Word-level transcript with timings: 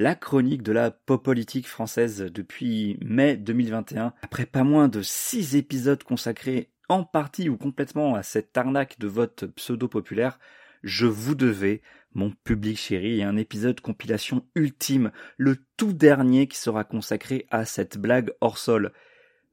la 0.00 0.14
chronique 0.14 0.62
de 0.62 0.72
la 0.72 0.90
pop 0.90 1.22
politique 1.22 1.68
française 1.68 2.22
depuis 2.32 2.96
mai 3.04 3.36
2021. 3.36 4.14
Après 4.22 4.46
pas 4.46 4.64
moins 4.64 4.88
de 4.88 5.02
six 5.02 5.56
épisodes 5.56 6.02
consacrés 6.02 6.70
en 6.88 7.04
partie 7.04 7.50
ou 7.50 7.58
complètement 7.58 8.14
à 8.14 8.22
cette 8.22 8.56
arnaque 8.56 8.98
de 8.98 9.06
vote 9.06 9.44
pseudo-populaire, 9.56 10.38
je 10.82 11.04
vous 11.04 11.34
devais, 11.34 11.82
mon 12.14 12.30
public 12.30 12.78
chéri, 12.78 13.22
un 13.22 13.36
épisode 13.36 13.82
compilation 13.82 14.42
ultime, 14.54 15.12
le 15.36 15.58
tout 15.76 15.92
dernier 15.92 16.46
qui 16.46 16.56
sera 16.56 16.82
consacré 16.82 17.46
à 17.50 17.66
cette 17.66 17.98
blague 17.98 18.32
hors 18.40 18.56
sol. 18.56 18.92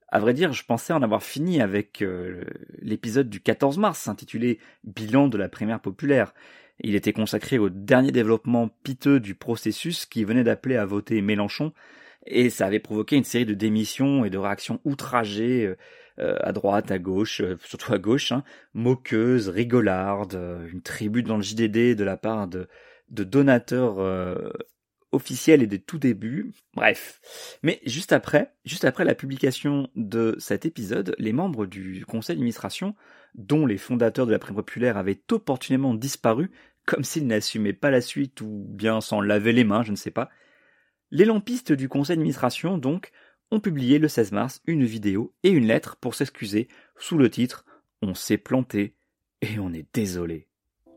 À 0.08 0.20
vrai 0.20 0.34
dire, 0.34 0.54
je 0.54 0.64
pensais 0.64 0.94
en 0.94 1.04
avoir 1.04 1.24
fini 1.24 1.62
avec 1.62 2.02
euh, 2.02 2.46
l'épisode 2.80 3.30
du 3.30 3.42
14 3.42 3.78
mars 3.80 4.08
intitulé 4.08 4.60
Bilan 4.86 5.28
de 5.28 5.38
la 5.38 5.50
primaire 5.50 5.82
populaire. 5.82 6.34
Il 6.80 6.96
était 6.96 7.14
consacré 7.14 7.58
au 7.58 7.70
dernier 7.70 8.12
développement 8.12 8.70
piteux 8.84 9.20
du 9.20 9.36
processus 9.36 10.06
qui 10.06 10.24
venait 10.24 10.44
d'appeler 10.44 10.76
à 10.76 10.86
voter 10.86 11.22
Mélenchon, 11.22 11.74
et 12.26 12.50
ça 12.50 12.66
avait 12.66 12.80
provoqué 12.80 13.16
une 13.16 13.24
série 13.24 13.46
de 13.46 13.54
démissions 13.54 14.26
et 14.26 14.30
de 14.30 14.38
réactions 14.38 14.80
outragées 14.84 15.66
euh, 15.66 15.78
euh, 16.20 16.38
à 16.42 16.52
droite, 16.52 16.92
à 16.92 17.00
gauche, 17.00 17.42
euh, 17.42 17.58
surtout 17.64 17.94
à 17.94 17.98
gauche, 17.98 18.32
hein, 18.32 18.44
moqueuses, 18.74 19.50
rigolardes, 19.50 20.40
une 20.72 20.82
tribu 20.82 21.24
dans 21.24 21.38
le 21.38 21.44
JDD 21.44 21.96
de 21.96 22.04
la 22.04 22.18
part 22.18 22.48
de, 22.48 22.68
de 23.10 23.24
donateurs 23.24 23.98
officiels 25.12 25.64
et 25.64 25.68
des 25.68 25.80
tout 25.80 26.00
débuts. 26.00 26.52
Bref. 26.74 27.22
Mais 27.64 27.80
juste 27.86 28.14
après, 28.14 28.54
juste 28.66 28.86
après 28.86 29.06
la 29.06 29.16
publication 29.16 29.90
de 29.96 30.36
cet 30.40 30.66
épisode, 30.66 31.16
les 31.18 31.34
membres 31.34 31.66
du 31.66 32.06
conseil 32.06 32.36
d'administration 32.36 32.96
dont 33.36 33.66
les 33.66 33.78
fondateurs 33.78 34.26
de 34.26 34.32
la 34.32 34.40
prime 34.40 34.56
populaire 34.56 34.98
avaient 34.98 35.22
opportunément 35.32 35.94
disparu, 35.94 36.52
comme 36.86 37.04
s'ils 37.04 37.28
n'assumaient 37.28 37.74
pas 37.74 37.92
la 37.92 38.02
suite 38.02 38.42
ou 38.42 38.66
bien 38.70 39.02
s'en 39.02 39.22
lavaient 39.22 39.54
les 39.54 39.64
mains, 39.64 39.84
je 39.84 39.92
ne 39.92 39.98
sais 39.98 40.12
pas. 40.12 40.30
Les 41.12 41.26
lampistes 41.26 41.72
du 41.72 41.88
conseil 41.88 42.16
d'administration, 42.16 42.78
donc, 42.78 43.12
ont 43.52 43.60
publié 43.60 44.00
le 44.00 44.08
16 44.08 44.32
mars 44.34 44.62
une 44.66 44.86
vidéo 44.86 45.34
et 45.44 45.50
une 45.50 45.68
lettre 45.68 45.96
pour 45.98 46.16
s'excuser 46.16 46.68
sous 46.98 47.18
le 47.18 47.30
titre 47.30 47.66
On 48.02 48.14
s'est 48.14 48.38
planté 48.38 48.96
et 49.42 49.60
on 49.60 49.72
est 49.72 49.88
désolé. 49.94 50.47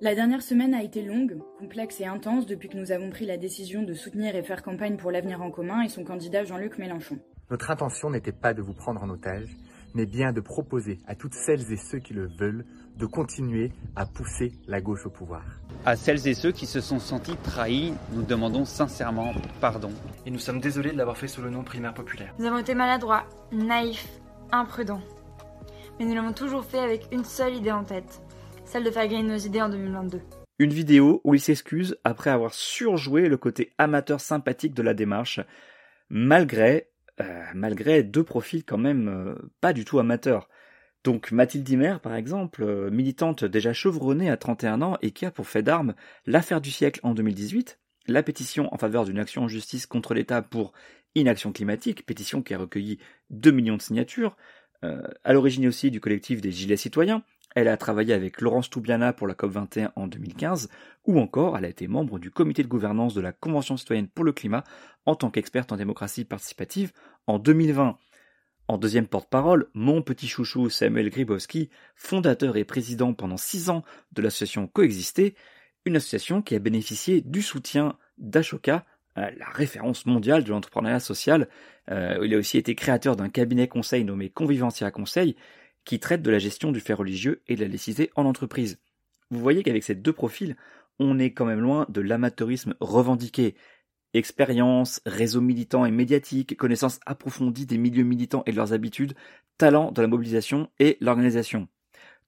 La 0.02 0.14
dernière 0.14 0.40
semaine 0.40 0.72
a 0.72 0.82
été 0.82 1.02
longue, 1.02 1.42
complexe 1.58 2.00
et 2.00 2.06
intense 2.06 2.46
depuis 2.46 2.70
que 2.70 2.78
nous 2.78 2.90
avons 2.90 3.10
pris 3.10 3.26
la 3.26 3.36
décision 3.36 3.82
de 3.82 3.92
soutenir 3.92 4.34
et 4.34 4.42
faire 4.42 4.62
campagne 4.62 4.96
pour 4.96 5.10
l'avenir 5.10 5.42
en 5.42 5.50
commun 5.50 5.82
et 5.82 5.90
son 5.90 6.04
candidat 6.04 6.42
Jean-Luc 6.42 6.78
Mélenchon. 6.78 7.18
Notre 7.50 7.70
intention 7.70 8.08
n'était 8.08 8.32
pas 8.32 8.54
de 8.54 8.62
vous 8.62 8.72
prendre 8.72 9.02
en 9.02 9.10
otage, 9.10 9.54
mais 9.92 10.06
bien 10.06 10.32
de 10.32 10.40
proposer 10.40 11.00
à 11.06 11.14
toutes 11.14 11.34
celles 11.34 11.70
et 11.70 11.76
ceux 11.76 11.98
qui 11.98 12.14
le 12.14 12.28
veulent 12.28 12.64
de 12.96 13.04
continuer 13.04 13.72
à 13.94 14.06
pousser 14.06 14.52
la 14.66 14.80
gauche 14.80 15.04
au 15.04 15.10
pouvoir. 15.10 15.44
À 15.84 15.96
celles 15.96 16.26
et 16.26 16.32
ceux 16.32 16.52
qui 16.52 16.64
se 16.64 16.80
sont 16.80 16.98
sentis 16.98 17.36
trahis, 17.44 17.92
nous 18.14 18.22
demandons 18.22 18.64
sincèrement 18.64 19.34
pardon. 19.60 19.90
Et 20.24 20.30
nous 20.30 20.38
sommes 20.38 20.60
désolés 20.60 20.92
de 20.92 20.96
l'avoir 20.96 21.18
fait 21.18 21.28
sous 21.28 21.42
le 21.42 21.50
nom 21.50 21.62
primaire 21.62 21.92
populaire. 21.92 22.34
Nous 22.38 22.46
avons 22.46 22.58
été 22.58 22.74
maladroits, 22.74 23.26
naïfs, 23.52 24.08
imprudents. 24.50 25.02
Mais 25.98 26.06
nous 26.06 26.14
l'avons 26.14 26.32
toujours 26.32 26.64
fait 26.64 26.78
avec 26.78 27.06
une 27.12 27.24
seule 27.24 27.54
idée 27.54 27.70
en 27.70 27.84
tête, 27.84 28.22
celle 28.70 28.84
de 28.84 28.90
faire 28.90 29.08
gagner 29.08 29.24
nos 29.24 29.36
idées 29.36 29.60
en 29.60 29.68
2022. 29.68 30.20
Une 30.60 30.72
vidéo 30.72 31.20
où 31.24 31.34
il 31.34 31.40
s'excuse 31.40 31.98
après 32.04 32.30
avoir 32.30 32.54
surjoué 32.54 33.28
le 33.28 33.36
côté 33.36 33.72
amateur 33.78 34.20
sympathique 34.20 34.74
de 34.74 34.82
la 34.82 34.94
démarche, 34.94 35.40
malgré 36.08 36.88
euh, 37.20 37.44
malgré 37.54 38.02
deux 38.02 38.22
profils 38.22 38.64
quand 38.64 38.78
même 38.78 39.08
euh, 39.08 39.34
pas 39.60 39.72
du 39.72 39.84
tout 39.84 39.98
amateurs. 39.98 40.48
Donc 41.02 41.32
Mathilde 41.32 41.64
Dimer, 41.64 41.96
par 42.00 42.14
exemple, 42.14 42.62
euh, 42.62 42.90
militante 42.90 43.44
déjà 43.44 43.72
chevronnée 43.72 44.30
à 44.30 44.36
31 44.36 44.80
ans 44.82 44.96
et 45.02 45.10
qui 45.10 45.26
a 45.26 45.30
pour 45.30 45.48
fait 45.48 45.62
d'armes 45.62 45.94
l'affaire 46.26 46.60
du 46.60 46.70
siècle 46.70 47.00
en 47.02 47.12
2018, 47.12 47.78
la 48.06 48.22
pétition 48.22 48.72
en 48.72 48.78
faveur 48.78 49.04
d'une 49.04 49.18
action 49.18 49.42
en 49.42 49.48
justice 49.48 49.86
contre 49.86 50.14
l'État 50.14 50.40
pour 50.42 50.72
inaction 51.14 51.52
climatique, 51.52 52.06
pétition 52.06 52.40
qui 52.40 52.54
a 52.54 52.58
recueilli 52.58 52.98
2 53.30 53.50
millions 53.50 53.76
de 53.76 53.82
signatures, 53.82 54.36
à 54.82 55.32
l'origine 55.34 55.66
aussi 55.66 55.90
du 55.90 56.00
collectif 56.00 56.40
des 56.40 56.52
Gilets 56.52 56.76
citoyens, 56.76 57.22
elle 57.54 57.68
a 57.68 57.76
travaillé 57.76 58.14
avec 58.14 58.40
Laurence 58.40 58.70
Toubiana 58.70 59.12
pour 59.12 59.26
la 59.26 59.34
COP21 59.34 59.90
en 59.96 60.06
2015, 60.06 60.68
ou 61.06 61.18
encore 61.18 61.56
elle 61.56 61.64
a 61.64 61.68
été 61.68 61.88
membre 61.88 62.18
du 62.18 62.30
comité 62.30 62.62
de 62.62 62.68
gouvernance 62.68 63.14
de 63.14 63.20
la 63.20 63.32
Convention 63.32 63.76
citoyenne 63.76 64.08
pour 64.08 64.24
le 64.24 64.32
climat 64.32 64.64
en 65.06 65.14
tant 65.14 65.30
qu'experte 65.30 65.72
en 65.72 65.76
démocratie 65.76 66.24
participative 66.24 66.92
en 67.26 67.38
2020. 67.38 67.98
En 68.68 68.78
deuxième 68.78 69.08
porte-parole, 69.08 69.68
mon 69.74 70.00
petit 70.00 70.28
chouchou 70.28 70.70
Samuel 70.70 71.10
Gribowski, 71.10 71.70
fondateur 71.96 72.56
et 72.56 72.64
président 72.64 73.14
pendant 73.14 73.36
six 73.36 73.68
ans 73.68 73.82
de 74.12 74.22
l'association 74.22 74.68
Coexister, 74.68 75.34
une 75.84 75.96
association 75.96 76.42
qui 76.42 76.54
a 76.54 76.60
bénéficié 76.60 77.20
du 77.20 77.42
soutien 77.42 77.96
d'Ashoka, 78.18 78.84
euh, 79.18 79.28
la 79.36 79.48
référence 79.48 80.06
mondiale 80.06 80.44
de 80.44 80.50
l'entrepreneuriat 80.50 81.00
social. 81.00 81.48
Euh, 81.90 82.20
il 82.22 82.32
a 82.32 82.38
aussi 82.38 82.58
été 82.58 82.76
créateur 82.76 83.16
d'un 83.16 83.28
cabinet 83.28 83.66
conseil 83.66 84.04
nommé 84.04 84.30
Convivencia 84.30 84.88
Conseil, 84.92 85.34
qui 85.84 85.98
traite 86.00 86.22
de 86.22 86.30
la 86.30 86.38
gestion 86.38 86.72
du 86.72 86.80
fait 86.80 86.94
religieux 86.94 87.42
et 87.48 87.56
de 87.56 87.60
la 87.62 87.68
laïcité 87.68 88.10
en 88.14 88.24
entreprise. 88.26 88.78
Vous 89.30 89.40
voyez 89.40 89.62
qu'avec 89.62 89.84
ces 89.84 89.94
deux 89.94 90.12
profils, 90.12 90.56
on 90.98 91.18
est 91.18 91.32
quand 91.32 91.46
même 91.46 91.60
loin 91.60 91.86
de 91.88 92.00
l'amateurisme 92.00 92.74
revendiqué. 92.80 93.54
Expérience, 94.12 95.00
réseau 95.06 95.40
militant 95.40 95.86
et 95.86 95.90
médiatique, 95.90 96.56
connaissance 96.56 97.00
approfondie 97.06 97.66
des 97.66 97.78
milieux 97.78 98.04
militants 98.04 98.42
et 98.46 98.52
de 98.52 98.56
leurs 98.56 98.72
habitudes, 98.72 99.14
talent 99.56 99.92
dans 99.92 100.02
la 100.02 100.08
mobilisation 100.08 100.68
et 100.78 100.96
l'organisation. 101.00 101.68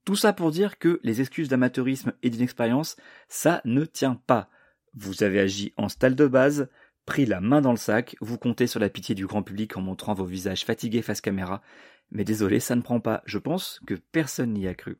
Tout 0.04 0.16
ça 0.16 0.32
pour 0.32 0.50
dire 0.50 0.78
que 0.78 1.00
les 1.02 1.20
excuses 1.20 1.48
d'amateurisme 1.48 2.12
et 2.22 2.30
d'inexpérience, 2.30 2.96
ça 3.28 3.60
ne 3.64 3.84
tient 3.84 4.20
pas. 4.26 4.48
Vous 4.94 5.22
avez 5.22 5.40
agi 5.40 5.72
en 5.76 5.88
style 5.88 6.14
de 6.14 6.26
base, 6.26 6.68
pris 7.06 7.26
la 7.26 7.40
main 7.40 7.60
dans 7.60 7.70
le 7.70 7.76
sac, 7.76 8.16
vous 8.20 8.38
comptez 8.38 8.66
sur 8.66 8.80
la 8.80 8.88
pitié 8.88 9.14
du 9.14 9.26
grand 9.26 9.42
public 9.42 9.76
en 9.76 9.80
montrant 9.80 10.14
vos 10.14 10.24
visages 10.24 10.64
fatigués 10.64 11.02
face 11.02 11.20
caméra, 11.20 11.62
mais 12.10 12.24
désolé, 12.24 12.60
ça 12.60 12.76
ne 12.76 12.82
prend 12.82 13.00
pas. 13.00 13.22
Je 13.24 13.38
pense 13.38 13.80
que 13.86 13.94
personne 13.94 14.52
n'y 14.52 14.68
a 14.68 14.74
cru. 14.74 14.98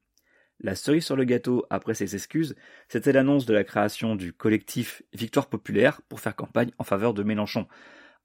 La 0.61 0.75
cerise 0.77 1.05
sur 1.05 1.17
le 1.17 1.25
gâteau 1.25 1.67
après 1.71 1.95
ces 1.95 2.15
excuses, 2.15 2.55
c'était 2.89 3.13
l'annonce 3.13 3.47
de 3.47 3.55
la 3.55 3.65
création 3.65 4.15
du 4.15 4.33
collectif 4.33 5.03
Victoire 5.13 5.49
Populaire 5.49 6.03
pour 6.09 6.21
faire 6.21 6.37
campagne 6.37 6.71
en 6.79 6.85
faveur 6.85 7.15
de 7.15 7.23
Mélenchon. 7.23 7.67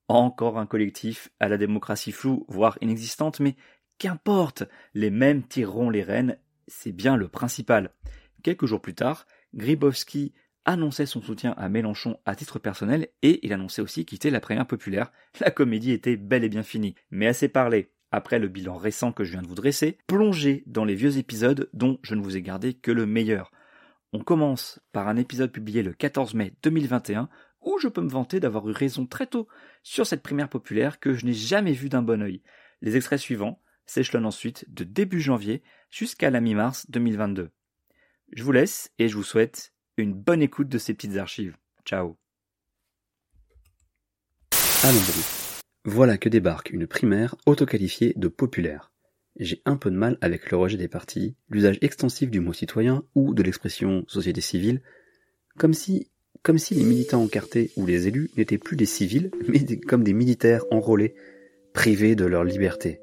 Encore 0.08 0.60
un 0.60 0.68
collectif 0.68 1.30
à 1.40 1.50
la 1.50 1.58
démocratie 1.58 2.12
floue, 2.12 2.46
voire 2.48 2.78
inexistante, 2.82 3.40
mais 3.40 3.56
qu'importe, 3.98 4.64
les 4.94 5.10
mêmes 5.10 5.44
tireront 5.44 5.90
les 5.90 6.04
rênes, 6.04 6.38
c'est 6.68 6.92
bien 6.92 7.18
le 7.18 7.28
principal. 7.28 7.92
Quelques 8.44 8.68
jours 8.68 8.82
plus 8.82 8.96
tard, 8.96 9.26
Gribowski 9.56 10.34
annonçait 10.68 11.06
son 11.08 11.22
soutien 11.22 11.56
à 11.58 11.70
Mélenchon 11.70 12.20
à 12.26 12.36
titre 12.36 12.60
personnel 12.60 13.08
et 13.24 13.40
il 13.46 13.54
annonçait 13.54 13.82
aussi 13.82 14.06
quitter 14.06 14.30
la 14.30 14.42
première 14.42 14.68
populaire. 14.68 15.12
La 15.40 15.50
comédie 15.50 15.92
était 15.92 16.18
bel 16.18 16.44
et 16.44 16.50
bien 16.50 16.62
finie. 16.62 16.94
Mais 17.10 17.26
assez 17.26 17.48
parlé 17.48 17.92
après 18.12 18.38
le 18.38 18.50
bilan 18.50 18.78
récent 18.78 19.12
que 19.12 19.24
je 19.24 19.32
viens 19.32 19.42
de 19.42 19.48
vous 19.48 19.56
dresser, 19.56 19.98
plongez 20.08 20.64
dans 20.68 20.86
les 20.86 20.96
vieux 20.96 21.18
épisodes 21.18 21.70
dont 21.74 22.00
je 22.04 22.16
ne 22.16 22.22
vous 22.22 22.38
ai 22.38 22.42
gardé 22.42 22.74
que 22.74 22.92
le 22.92 23.06
meilleur. 23.06 23.52
On 24.14 24.20
commence 24.20 24.80
par 24.92 25.08
un 25.08 25.16
épisode 25.16 25.52
publié 25.52 25.84
le 25.84 25.94
14 25.94 26.34
mai 26.34 26.54
2021 26.64 27.30
où 27.62 27.78
je 27.80 27.88
peux 27.88 28.02
me 28.02 28.10
vanter 28.10 28.40
d'avoir 28.40 28.68
eu 28.70 28.72
raison 28.72 29.06
très 29.06 29.28
tôt 29.28 29.48
sur 29.84 30.06
cette 30.06 30.24
primaire 30.24 30.50
populaire 30.50 31.00
que 31.00 31.14
je 31.14 31.26
n'ai 31.26 31.34
jamais 31.34 31.74
vue 31.74 31.90
d'un 31.90 32.02
bon 32.02 32.22
oeil. 32.22 32.42
Les 32.82 32.96
extraits 32.96 33.20
suivants 33.20 33.62
s'échelonnent 33.86 34.26
ensuite 34.26 34.66
de 34.70 34.84
début 34.84 35.22
janvier 35.22 35.64
jusqu'à 35.90 36.30
la 36.30 36.42
mi-mars 36.42 36.90
2022. 36.90 37.52
Je 38.34 38.44
vous 38.44 38.52
laisse 38.52 38.92
et 39.00 39.08
je 39.08 39.16
vous 39.16 39.24
souhaite 39.24 39.74
une 39.98 40.14
bonne 40.14 40.42
écoute 40.42 40.70
de 40.70 40.78
ces 40.78 40.94
petites 40.94 41.18
archives. 41.18 41.58
Ciao. 41.84 42.18
Allons, 44.84 45.00
voilà 45.86 46.18
que 46.18 46.30
débarque 46.30 46.70
une 46.70 46.86
primaire 46.86 47.36
autoqualifiée 47.48 48.14
de 48.16 48.28
populaire. 48.28 48.92
J'ai 49.40 49.62
un 49.66 49.76
peu 49.76 49.90
de 49.90 49.96
mal 49.96 50.18
avec 50.22 50.52
le 50.52 50.58
rejet 50.58 50.78
des 50.78 50.88
partis, 50.88 51.36
l'usage 51.50 51.80
extensif 51.82 52.30
du 52.30 52.40
mot 52.40 52.54
citoyen 52.54 53.04
ou 53.16 53.34
de 53.34 53.42
l'expression 53.42 54.04
société 54.08 54.42
civile, 54.42 54.82
comme 55.58 55.74
si, 55.74 56.12
comme 56.44 56.58
si 56.58 56.76
les 56.76 56.84
militants 56.84 57.24
encartés 57.24 57.72
ou 57.76 57.86
les 57.86 58.08
élus 58.08 58.30
n'étaient 58.38 58.58
plus 58.58 58.78
des 58.78 58.86
civils, 58.86 59.32
mais 59.48 59.80
comme 59.80 60.04
des 60.04 60.14
militaires 60.14 60.64
enrôlés, 60.72 61.16
privés 61.74 62.16
de 62.16 62.26
leur 62.26 62.44
liberté. 62.44 63.00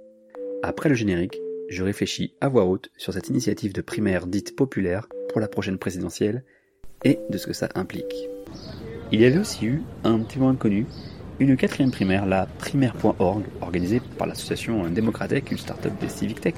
Après 0.63 0.89
le 0.89 0.95
générique, 0.95 1.41
je 1.69 1.83
réfléchis 1.83 2.35
à 2.41 2.49
voix 2.49 2.67
haute 2.67 2.91
sur 2.97 3.13
cette 3.13 3.29
initiative 3.29 3.73
de 3.73 3.81
primaire 3.81 4.27
dite 4.27 4.55
populaire 4.55 5.09
pour 5.29 5.41
la 5.41 5.49
prochaine 5.49 5.79
présidentielle 5.79 6.45
et 7.05 7.19
de 7.31 7.39
ce 7.39 7.47
que 7.47 7.53
ça 7.53 7.69
implique. 7.75 8.29
Il 9.13 9.21
y 9.21 9.25
avait 9.25 9.39
aussi 9.39 9.67
eu 9.67 9.83
un 10.03 10.21
témoin 10.21 10.55
connu 10.55 10.87
une 11.41 11.57
quatrième 11.57 11.91
primaire, 11.91 12.27
la 12.27 12.47
primaire.org, 12.47 13.43
organisée 13.61 14.01
par 14.19 14.27
l'association 14.27 14.87
Démocratech, 14.89 15.51
une 15.51 15.59
start-up 15.59 15.93
des 16.01 16.09
Civic 16.09 16.41
Tech, 16.41 16.55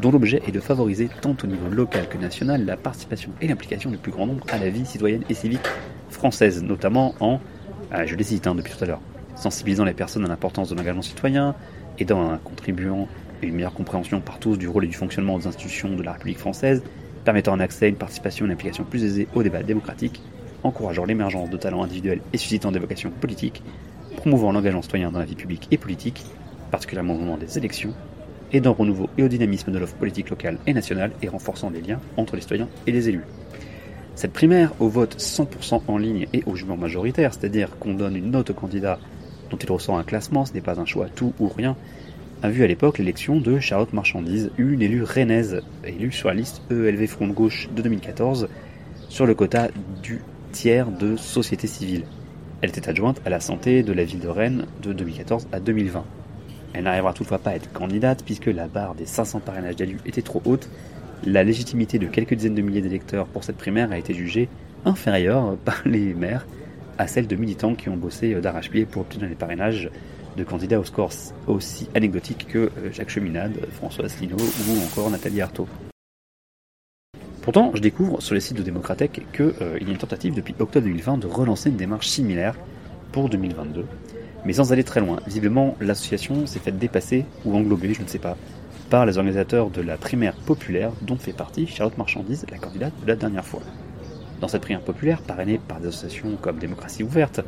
dont 0.00 0.10
l'objet 0.10 0.42
est 0.46 0.52
de 0.52 0.60
favoriser 0.60 1.08
tant 1.20 1.36
au 1.42 1.46
niveau 1.46 1.68
local 1.68 2.08
que 2.08 2.18
national 2.18 2.66
la 2.66 2.76
participation 2.76 3.30
et 3.40 3.48
l'implication 3.48 3.90
du 3.90 3.96
plus 3.96 4.12
grand 4.12 4.26
nombre 4.26 4.44
à 4.50 4.58
la 4.58 4.68
vie 4.68 4.84
citoyenne 4.84 5.22
et 5.30 5.34
civique 5.34 5.66
française, 6.10 6.62
notamment 6.62 7.14
en, 7.20 7.40
ah, 7.90 8.04
je 8.04 8.14
les 8.14 8.24
cite 8.24 8.46
hein, 8.46 8.54
depuis 8.54 8.74
tout 8.76 8.84
à 8.84 8.86
l'heure, 8.86 9.00
sensibilisant 9.34 9.84
les 9.84 9.94
personnes 9.94 10.24
à 10.24 10.28
l'importance 10.28 10.68
de 10.68 10.74
l'engagement 10.74 11.02
citoyen, 11.02 11.54
aidant 11.98 12.30
un 12.30 12.38
contribuant 12.38 13.08
à 13.42 13.46
une 13.46 13.54
meilleure 13.54 13.74
compréhension 13.74 14.20
par 14.20 14.38
tous 14.38 14.56
du 14.56 14.68
rôle 14.68 14.84
et 14.84 14.88
du 14.88 14.96
fonctionnement 14.96 15.38
des 15.38 15.46
institutions 15.46 15.94
de 15.96 16.02
la 16.02 16.12
République 16.12 16.38
française, 16.38 16.82
permettant 17.24 17.52
un 17.52 17.60
accès, 17.60 17.88
une 17.88 17.96
participation 17.96 18.44
et 18.44 18.48
une 18.48 18.52
implication 18.52 18.84
plus 18.84 19.04
aisée 19.04 19.28
au 19.34 19.42
débat 19.42 19.62
démocratique, 19.62 20.22
encourageant 20.62 21.04
l'émergence 21.04 21.50
de 21.50 21.56
talents 21.56 21.82
individuels 21.82 22.20
et 22.32 22.38
suscitant 22.38 22.72
des 22.72 22.78
vocations 22.78 23.10
politiques, 23.10 23.62
promouvant 24.16 24.52
l'engagement 24.52 24.82
citoyen 24.82 25.10
dans 25.10 25.18
la 25.18 25.24
vie 25.24 25.34
publique 25.34 25.68
et 25.70 25.78
politique, 25.78 26.24
particulièrement 26.70 27.14
au 27.14 27.18
moment 27.18 27.36
des 27.36 27.58
élections, 27.58 27.94
aidant 28.52 28.72
au 28.72 28.74
renouveau 28.74 29.08
et 29.18 29.22
au 29.22 29.28
dynamisme 29.28 29.72
de 29.72 29.78
l'offre 29.78 29.96
politique 29.96 30.30
locale 30.30 30.58
et 30.66 30.74
nationale 30.74 31.12
et 31.22 31.28
renforçant 31.28 31.70
les 31.70 31.80
liens 31.80 32.00
entre 32.16 32.36
les 32.36 32.42
citoyens 32.42 32.68
et 32.86 32.92
les 32.92 33.08
élus. 33.08 33.24
Cette 34.14 34.32
primaire, 34.32 34.72
au 34.78 34.88
vote 34.88 35.16
100% 35.18 35.82
en 35.88 35.98
ligne 35.98 36.26
et 36.32 36.42
au 36.46 36.54
jugement 36.54 36.76
majoritaire, 36.76 37.32
c'est-à-dire 37.32 37.78
qu'on 37.78 37.94
donne 37.94 38.16
une 38.16 38.30
note 38.30 38.50
au 38.50 38.54
candidat 38.54 38.98
dont 39.50 39.56
il 39.56 39.70
ressent 39.70 39.96
un 39.96 40.04
classement, 40.04 40.44
ce 40.44 40.52
n'est 40.52 40.60
pas 40.60 40.80
un 40.80 40.84
choix 40.84 41.06
tout 41.08 41.32
ou 41.40 41.48
rien, 41.48 41.76
a 42.42 42.50
vu 42.50 42.64
à 42.64 42.66
l'époque 42.66 42.98
l'élection 42.98 43.36
de 43.36 43.60
Charlotte 43.60 43.92
Marchandise, 43.92 44.50
une 44.58 44.82
élue 44.82 45.04
rennaise, 45.04 45.62
élue 45.84 46.10
sur 46.10 46.28
la 46.28 46.34
liste 46.34 46.60
ELV 46.72 47.06
Front 47.06 47.28
de 47.28 47.32
Gauche 47.32 47.68
de 47.74 47.82
2014, 47.82 48.48
sur 49.08 49.26
le 49.26 49.34
quota 49.34 49.68
du 50.02 50.20
tiers 50.50 50.90
de 50.90 51.16
société 51.16 51.68
civile. 51.68 52.04
Elle 52.60 52.70
était 52.70 52.88
adjointe 52.88 53.20
à 53.24 53.30
la 53.30 53.38
santé 53.38 53.84
de 53.84 53.92
la 53.92 54.02
ville 54.02 54.18
de 54.18 54.26
Rennes 54.26 54.66
de 54.82 54.92
2014 54.92 55.46
à 55.52 55.60
2020. 55.60 56.04
Elle 56.74 56.84
n'arrivera 56.84 57.12
toutefois 57.12 57.38
pas 57.38 57.50
à 57.50 57.54
être 57.54 57.72
candidate 57.72 58.24
puisque 58.24 58.46
la 58.46 58.66
barre 58.66 58.96
des 58.96 59.06
500 59.06 59.40
parrainages 59.40 59.76
d'élus 59.76 60.00
était 60.04 60.22
trop 60.22 60.42
haute. 60.44 60.68
La 61.24 61.44
légitimité 61.44 62.00
de 62.00 62.08
quelques 62.08 62.34
dizaines 62.34 62.56
de 62.56 62.62
milliers 62.62 62.80
d'électeurs 62.80 63.26
pour 63.26 63.44
cette 63.44 63.56
primaire 63.56 63.92
a 63.92 63.98
été 63.98 64.14
jugée 64.14 64.48
inférieure 64.84 65.56
par 65.64 65.82
les 65.84 66.12
maires 66.12 66.46
à 66.98 67.06
celle 67.06 67.28
de 67.28 67.36
militants 67.36 67.76
qui 67.76 67.88
ont 67.88 67.96
bossé 67.96 68.34
d'arrache-pied 68.34 68.84
pour 68.84 69.02
obtenir 69.02 69.28
les 69.28 69.36
parrainages 69.36 69.90
de 70.36 70.44
candidats 70.44 70.80
au 70.80 70.84
score 70.84 71.10
aussi 71.46 71.88
anecdotiques 71.94 72.46
que 72.48 72.58
euh, 72.58 72.92
Jacques 72.92 73.10
Cheminade, 73.10 73.58
François 73.72 74.04
Asselineau 74.04 74.36
ou 74.36 74.84
encore 74.84 75.10
Nathalie 75.10 75.40
Arthaud. 75.40 75.68
Pourtant, 77.42 77.72
je 77.74 77.80
découvre 77.80 78.22
sur 78.22 78.34
les 78.34 78.40
sites 78.40 78.56
de 78.56 78.62
Démocratech 78.62 79.20
qu'il 79.32 79.52
euh, 79.60 79.78
y 79.80 79.86
a 79.86 79.90
une 79.90 79.96
tentative 79.96 80.34
depuis 80.34 80.54
octobre 80.60 80.86
2020 80.86 81.18
de 81.18 81.26
relancer 81.26 81.70
une 81.70 81.76
démarche 81.76 82.06
similaire 82.06 82.54
pour 83.10 83.28
2022, 83.28 83.84
mais 84.44 84.52
sans 84.52 84.72
aller 84.72 84.84
très 84.84 85.00
loin. 85.00 85.18
Visiblement, 85.26 85.76
l'association 85.80 86.46
s'est 86.46 86.60
faite 86.60 86.78
dépasser 86.78 87.24
ou 87.44 87.56
englober, 87.56 87.94
je 87.94 88.02
ne 88.02 88.06
sais 88.06 88.20
pas, 88.20 88.36
par 88.90 89.06
les 89.06 89.18
organisateurs 89.18 89.70
de 89.70 89.82
la 89.82 89.96
primaire 89.96 90.34
populaire 90.34 90.92
dont 91.02 91.16
fait 91.16 91.32
partie 91.32 91.66
Charlotte 91.66 91.98
Marchandise, 91.98 92.46
la 92.50 92.58
candidate 92.58 92.92
de 93.02 93.08
la 93.08 93.16
dernière 93.16 93.44
fois. 93.44 93.62
Dans 94.40 94.48
cette 94.48 94.62
primaire 94.62 94.82
populaire, 94.82 95.22
parrainée 95.22 95.60
par 95.66 95.80
des 95.80 95.88
associations 95.88 96.36
comme 96.40 96.58
Démocratie 96.58 97.02
Ouverte, 97.02 97.40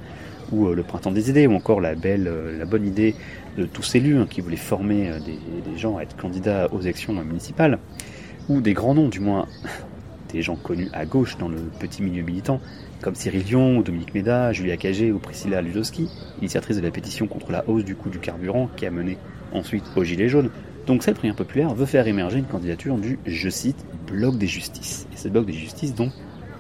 ou 0.53 0.67
euh, 0.67 0.75
le 0.75 0.83
Printemps 0.83 1.13
des 1.13 1.31
Idées, 1.31 1.47
ou 1.47 1.55
encore 1.55 1.81
la 1.81 1.95
belle, 1.95 2.29
euh, 2.29 2.59
la 2.59 2.65
bonne 2.65 2.87
idée 2.87 3.15
de 3.57 3.65
tous 3.65 3.95
élus 3.95 4.19
hein, 4.19 4.27
qui 4.29 4.41
voulaient 4.41 4.57
former 4.57 5.13
des, 5.25 5.39
des 5.71 5.79
gens 5.79 5.97
à 5.97 6.03
être 6.03 6.17
candidats 6.17 6.69
aux 6.73 6.81
élections 6.81 7.13
municipales, 7.13 7.79
ou 8.49 8.61
des 8.61 8.73
grands 8.73 8.95
noms 8.95 9.09
du 9.09 9.21
moins, 9.21 9.47
des 10.33 10.43
gens 10.43 10.57
connus 10.57 10.89
à 10.93 11.07
gauche 11.07 11.39
dans 11.39 11.49
le 11.49 11.59
petit 11.79 12.03
milieu 12.03 12.23
militant, 12.23 12.61
comme 13.01 13.15
Cyril 13.15 13.45
Dion, 13.45 13.81
Dominique 13.83 14.15
Méda, 14.15 14.53
Julia 14.53 14.77
Cagé 14.77 15.13
ou 15.13 15.19
Priscilla 15.19 15.61
Ludowski, 15.61 16.09
initiatrice 16.41 16.79
de 16.79 16.83
la 16.83 16.91
pétition 16.91 17.27
contre 17.27 17.53
la 17.53 17.69
hausse 17.69 17.85
du 17.85 17.95
coût 17.95 18.09
du 18.09 18.19
carburant 18.19 18.69
qui 18.77 18.87
a 18.87 18.91
mené 18.91 19.19
ensuite 19.53 19.85
au 19.95 20.05
Gilet 20.05 20.29
jaune. 20.29 20.51
Donc 20.87 21.03
cette 21.03 21.17
prière 21.17 21.37
populaire 21.37 21.75
veut 21.75 21.87
faire 21.87 22.07
émerger 22.07 22.39
une 22.39 22.47
candidature 22.47 22.97
du, 22.97 23.19
je 23.27 23.49
cite, 23.49 23.85
bloc 24.07 24.39
des 24.39 24.47
justices. 24.47 25.07
Et 25.13 25.17
ce 25.17 25.29
bloc 25.29 25.47
des 25.47 25.53
justices 25.53 25.95
donc 25.95 26.13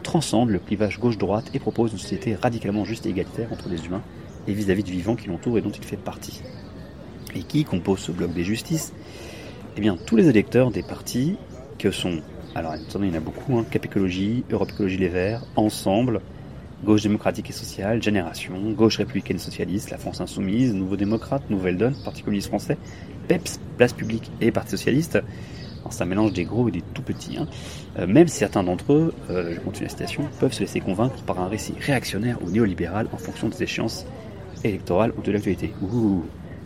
transcende 0.04 0.50
le 0.50 0.60
clivage 0.60 1.00
gauche-droite 1.00 1.50
et 1.54 1.58
propose 1.58 1.90
une 1.90 1.98
société 1.98 2.36
radicalement 2.36 2.84
juste 2.84 3.06
et 3.06 3.08
égalitaire 3.08 3.52
entre 3.52 3.68
les 3.68 3.84
humains 3.86 4.02
et 4.46 4.52
vis-à-vis 4.52 4.84
du 4.84 4.92
vivant 4.92 5.16
qui 5.16 5.26
l'entoure 5.26 5.58
et 5.58 5.60
dont 5.60 5.70
il 5.70 5.82
fait 5.82 5.96
partie. 5.96 6.42
Et 7.34 7.42
qui 7.42 7.64
compose 7.64 7.98
ce 7.98 8.12
bloc 8.12 8.32
des 8.32 8.44
justices? 8.44 8.92
Eh 9.76 9.80
bien, 9.80 9.96
tous 9.96 10.14
les 10.14 10.28
électeurs 10.28 10.70
des 10.70 10.84
partis 10.84 11.36
que 11.78 11.90
sont, 11.90 12.20
alors 12.54 12.76
il 12.76 13.06
y 13.06 13.10
en 13.10 13.14
a 13.14 13.20
beaucoup, 13.20 13.58
hein, 13.58 13.64
Cap 13.68 13.84
Écologie, 13.84 14.44
Europe 14.52 14.70
Écologie 14.70 14.98
Les 14.98 15.08
Verts, 15.08 15.42
Ensemble, 15.56 16.20
Gauche 16.84 17.02
démocratique 17.02 17.50
et 17.50 17.52
sociale, 17.52 18.02
Génération, 18.02 18.54
Gauche 18.72 18.98
républicaine 18.98 19.38
socialiste, 19.38 19.90
La 19.90 19.98
France 19.98 20.20
insoumise, 20.20 20.74
Nouveau 20.74 20.96
démocrate, 20.96 21.48
Nouvelle 21.50 21.78
Donne, 21.78 21.96
Parti 22.04 22.22
communiste 22.22 22.48
français, 22.48 22.76
PEPS, 23.26 23.58
Place 23.78 23.94
publique 23.94 24.30
et 24.40 24.52
Parti 24.52 24.72
socialiste. 24.72 25.18
C'est 25.90 26.02
un 26.02 26.06
mélange 26.06 26.32
des 26.32 26.44
gros 26.44 26.68
et 26.68 26.72
des 26.72 26.82
tout 26.82 27.02
petits. 27.02 27.36
Hein. 27.36 27.46
Euh, 27.98 28.06
même 28.06 28.28
certains 28.28 28.62
d'entre 28.62 28.92
eux, 28.92 29.14
euh, 29.30 29.54
je 29.54 29.60
continue 29.60 29.84
la 29.84 29.90
citation, 29.90 30.28
peuvent 30.40 30.52
se 30.52 30.60
laisser 30.60 30.80
convaincre 30.80 31.22
par 31.22 31.40
un 31.40 31.48
récit 31.48 31.74
réactionnaire 31.80 32.38
ou 32.42 32.50
néolibéral 32.50 33.08
en 33.12 33.16
fonction 33.16 33.48
des 33.48 33.62
échéances 33.62 34.06
électorales 34.64 35.12
ou 35.18 35.22
de 35.22 35.32
l'actualité. 35.32 35.72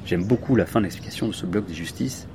J'aime 0.07 0.25
beaucoup 0.25 0.57
la 0.57 0.67
fin 0.67 0.81
de 0.81 0.85
l'explication 0.85 1.29
de 1.29 1.33
ce 1.33 1.45
bloc 1.45 1.67
des 1.67 1.75
justices 1.75 2.27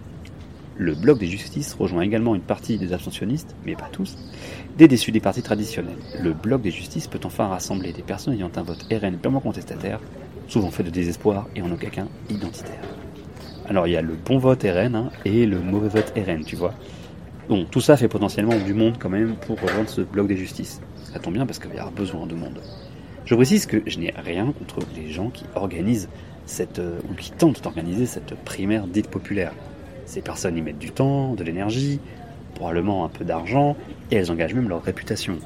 le 0.77 0.95
bloc 0.95 1.19
des 1.19 1.27
justices 1.27 1.75
rejoint 1.75 2.01
également 2.01 2.35
une 2.35 2.41
partie 2.41 2.77
des 2.77 2.93
abstentionnistes, 2.93 3.55
mais 3.65 3.75
pas 3.75 3.89
tous, 3.91 4.17
des 4.77 4.87
déçus 4.87 5.11
des 5.11 5.19
partis 5.19 5.43
traditionnels. 5.43 5.97
Le 6.19 6.33
bloc 6.33 6.61
des 6.61 6.71
justices 6.71 7.07
peut 7.07 7.19
enfin 7.23 7.47
rassembler 7.47 7.93
des 7.93 8.01
personnes 8.01 8.33
ayant 8.33 8.51
un 8.55 8.63
vote 8.63 8.85
RN 8.91 9.17
purement 9.17 9.39
contestataire, 9.39 9.99
souvent 10.47 10.71
fait 10.71 10.83
de 10.83 10.89
désespoir 10.89 11.47
et 11.55 11.61
en 11.61 11.71
aucun 11.71 11.89
cas 11.89 12.05
identitaire. 12.29 12.81
Alors 13.73 13.87
il 13.87 13.93
y 13.93 13.97
a 13.97 14.03
le 14.03 14.13
bon 14.13 14.37
vote 14.37 14.61
RN 14.61 14.95
hein, 14.95 15.09
et 15.25 15.47
le 15.47 15.59
mauvais 15.59 15.87
vote 15.87 16.13
RN, 16.15 16.45
tu 16.45 16.55
vois. 16.55 16.75
Bon, 17.49 17.65
tout 17.65 17.81
ça 17.81 17.97
fait 17.97 18.07
potentiellement 18.07 18.55
du 18.55 18.75
monde 18.75 18.97
quand 18.99 19.09
même 19.09 19.35
pour 19.35 19.59
rejoindre 19.59 19.89
ce 19.89 20.01
bloc 20.01 20.27
des 20.27 20.37
justices. 20.37 20.79
Ça 21.11 21.17
tombe 21.17 21.33
bien 21.33 21.47
parce 21.47 21.57
qu'il 21.57 21.73
y 21.73 21.79
a 21.79 21.89
besoin 21.89 22.27
de 22.27 22.35
monde. 22.35 22.61
Je 23.25 23.33
précise 23.33 23.65
que 23.65 23.81
je 23.87 23.97
n'ai 23.97 24.13
rien 24.15 24.51
contre 24.51 24.77
les 24.95 25.09
gens 25.09 25.31
qui 25.31 25.45
organisent 25.55 26.07
cette, 26.45 26.77
euh, 26.77 26.99
ou 27.09 27.15
qui 27.15 27.31
tentent 27.31 27.63
d'organiser 27.63 28.05
cette 28.05 28.35
primaire 28.45 28.85
dite 28.85 29.09
populaire. 29.09 29.53
Ces 30.05 30.21
personnes 30.21 30.55
y 30.55 30.61
mettent 30.61 30.77
du 30.77 30.91
temps, 30.91 31.33
de 31.33 31.43
l'énergie, 31.43 31.99
probablement 32.53 33.05
un 33.05 33.09
peu 33.09 33.25
d'argent, 33.25 33.75
et 34.11 34.17
elles 34.17 34.31
engagent 34.31 34.53
même 34.53 34.69
leur 34.69 34.83
réputation. 34.83 35.39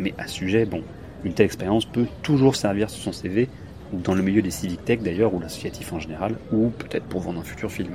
Mais 0.00 0.14
à 0.18 0.26
ce 0.26 0.34
sujet, 0.34 0.66
bon, 0.66 0.82
une 1.22 1.32
telle 1.32 1.46
expérience 1.46 1.84
peut 1.84 2.06
toujours 2.24 2.56
servir 2.56 2.90
sur 2.90 3.04
son 3.04 3.12
CV, 3.12 3.48
ou 3.92 3.98
dans 3.98 4.14
le 4.14 4.22
milieu 4.22 4.42
des 4.42 4.50
civic 4.50 4.84
tech 4.84 5.00
d'ailleurs, 5.00 5.34
ou 5.34 5.40
l'associatif 5.40 5.92
en 5.92 6.00
général, 6.00 6.36
ou 6.52 6.70
peut-être 6.70 7.04
pour 7.04 7.20
vendre 7.20 7.40
un 7.40 7.44
futur 7.44 7.70
film. 7.70 7.90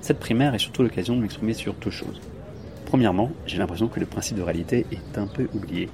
Cette 0.00 0.20
primaire 0.20 0.54
est 0.54 0.58
surtout 0.58 0.82
l'occasion 0.82 1.16
de 1.16 1.22
m'exprimer 1.22 1.54
sur 1.54 1.74
deux 1.74 1.90
choses. 1.90 2.20
Premièrement, 2.84 3.30
j'ai 3.46 3.58
l'impression 3.58 3.88
que 3.88 3.98
le 3.98 4.06
principe 4.06 4.36
de 4.36 4.42
réalité 4.42 4.86
est 4.92 5.18
un 5.18 5.26
peu 5.26 5.48
oublié. 5.54 5.88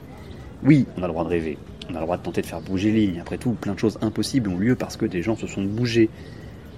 Oui, 0.62 0.86
on 0.96 1.02
a 1.02 1.06
le 1.06 1.12
droit 1.12 1.24
de 1.24 1.30
rêver, 1.30 1.58
on 1.90 1.94
a 1.94 1.98
le 1.98 2.04
droit 2.04 2.18
de 2.18 2.22
tenter 2.22 2.42
de 2.42 2.46
faire 2.46 2.60
bouger 2.60 2.92
les 2.92 3.06
lignes, 3.06 3.20
après 3.20 3.38
tout, 3.38 3.52
plein 3.52 3.74
de 3.74 3.78
choses 3.78 3.98
impossibles 4.02 4.50
ont 4.50 4.58
lieu 4.58 4.76
parce 4.76 4.96
que 4.96 5.06
des 5.06 5.22
gens 5.22 5.36
se 5.36 5.46
sont 5.46 5.62
bougés, 5.62 6.10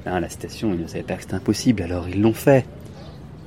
Hein, 0.06 0.20
la 0.20 0.28
citation, 0.28 0.75
ils 0.75 0.80
ne 0.80 0.87
savaient 0.87 1.02
pas 1.02 1.14
que 1.14 1.23
c'était 1.23 1.34
impossible, 1.34 1.82
alors 1.82 2.08
ils 2.08 2.20
l'ont 2.20 2.34
fait. 2.34 2.66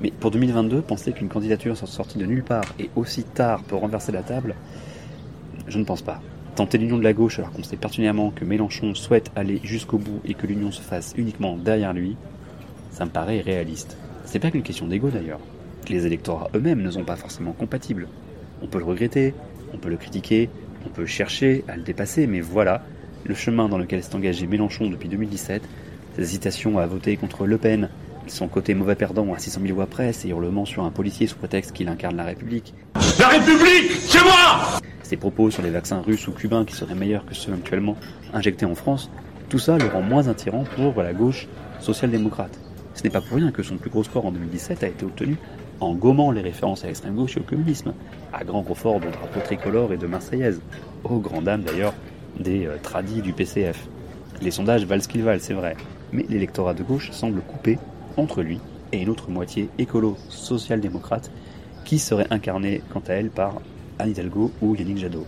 Mais 0.02 0.12
pour 0.12 0.32
2022, 0.32 0.82
penser 0.82 1.12
qu'une 1.12 1.30
candidature 1.30 1.78
sortie 1.78 2.18
de 2.18 2.26
nulle 2.26 2.44
part 2.44 2.66
et 2.80 2.90
aussi 2.96 3.24
tard 3.24 3.64
peut 3.64 3.76
renverser 3.76 4.12
la 4.12 4.24
table, 4.24 4.56
je 5.68 5.78
ne 5.78 5.84
pense 5.84 6.02
pas. 6.02 6.20
Tenter 6.58 6.80
l'union 6.80 6.98
de 6.98 7.04
la 7.04 7.14
gauche 7.14 7.38
alors 7.38 7.52
qu'on 7.52 7.62
sait 7.62 7.78
pertinemment 7.78 8.32
que 8.32 8.44
Mélenchon 8.44 8.96
souhaite 8.96 9.30
aller 9.36 9.62
jusqu'au 9.64 10.00
bout 10.00 10.22
et 10.26 10.34
que 10.34 10.48
l'union 10.48 10.72
se 10.72 10.82
fasse 10.82 11.14
uniquement 11.16 11.56
derrière 11.56 11.94
lui, 11.94 12.18
ça 12.90 13.06
me 13.06 13.12
paraît 13.12 13.42
réaliste. 13.42 13.96
C'est 14.26 14.40
pas 14.40 14.50
qu'une 14.50 14.64
question 14.64 14.88
d'ego 14.88 15.10
d'ailleurs. 15.10 15.40
Les 15.88 16.08
électorats 16.08 16.50
eux-mêmes 16.56 16.82
ne 16.82 16.90
sont 16.90 17.04
pas 17.04 17.16
forcément 17.16 17.52
compatibles. 17.52 18.08
On 18.64 18.66
peut 18.66 18.80
le 18.80 18.86
regretter, 18.86 19.36
on 19.72 19.78
peut 19.78 19.90
le 19.90 19.98
critiquer, 19.98 20.50
on 20.84 20.90
peut 20.90 21.06
chercher 21.06 21.64
à 21.68 21.78
le 21.78 21.84
dépasser, 21.84 22.26
mais 22.26 22.42
voilà, 22.42 22.84
le 23.24 23.36
chemin 23.36 23.70
dans 23.70 23.78
lequel 23.78 24.02
s'est 24.02 24.16
engagé 24.16 24.48
Mélenchon 24.48 24.90
depuis 24.90 25.10
2017 25.10 25.62
ses 26.16 26.24
hésitations 26.24 26.80
à 26.80 26.88
voter 26.88 27.18
contre 27.18 27.46
Le 27.46 27.60
Pen, 27.60 27.90
son 28.26 28.48
côté 28.48 28.74
mauvais 28.74 28.96
perdant 28.96 29.32
à 29.32 29.38
600 29.38 29.62
000 29.62 29.76
voix 29.76 29.86
près, 29.86 30.12
ses 30.12 30.30
hurlements 30.30 30.66
sur 30.66 30.84
un 30.86 30.90
policier 30.90 31.28
sous 31.28 31.38
prétexte 31.38 31.74
qu'il 31.74 31.88
incarne 31.88 32.18
la 32.18 32.24
République. 32.24 32.74
La 33.20 33.28
République, 33.28 33.92
c'est 33.92 34.24
moi 34.24 34.80
Ses 35.08 35.16
propos 35.16 35.50
sur 35.50 35.64
les 35.64 35.70
vaccins 35.70 36.02
russes 36.02 36.28
ou 36.28 36.34
cubains 36.34 36.66
qui 36.66 36.76
seraient 36.76 36.94
meilleurs 36.94 37.26
que 37.26 37.34
ceux 37.34 37.54
actuellement 37.54 37.96
injectés 38.34 38.66
en 38.66 38.76
France, 38.76 39.10
tout 39.48 39.58
ça 39.58 39.78
le 39.78 39.88
rend 39.88 40.02
moins 40.02 40.28
attirant 40.28 40.66
pour 40.76 41.02
la 41.02 41.14
gauche 41.14 41.48
social-démocrate. 41.80 42.60
Ce 42.94 43.04
n'est 43.04 43.10
pas 43.10 43.22
pour 43.22 43.38
rien 43.38 43.54
que 43.54 43.64
son 43.64 43.78
plus 43.78 43.90
gros 43.90 44.04
score 44.04 44.26
en 44.26 44.34
2017 44.34 44.84
a 44.84 44.88
été 44.90 45.06
obtenu 45.06 45.38
en 45.80 45.96
gommant 45.96 46.32
les 46.32 46.42
références 46.42 46.84
à 46.84 46.88
l'extrême 46.88 47.16
gauche 47.16 47.38
et 47.38 47.40
au 47.40 47.44
communisme, 47.44 47.94
à 48.34 48.44
grand 48.44 48.64
confort 48.64 49.00
de 49.00 49.10
drapeaux 49.10 49.40
tricolores 49.40 49.94
et 49.94 49.98
de 49.98 50.08
Marseillaise, 50.08 50.60
aux 51.06 51.20
grandes 51.20 51.46
dames 51.46 51.64
d'ailleurs 51.64 51.94
des 52.38 52.66
euh, 52.66 52.76
tradis 52.84 53.22
du 53.22 53.32
PCF. 53.32 53.88
Les 54.42 54.52
sondages 54.52 54.86
valent 54.86 55.02
ce 55.02 55.08
qu'ils 55.08 55.24
valent, 55.24 55.40
c'est 55.42 55.54
vrai, 55.54 55.78
mais 56.12 56.26
l'électorat 56.28 56.74
de 56.74 56.84
gauche 56.84 57.12
semble 57.12 57.40
coupé 57.40 57.80
entre 58.18 58.42
lui 58.42 58.60
et 58.92 59.04
une 59.04 59.08
autre 59.08 59.30
moitié 59.30 59.70
écolo-social-démocrate 59.78 61.32
qui 61.86 61.98
serait 61.98 62.28
incarnée 62.30 62.82
quant 62.92 63.04
à 63.08 63.14
elle 63.14 63.30
par 63.30 63.62
Anne 64.00 64.12
Hidalgo 64.12 64.52
ou 64.62 64.76
Yannick 64.76 64.98
Jadot. 64.98 65.26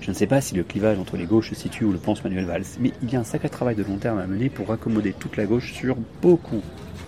Je 0.00 0.10
ne 0.10 0.14
sais 0.14 0.26
pas 0.26 0.40
si 0.40 0.54
le 0.54 0.64
clivage 0.64 0.98
entre 0.98 1.16
les 1.16 1.26
gauches 1.26 1.50
se 1.50 1.54
situe 1.54 1.84
où 1.84 1.92
le 1.92 1.98
pense 1.98 2.24
Manuel 2.24 2.44
Valls, 2.44 2.64
mais 2.80 2.92
il 3.02 3.12
y 3.12 3.16
a 3.16 3.20
un 3.20 3.24
sacré 3.24 3.48
travail 3.48 3.76
de 3.76 3.84
long 3.84 3.98
terme 3.98 4.18
à 4.18 4.26
mener 4.26 4.48
pour 4.48 4.72
accommoder 4.72 5.12
toute 5.12 5.36
la 5.36 5.46
gauche 5.46 5.72
sur 5.72 5.96
beaucoup 6.20 6.60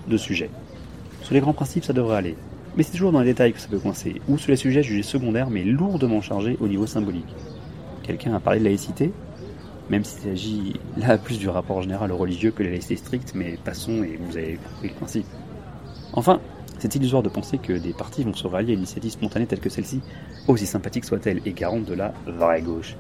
de 0.07 0.17
sujets. 0.17 0.51
Sur 1.23 1.35
les 1.35 1.41
grands 1.41 1.55
principes, 1.55 1.85
ça 1.85 1.93
devrait 1.93 2.19
aller. 2.19 2.37
Mais 2.77 2.83
c'est 2.83 2.93
toujours 2.93 3.11
dans 3.11 3.21
les 3.21 3.27
détails 3.27 3.53
que 3.53 3.61
ça 3.61 3.69
peut 3.69 3.79
coincer, 3.79 4.21
ou 4.29 4.39
sur 4.39 4.51
les 4.51 4.57
sujets 4.57 4.83
jugés 4.83 5.03
secondaires 5.03 5.51
mais 5.51 5.65
lourdement 5.65 6.21
chargés 6.21 6.57
au 6.61 6.69
niveau 6.69 6.87
symbolique. 6.87 7.35
Quelqu'un 8.03 8.35
a 8.35 8.41
parlé 8.41 8.61
de 8.61 8.65
laïcité? 8.65 9.13
Même 9.91 10.05
s'il 10.05 10.23
s'agit 10.23 10.81
là 10.97 11.19
plus 11.19 11.39
du 11.39 11.49
rapport 11.49 11.83
général 11.83 12.13
au 12.13 12.17
religieux 12.17 12.53
que 12.53 12.63
la 12.63 12.71
laïcité 12.71 12.97
stricte, 12.97 13.33
mais 13.35 13.59
passons 13.65 14.03
et 14.03 14.19
vous 14.21 14.37
avez 14.37 14.55
compris 14.57 14.89
le 14.89 14.95
principe. 14.95 15.27
Enfin, 16.17 16.41
c'est 16.79 16.95
illusoire 16.95 17.25
de 17.25 17.29
penser 17.29 17.59
que 17.59 17.73
des 17.73 17.93
partis 17.93 18.23
vont 18.23 18.35
se 18.35 18.47
rallier 18.47 18.71
à 18.71 18.75
une 18.75 18.81
initiative 18.81 19.11
spontanée 19.11 19.47
telle 19.47 19.59
que 19.59 19.69
celle-ci, 19.69 20.01
aussi 20.47 20.67
sympathique 20.67 21.05
soit-elle 21.05 21.41
et 21.45 21.53
garante 21.53 21.85
de 21.85 21.95
la 21.95 22.15
vraie 22.27 22.63
gauche. 22.63 22.97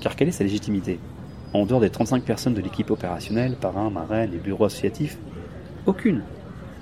Car 0.00 0.16
quelle 0.16 0.28
est 0.28 0.32
sa 0.32 0.44
légitimité? 0.44 0.98
En 1.54 1.64
dehors 1.64 1.80
des 1.80 1.90
35 1.90 2.22
personnes 2.22 2.54
de 2.54 2.60
l'équipe 2.60 2.90
opérationnelle, 2.90 3.56
parrain, 3.56 3.90
marraine 3.90 4.34
et 4.34 4.38
bureaux 4.38 4.66
associatifs 4.66 5.18
Aucune 5.86 6.22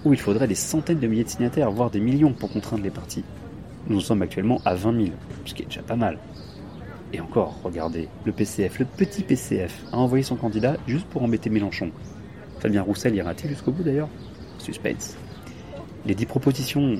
Où 0.04 0.12
il 0.12 0.18
faudrait 0.18 0.48
des 0.48 0.54
centaines 0.54 0.98
de 0.98 1.06
milliers 1.06 1.24
de 1.24 1.28
signataires, 1.28 1.70
voire 1.70 1.90
des 1.90 2.00
millions 2.00 2.32
pour 2.32 2.50
contraindre 2.52 2.82
les 2.82 2.90
partis. 2.90 3.24
Nous 3.86 4.00
sommes 4.00 4.22
actuellement 4.22 4.60
à 4.64 4.74
20 4.74 5.04
000, 5.04 5.08
ce 5.44 5.54
qui 5.54 5.62
est 5.62 5.66
déjà 5.66 5.82
pas 5.82 5.96
mal. 5.96 6.18
Et 7.12 7.20
encore, 7.20 7.60
regardez, 7.62 8.08
le 8.24 8.32
PCF, 8.32 8.78
le 8.80 8.84
petit 8.84 9.22
PCF, 9.22 9.84
a 9.92 9.98
envoyé 9.98 10.22
son 10.22 10.36
candidat 10.36 10.76
juste 10.86 11.06
pour 11.06 11.22
embêter 11.22 11.50
Mélenchon. 11.50 11.90
Fabien 12.58 12.82
Roussel 12.82 13.14
ira-t-il 13.14 13.50
jusqu'au 13.50 13.72
bout 13.72 13.82
d'ailleurs? 13.82 14.08
Suspense. 14.58 15.16
Les 16.06 16.14
dix 16.14 16.26
propositions 16.26 16.96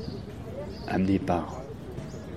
amenées 0.86 1.18
par 1.18 1.62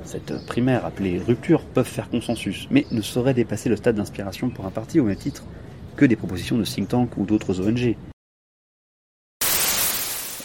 cette 0.05 0.45
primaire 0.45 0.85
appelée 0.85 1.19
rupture 1.19 1.65
peuvent 1.65 1.87
faire 1.87 2.09
consensus, 2.09 2.67
mais 2.71 2.85
ne 2.91 3.01
sauraient 3.01 3.33
dépasser 3.33 3.69
le 3.69 3.75
stade 3.75 3.95
d'inspiration 3.95 4.49
pour 4.49 4.65
un 4.65 4.69
parti 4.69 4.99
au 4.99 5.05
même 5.05 5.15
titre 5.15 5.45
que 5.95 6.05
des 6.05 6.15
propositions 6.15 6.57
de 6.57 6.63
think 6.63 6.87
tank 6.87 7.17
ou 7.17 7.25
d'autres 7.25 7.61
ONG. 7.61 7.95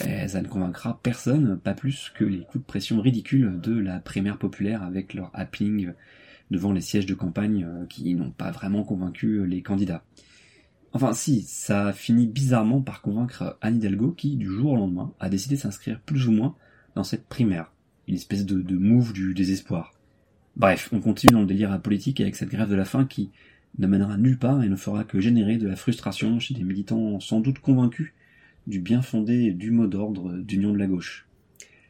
Et 0.05 0.29
ça 0.29 0.43
ne 0.43 0.49
convaincra 0.49 0.99
personne, 1.03 1.59
pas 1.59 1.75
plus 1.75 2.13
que 2.15 2.25
les 2.25 2.41
coups 2.41 2.65
de 2.65 2.67
pression 2.67 3.01
ridicules 3.01 3.61
de 3.61 3.79
la 3.79 3.99
primaire 3.99 4.39
populaire 4.39 4.83
avec 4.83 5.15
leur 5.15 5.31
happening 5.35 5.93
devant 6.51 6.73
les 6.73 6.81
sièges 6.81 7.07
de 7.07 7.15
campagne 7.15 7.65
euh, 7.65 7.87
qui 7.87 8.15
n'ont 8.15 8.31
pas 8.31 8.51
vraiment 8.51 8.83
convaincu 8.83 9.47
les 9.47 9.63
candidats. 9.63 10.03
Enfin 10.93 11.13
si, 11.13 11.43
ça 11.43 11.93
finit 11.93 12.27
bizarrement 12.27 12.81
par 12.81 13.03
convaincre 13.03 13.59
Anne 13.61 13.77
Hidalgo 13.77 14.13
qui, 14.13 14.37
du 14.37 14.47
jour 14.47 14.73
au 14.73 14.77
lendemain, 14.77 15.13
a 15.21 15.29
décidé 15.29 15.57
de 15.57 15.61
s'inscrire 15.61 16.01
plus 16.01 16.29
ou 16.29 16.33
moins 16.33 16.55
dans 16.95 17.05
cette 17.05 17.27
primaire. 17.27 17.73
Une 18.07 18.15
espèce 18.15 18.47
de, 18.47 18.63
de 18.63 18.77
move 18.77 19.13
du 19.13 19.35
désespoir. 19.35 19.93
Bref, 20.57 20.89
on 20.93 21.01
continue 21.01 21.33
dans 21.33 21.41
le 21.41 21.47
délire 21.47 21.81
politique 21.81 22.21
avec 22.21 22.37
cette 22.37 22.49
grève 22.49 22.71
de 22.71 22.75
la 22.75 22.87
faim 22.87 23.05
qui 23.05 23.31
ne 23.79 23.87
mènera 23.87 24.17
nulle 24.17 24.39
part 24.39 24.63
et 24.63 24.69
ne 24.69 24.77
fera 24.77 25.05
que 25.05 25.21
générer 25.21 25.59
de 25.59 25.69
la 25.69 25.77
frustration 25.77 26.41
chez 26.41 26.55
des 26.55 26.65
militants 26.65 27.21
sans 27.21 27.41
doute 27.41 27.59
convaincus 27.59 28.13
du 28.67 28.81
bien 28.81 29.03
fondé 29.03 29.53
du 29.53 29.71
mot 29.71 29.87
d'ordre 29.87 30.37
d'union 30.39 30.73
de 30.73 30.79
la 30.79 30.87
gauche. 30.87 31.27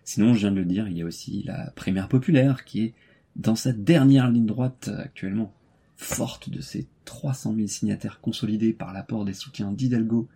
Sinon, 0.04 0.34
je 0.34 0.40
viens 0.40 0.52
de 0.52 0.56
le 0.56 0.64
dire, 0.64 0.88
il 0.88 0.96
y 0.96 1.02
a 1.02 1.06
aussi 1.06 1.44
la 1.44 1.70
primaire 1.76 2.08
populaire 2.08 2.64
qui 2.64 2.82
est 2.82 2.94
dans 3.36 3.54
sa 3.54 3.72
dernière 3.72 4.30
ligne 4.30 4.46
droite 4.46 4.90
actuellement 4.98 5.52
forte 5.98 6.48
de 6.48 6.60
ses 6.60 6.86
300 7.04 7.54
000 7.56 7.66
signataires 7.66 8.20
consolidés 8.20 8.72
par 8.72 8.94
l'apport 8.94 9.24
des 9.24 9.34
soutiens 9.34 9.72
d'Hidalgo 9.72 10.28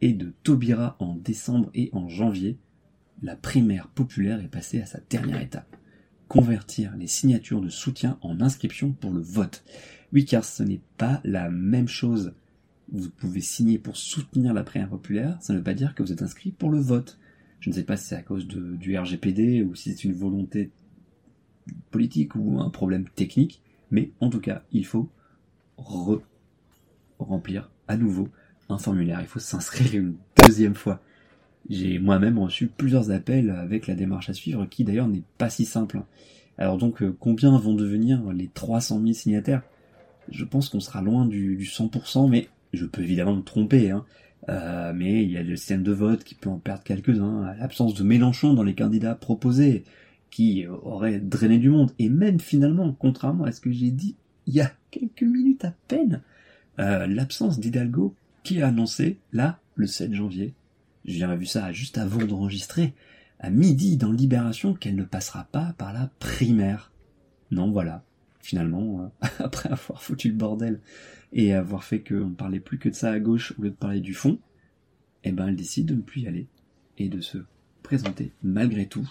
et 0.00 0.12
de 0.12 0.32
Taubira 0.44 0.96
en 1.00 1.14
décembre 1.16 1.68
et 1.74 1.90
en 1.92 2.08
janvier, 2.08 2.56
la 3.20 3.36
primaire 3.36 3.88
populaire 3.88 4.40
est 4.40 4.48
passée 4.48 4.80
à 4.80 4.86
sa 4.86 5.00
dernière 5.10 5.42
étape. 5.42 5.76
Convertir 6.28 6.96
les 6.96 7.08
signatures 7.08 7.60
de 7.60 7.68
soutien 7.68 8.18
en 8.22 8.40
inscription 8.40 8.92
pour 8.92 9.10
le 9.10 9.20
vote. 9.20 9.64
Oui, 10.12 10.24
car 10.24 10.44
ce 10.44 10.62
n'est 10.62 10.80
pas 10.96 11.20
la 11.24 11.50
même 11.50 11.88
chose. 11.88 12.32
Vous 12.92 13.10
pouvez 13.10 13.40
signer 13.40 13.78
pour 13.78 13.96
soutenir 13.96 14.54
la 14.54 14.62
primaire 14.62 14.88
populaire, 14.88 15.36
ça 15.40 15.52
ne 15.52 15.58
veut 15.58 15.64
pas 15.64 15.74
dire 15.74 15.94
que 15.94 16.04
vous 16.04 16.12
êtes 16.12 16.22
inscrit 16.22 16.52
pour 16.52 16.70
le 16.70 16.78
vote. 16.78 17.18
Je 17.58 17.68
ne 17.68 17.74
sais 17.74 17.82
pas 17.82 17.96
si 17.96 18.06
c'est 18.06 18.16
à 18.16 18.22
cause 18.22 18.46
du 18.46 18.96
RGPD 18.96 19.62
ou 19.62 19.74
si 19.74 19.92
c'est 19.92 20.04
une 20.04 20.14
volonté 20.14 20.70
politique 21.90 22.36
ou 22.36 22.60
un 22.60 22.70
problème 22.70 23.08
technique, 23.08 23.60
mais 23.90 24.10
en 24.20 24.30
tout 24.30 24.40
cas, 24.40 24.62
il 24.72 24.86
faut 24.86 25.08
re 25.76 26.20
remplir 27.18 27.70
à 27.88 27.96
nouveau 27.96 28.28
un 28.68 28.78
formulaire. 28.78 29.20
Il 29.20 29.26
faut 29.26 29.38
s'inscrire 29.38 29.94
une 29.94 30.14
deuxième 30.44 30.74
fois. 30.74 31.00
J'ai 31.68 31.98
moi-même 31.98 32.38
reçu 32.38 32.68
plusieurs 32.68 33.10
appels 33.10 33.50
avec 33.50 33.86
la 33.86 33.94
démarche 33.94 34.30
à 34.30 34.34
suivre, 34.34 34.66
qui 34.66 34.84
d'ailleurs 34.84 35.08
n'est 35.08 35.22
pas 35.38 35.50
si 35.50 35.64
simple. 35.64 36.02
Alors 36.58 36.78
donc, 36.78 37.02
euh, 37.02 37.14
combien 37.18 37.56
vont 37.58 37.74
devenir 37.74 38.32
les 38.32 38.48
300 38.48 39.00
000 39.00 39.12
signataires? 39.12 39.62
Je 40.30 40.44
pense 40.44 40.68
qu'on 40.68 40.80
sera 40.80 41.02
loin 41.02 41.26
du, 41.26 41.58
100%, 41.58 42.28
mais 42.28 42.48
je 42.72 42.86
peux 42.86 43.02
évidemment 43.02 43.36
me 43.36 43.42
tromper. 43.42 43.90
Hein. 43.90 44.04
Euh, 44.48 44.92
mais 44.94 45.22
il 45.22 45.30
y 45.30 45.36
a 45.36 45.42
le 45.42 45.56
système 45.56 45.82
de 45.82 45.92
vote 45.92 46.24
qui 46.24 46.34
peut 46.34 46.48
en 46.48 46.58
perdre 46.58 46.82
quelques-uns. 46.82 47.54
L'absence 47.58 47.94
de 47.94 48.02
Mélenchon 48.02 48.54
dans 48.54 48.62
les 48.62 48.74
candidats 48.74 49.14
proposés, 49.14 49.84
qui 50.30 50.66
aurait 50.66 51.20
drainé 51.20 51.58
du 51.58 51.70
monde. 51.70 51.92
Et 51.98 52.08
même 52.08 52.40
finalement, 52.40 52.92
contrairement 52.92 53.44
à 53.44 53.52
ce 53.52 53.60
que 53.60 53.70
j'ai 53.70 53.90
dit 53.90 54.16
il 54.46 54.54
y 54.54 54.60
a 54.60 54.72
quelques 54.90 55.22
minutes 55.22 55.64
à 55.64 55.74
peine, 55.88 56.22
euh, 56.78 57.06
l'absence 57.06 57.60
d'Hidalgo 57.60 58.14
qui 58.42 58.62
a 58.62 58.68
annoncé, 58.68 59.18
là, 59.32 59.60
le 59.74 59.86
7 59.86 60.14
janvier, 60.14 60.54
j'ai 61.04 61.26
vu 61.36 61.46
ça 61.46 61.72
juste 61.72 61.98
avant 61.98 62.24
d'enregistrer, 62.24 62.94
à 63.38 63.50
midi 63.50 63.96
dans 63.96 64.12
Libération, 64.12 64.74
qu'elle 64.74 64.96
ne 64.96 65.04
passera 65.04 65.44
pas 65.44 65.74
par 65.78 65.92
la 65.92 66.10
primaire. 66.18 66.92
Non, 67.50 67.70
voilà. 67.70 68.04
Finalement, 68.40 69.12
euh, 69.22 69.28
après 69.38 69.70
avoir 69.70 70.02
foutu 70.02 70.28
le 70.28 70.34
bordel 70.34 70.80
et 71.32 71.54
avoir 71.54 71.84
fait 71.84 72.02
qu'on 72.02 72.30
ne 72.30 72.34
parlait 72.34 72.60
plus 72.60 72.78
que 72.78 72.88
de 72.88 72.94
ça 72.94 73.12
à 73.12 73.20
gauche 73.20 73.54
au 73.58 73.62
lieu 73.62 73.70
de 73.70 73.74
parler 73.74 74.00
du 74.00 74.14
fond, 74.14 74.38
eh 75.22 75.32
ben 75.32 75.48
elle 75.48 75.56
décide 75.56 75.86
de 75.86 75.94
ne 75.94 76.00
plus 76.00 76.22
y 76.22 76.26
aller 76.26 76.48
et 76.98 77.08
de 77.08 77.20
se 77.20 77.38
présenter 77.82 78.32
malgré 78.42 78.86
tout 78.86 79.08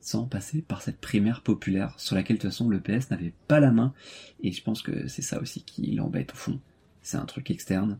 sans 0.00 0.24
passer 0.24 0.62
par 0.62 0.82
cette 0.82 1.00
primaire 1.00 1.42
populaire 1.42 1.98
sur 1.98 2.14
laquelle 2.14 2.36
de 2.36 2.42
toute 2.42 2.50
façon 2.50 2.68
le 2.68 2.80
PS 2.80 3.10
n'avait 3.10 3.32
pas 3.48 3.60
la 3.60 3.70
main 3.70 3.92
et 4.40 4.52
je 4.52 4.62
pense 4.62 4.82
que 4.82 5.08
c'est 5.08 5.22
ça 5.22 5.40
aussi 5.40 5.62
qui 5.62 5.92
l'embête 5.92 6.32
au 6.32 6.36
fond. 6.36 6.60
C'est 7.02 7.16
un 7.16 7.24
truc 7.24 7.50
externe 7.50 7.98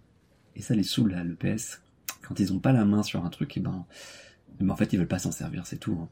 et 0.54 0.62
ça 0.62 0.74
les 0.74 0.82
saoule 0.82 1.12
là, 1.12 1.24
le 1.24 1.34
PS 1.34 1.80
quand 2.22 2.38
ils 2.40 2.52
ont 2.52 2.58
pas 2.58 2.72
la 2.72 2.84
main 2.84 3.02
sur 3.02 3.24
un 3.24 3.30
truc 3.30 3.56
et 3.56 3.60
eh 3.60 3.62
ben, 3.62 3.84
ben 4.58 4.70
en 4.70 4.76
fait 4.76 4.92
ils 4.92 4.98
veulent 4.98 5.08
pas 5.08 5.18
s'en 5.18 5.32
servir, 5.32 5.66
c'est 5.66 5.78
tout. 5.78 5.98
Hein. 6.00 6.08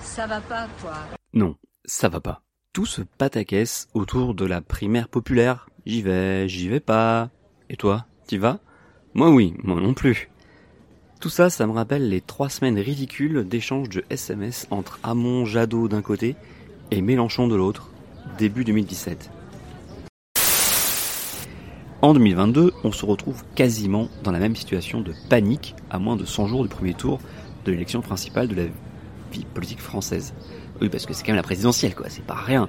Ça 0.00 0.26
va 0.26 0.40
pas 0.40 0.68
quoi. 0.80 0.94
Non, 1.32 1.56
ça 1.84 2.08
va 2.08 2.20
pas. 2.20 2.42
Tout 2.72 2.86
se 2.86 3.02
pataquès 3.02 3.88
autour 3.94 4.34
de 4.34 4.44
la 4.44 4.60
primaire 4.60 5.08
populaire. 5.08 5.68
J'y 5.86 6.02
vais, 6.02 6.48
j'y 6.48 6.68
vais 6.68 6.80
pas. 6.80 7.30
Et 7.68 7.76
toi, 7.76 8.06
t'y 8.26 8.38
vas? 8.38 8.60
Moi 9.14 9.30
oui, 9.30 9.54
moi 9.62 9.80
non 9.80 9.94
plus. 9.94 10.30
Tout 11.24 11.30
ça, 11.30 11.48
ça 11.48 11.66
me 11.66 11.72
rappelle 11.72 12.10
les 12.10 12.20
trois 12.20 12.50
semaines 12.50 12.78
ridicules 12.78 13.48
d'échanges 13.48 13.88
de 13.88 14.04
SMS 14.10 14.66
entre 14.70 15.00
Hamon 15.02 15.46
Jadot 15.46 15.88
d'un 15.88 16.02
côté 16.02 16.36
et 16.90 17.00
Mélenchon 17.00 17.48
de 17.48 17.54
l'autre, 17.54 17.88
début 18.36 18.62
2017. 18.62 19.30
En 22.02 22.12
2022, 22.12 22.74
on 22.84 22.92
se 22.92 23.06
retrouve 23.06 23.42
quasiment 23.54 24.10
dans 24.22 24.32
la 24.32 24.38
même 24.38 24.54
situation 24.54 25.00
de 25.00 25.14
panique 25.30 25.74
à 25.88 25.98
moins 25.98 26.16
de 26.16 26.26
100 26.26 26.48
jours 26.48 26.62
du 26.62 26.68
premier 26.68 26.92
tour 26.92 27.20
de 27.64 27.72
l'élection 27.72 28.02
principale 28.02 28.46
de 28.46 28.56
la 28.56 28.64
vie 29.32 29.46
politique 29.54 29.80
française. 29.80 30.34
Oui, 30.82 30.90
parce 30.90 31.06
que 31.06 31.14
c'est 31.14 31.22
quand 31.22 31.32
même 31.32 31.36
la 31.36 31.42
présidentielle, 31.42 31.94
quoi, 31.94 32.10
c'est 32.10 32.26
pas 32.26 32.34
rien. 32.34 32.68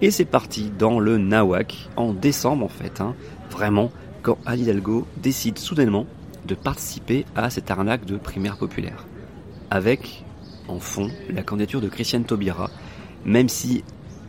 Et 0.00 0.12
c'est 0.12 0.26
parti 0.26 0.70
dans 0.78 1.00
le 1.00 1.18
Nawak, 1.18 1.88
en 1.96 2.12
décembre 2.12 2.66
en 2.66 2.68
fait, 2.68 3.00
hein, 3.00 3.16
vraiment, 3.50 3.90
quand 4.22 4.38
Ali 4.46 4.62
Hidalgo 4.62 5.08
décide 5.16 5.58
soudainement 5.58 6.06
de 6.46 6.54
participer 6.54 7.26
à 7.34 7.50
cette 7.50 7.70
arnaque 7.70 8.04
de 8.04 8.16
primaire 8.16 8.56
populaire. 8.56 9.06
Avec, 9.70 10.24
en 10.68 10.78
fond, 10.78 11.10
la 11.28 11.42
candidature 11.42 11.80
de 11.80 11.88
Christiane 11.88 12.24
Taubira, 12.24 12.70
même 13.24 13.48
si 13.48 13.84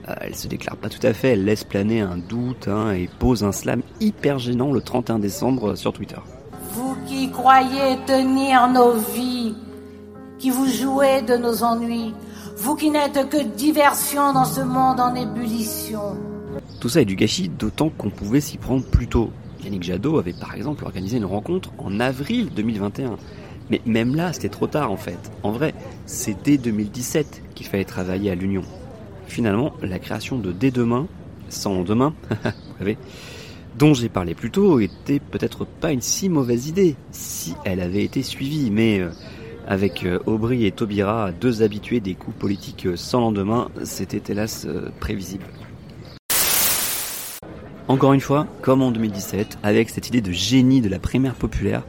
euh, 0.10 0.14
elle 0.22 0.36
se 0.36 0.48
déclare 0.48 0.78
pas 0.78 0.90
tout 0.90 1.06
à 1.06 1.14
fait, 1.14 1.30
elle 1.30 1.46
laisse 1.46 1.64
planer 1.64 2.02
un 2.02 2.18
doute 2.18 2.68
hein, 2.68 2.92
et 2.92 3.10
pose 3.20 3.44
un 3.44 3.52
slam 3.52 3.82
hyper 4.00 4.40
gênant 4.40 4.72
le 4.72 4.82
31 4.82 5.20
décembre 5.20 5.76
sur 5.76 5.94
Twitter. 5.94 6.20
Vous 6.72 6.96
qui 7.06 7.30
croyez 7.30 7.98
tenir 8.06 8.68
nos 8.70 8.94
vies, 8.94 9.56
qui 10.40 10.50
vous 10.50 10.68
jouez 10.68 11.22
de 11.22 11.36
nos 11.38 11.64
ennuis, 11.64 12.14
vous 12.58 12.76
qui 12.76 12.90
n'êtes 12.90 13.30
que 13.30 13.44
diversion 13.44 14.34
dans 14.34 14.46
ce 14.46 14.62
monde 14.62 15.00
en 15.00 15.14
ébullition. 15.14 16.18
Tout 16.80 16.90
ça 16.90 17.02
est 17.02 17.06
du 17.06 17.16
gâchis, 17.16 17.50
d'autant 17.50 17.90
qu'on 17.90 18.10
pouvait 18.10 18.42
s'y 18.42 18.58
prendre 18.58 18.84
plus 18.84 19.08
tôt. 19.08 19.32
Yannick 19.64 19.84
Jadot 19.84 20.20
avait 20.20 20.34
par 20.34 20.56
exemple 20.56 20.86
organisé 20.86 21.18
une 21.18 21.26
rencontre 21.26 21.72
en 21.78 22.00
avril 22.00 22.50
2021. 22.56 23.18
Mais 23.70 23.82
même 23.86 24.16
là, 24.16 24.34
c'était 24.34 24.50
trop 24.50 24.68
tard 24.68 24.92
en 24.92 24.98
fait. 24.98 25.20
En 25.44 25.52
vrai, 25.52 25.74
c'est 26.06 26.36
dès 26.44 26.58
2017 26.58 27.44
qu'il 27.56 27.68
fallait 27.68 27.86
travailler 27.86 28.32
à 28.32 28.36
l'Union. 28.36 28.64
Finalement, 29.28 29.74
la 29.82 30.00
création 30.00 30.38
de 30.38 30.52
Dès 30.52 30.72
demain, 30.72 31.08
sans 31.50 31.84
demain, 31.84 32.14
vous 32.30 32.78
savez, 32.80 32.98
dont 33.78 33.94
j'ai 33.94 34.10
parlé 34.10 34.34
plus 34.34 34.52
tôt, 34.52 34.80
était 34.80 35.20
peut-être 35.20 35.66
pas 35.66 35.92
une 35.92 36.02
si 36.02 36.30
mauvaise 36.30 36.68
idée, 36.68 36.96
si 37.12 37.54
elle 37.66 37.80
avait 37.80 38.04
été 38.04 38.24
suivie, 38.24 38.72
mais 38.72 39.00
euh, 39.00 39.10
Avec 39.68 40.06
euh, 40.06 40.20
Aubry 40.26 40.66
et 40.66 40.72
Taubira, 40.72 41.32
deux 41.32 41.62
habitués 41.62 42.00
des 42.00 42.16
coups 42.16 42.38
politiques 42.38 42.88
sans 42.96 43.20
lendemain, 43.20 43.70
c'était 43.84 44.32
hélas 44.32 44.66
euh, 44.66 44.90
prévisible. 45.00 45.44
Encore 47.89 48.12
une 48.12 48.20
fois, 48.20 48.48
comme 48.62 48.82
en 48.82 48.91
2017, 48.91 49.60
avec 49.63 49.89
cette 49.89 50.10
idée 50.10 50.20
de 50.20 50.34
génie 50.34 50.82
de 50.82 50.89
la 50.89 51.00
primaire 51.00 51.36
populaire, 51.36 51.84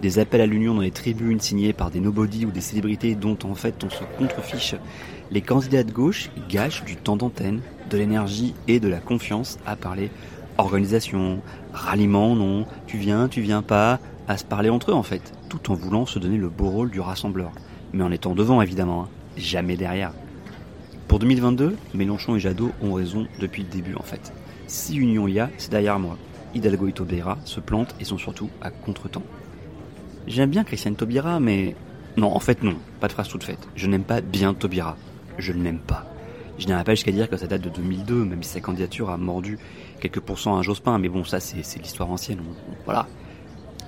des 0.00 0.18
appels 0.18 0.40
à 0.40 0.46
l'union 0.46 0.74
dans 0.74 0.80
les 0.80 0.90
tribunes 0.90 1.40
signés 1.40 1.74
par 1.74 1.90
des 1.90 2.00
nobody 2.00 2.46
ou 2.46 2.50
des 2.50 2.62
célébrités 2.62 3.14
dont 3.14 3.36
en 3.44 3.54
fait 3.54 3.84
on 3.84 3.90
se 3.90 4.02
contrefiche, 4.16 4.76
les 5.30 5.42
candidats 5.42 5.84
de 5.84 5.92
gauche 5.92 6.30
gâchent 6.48 6.84
du 6.84 6.96
temps 6.96 7.16
d'antenne, 7.16 7.60
de 7.90 7.98
l'énergie 7.98 8.54
et 8.66 8.80
de 8.80 8.88
la 8.88 8.98
confiance 8.98 9.58
à 9.66 9.76
parler 9.76 10.10
organisation, 10.56 11.40
ralliement, 11.74 12.34
non, 12.34 12.66
tu 12.86 12.96
viens, 12.96 13.28
tu 13.28 13.42
viens 13.42 13.62
pas, 13.62 14.00
à 14.28 14.38
se 14.38 14.44
parler 14.46 14.70
entre 14.70 14.90
eux 14.90 14.94
en 14.94 15.02
fait, 15.02 15.32
tout 15.50 15.70
en 15.70 15.74
voulant 15.74 16.06
se 16.06 16.18
donner 16.18 16.38
le 16.38 16.48
beau 16.48 16.70
rôle 16.70 16.90
du 16.90 17.00
rassembleur. 17.00 17.52
Mais 17.92 18.02
en 18.02 18.10
étant 18.10 18.34
devant 18.34 18.62
évidemment, 18.62 19.02
hein, 19.02 19.08
jamais 19.36 19.76
derrière. 19.76 20.12
Pour 21.08 21.18
2022, 21.18 21.76
Mélenchon 21.92 22.36
et 22.36 22.40
Jadot 22.40 22.70
ont 22.82 22.94
raison 22.94 23.26
depuis 23.38 23.64
le 23.64 23.68
début 23.68 23.96
en 23.96 24.02
fait. 24.02 24.32
Si 24.72 24.96
union 24.96 25.28
il 25.28 25.34
y 25.34 25.38
a, 25.38 25.50
c'est 25.58 25.70
derrière 25.70 25.98
moi. 25.98 26.16
Hidalgo 26.54 26.88
et 26.88 26.92
Taubira 26.92 27.36
se 27.44 27.60
plantent 27.60 27.94
et 28.00 28.06
sont 28.06 28.16
surtout 28.16 28.48
à 28.62 28.70
contre-temps. 28.70 29.22
J'aime 30.26 30.48
bien 30.48 30.64
Christiane 30.64 30.96
Taubira, 30.96 31.40
mais... 31.40 31.76
Non, 32.16 32.34
en 32.34 32.40
fait 32.40 32.62
non, 32.62 32.76
pas 32.98 33.06
de 33.06 33.12
phrase 33.12 33.28
toute 33.28 33.44
faite. 33.44 33.68
Je 33.76 33.86
n'aime 33.86 34.02
pas 34.02 34.22
bien 34.22 34.54
Taubira. 34.54 34.96
Je 35.36 35.52
ne 35.52 35.62
l'aime 35.62 35.78
pas. 35.78 36.06
Je 36.58 36.66
n'irai 36.66 36.84
pas 36.84 36.94
jusqu'à 36.94 37.12
dire 37.12 37.28
que 37.28 37.36
ça 37.36 37.46
date 37.46 37.60
de 37.60 37.68
2002, 37.68 38.24
même 38.24 38.42
si 38.42 38.48
sa 38.48 38.60
candidature 38.60 39.10
a 39.10 39.18
mordu 39.18 39.58
quelques 40.00 40.20
pourcents 40.20 40.56
à 40.56 40.62
Jospin, 40.62 40.98
mais 40.98 41.10
bon, 41.10 41.22
ça 41.22 41.38
c'est 41.38 41.78
l'histoire 41.78 42.10
ancienne. 42.10 42.40
Voilà. 42.86 43.08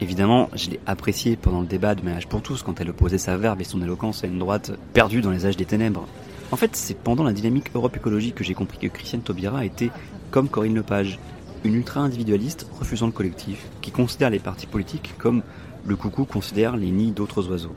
Évidemment, 0.02 0.50
je 0.54 0.68
l'ai 0.68 0.80
apprécié 0.84 1.36
pendant 1.36 1.62
le 1.62 1.66
débat 1.66 1.94
de 1.94 2.04
Ménage 2.04 2.28
pour 2.28 2.42
tous 2.42 2.62
quand 2.62 2.78
elle 2.82 2.90
opposait 2.90 3.16
sa 3.16 3.38
verbe 3.38 3.62
et 3.62 3.64
son 3.64 3.80
éloquence 3.80 4.22
à 4.22 4.26
une 4.26 4.38
droite 4.38 4.72
perdue 4.92 5.22
dans 5.22 5.30
les 5.30 5.46
âges 5.46 5.56
des 5.56 5.64
ténèbres. 5.64 6.06
En 6.50 6.56
fait, 6.56 6.76
c'est 6.76 6.98
pendant 6.98 7.24
la 7.24 7.32
dynamique 7.32 7.70
Europe 7.74 7.96
écologique 7.96 8.34
que 8.34 8.44
j'ai 8.44 8.52
compris 8.52 8.76
que 8.76 8.86
Christiane 8.86 9.22
Taubira 9.22 9.64
était 9.64 9.90
comme 10.34 10.48
Corinne 10.48 10.74
Lepage, 10.74 11.20
une 11.62 11.76
ultra-individualiste 11.76 12.66
refusant 12.80 13.06
le 13.06 13.12
collectif, 13.12 13.68
qui 13.82 13.92
considère 13.92 14.30
les 14.30 14.40
partis 14.40 14.66
politiques 14.66 15.14
comme 15.16 15.44
le 15.86 15.94
coucou 15.94 16.24
considère 16.24 16.76
les 16.76 16.90
nids 16.90 17.12
d'autres 17.12 17.48
oiseaux. 17.48 17.76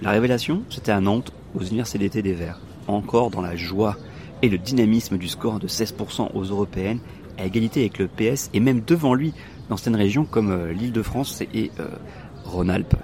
La 0.00 0.12
révélation, 0.12 0.62
c'était 0.70 0.92
à 0.92 1.00
Nantes, 1.00 1.32
aux 1.56 1.64
universités 1.64 1.98
d'été 1.98 2.22
des 2.22 2.34
Verts, 2.34 2.60
encore 2.86 3.32
dans 3.32 3.40
la 3.40 3.56
joie 3.56 3.96
et 4.42 4.48
le 4.48 4.58
dynamisme 4.58 5.18
du 5.18 5.26
score 5.26 5.58
de 5.58 5.66
16% 5.66 6.28
aux 6.34 6.44
européennes, 6.44 7.00
à 7.36 7.46
égalité 7.46 7.80
avec 7.80 7.98
le 7.98 8.06
PS 8.06 8.48
et 8.54 8.60
même 8.60 8.82
devant 8.86 9.14
lui 9.14 9.34
dans 9.68 9.76
certaines 9.76 9.96
régions 9.96 10.24
comme 10.24 10.52
euh, 10.52 10.72
l'île 10.72 10.92
de 10.92 11.02
France 11.02 11.42
et 11.52 11.72
euh, 11.80 11.88
Rhône-Alpes. 12.44 12.94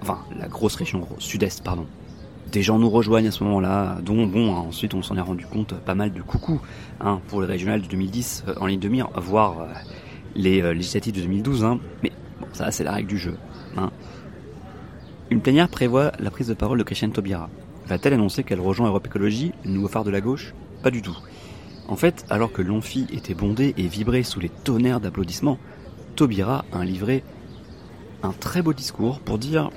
Enfin, 0.00 0.18
la 0.36 0.48
grosse 0.48 0.74
région 0.74 1.06
sud-est, 1.20 1.62
pardon 1.62 1.86
des 2.52 2.62
gens 2.62 2.78
nous 2.78 2.90
rejoignent 2.90 3.28
à 3.28 3.30
ce 3.30 3.42
moment-là, 3.44 3.98
dont, 4.02 4.26
bon, 4.26 4.54
hein, 4.54 4.58
ensuite 4.68 4.92
on 4.94 5.02
s'en 5.02 5.16
est 5.16 5.22
rendu 5.22 5.46
compte 5.46 5.74
pas 5.74 5.94
mal 5.94 6.12
de 6.12 6.20
coucou 6.20 6.60
hein, 7.00 7.20
pour 7.28 7.40
les 7.40 7.48
régionales 7.48 7.80
de 7.80 7.86
2010 7.86 8.44
euh, 8.46 8.54
en 8.60 8.66
ligne 8.66 8.78
de 8.78 8.88
mire, 8.88 9.08
voire 9.16 9.60
euh, 9.60 9.66
les 10.36 10.60
euh, 10.62 10.74
législatives 10.74 11.14
de 11.14 11.22
2012, 11.22 11.64
hein, 11.64 11.80
mais 12.02 12.12
ça 12.52 12.70
c'est 12.70 12.84
la 12.84 12.92
règle 12.92 13.08
du 13.08 13.18
jeu. 13.18 13.36
Une 15.30 15.40
plénière 15.40 15.70
prévoit 15.70 16.12
la 16.18 16.30
prise 16.30 16.48
de 16.48 16.54
parole 16.54 16.78
de 16.78 16.82
Christiane 16.82 17.10
Taubira. 17.10 17.48
Va-t-elle 17.86 18.12
annoncer 18.12 18.44
qu'elle 18.44 18.60
rejoint 18.60 18.88
Europe 18.88 19.06
Écologie, 19.06 19.52
le 19.64 19.70
nouveau 19.70 19.88
phare 19.88 20.04
de 20.04 20.10
la 20.10 20.20
gauche? 20.20 20.52
Pas 20.82 20.90
du 20.90 21.00
tout. 21.00 21.16
En 21.88 21.96
fait, 21.96 22.26
alors 22.28 22.52
que 22.52 22.60
l'Amphi 22.60 23.06
était 23.10 23.34
bondé 23.34 23.72
et 23.78 23.86
vibrait 23.86 24.24
sous 24.24 24.40
les 24.40 24.50
tonnerres 24.50 25.00
d'applaudissements, 25.00 25.58
Taubira 26.16 26.66
a 26.70 26.84
livré 26.84 27.24
un 28.22 28.32
très 28.32 28.60
beau 28.60 28.74
discours 28.74 29.20
pour 29.20 29.38
dire 29.38 29.70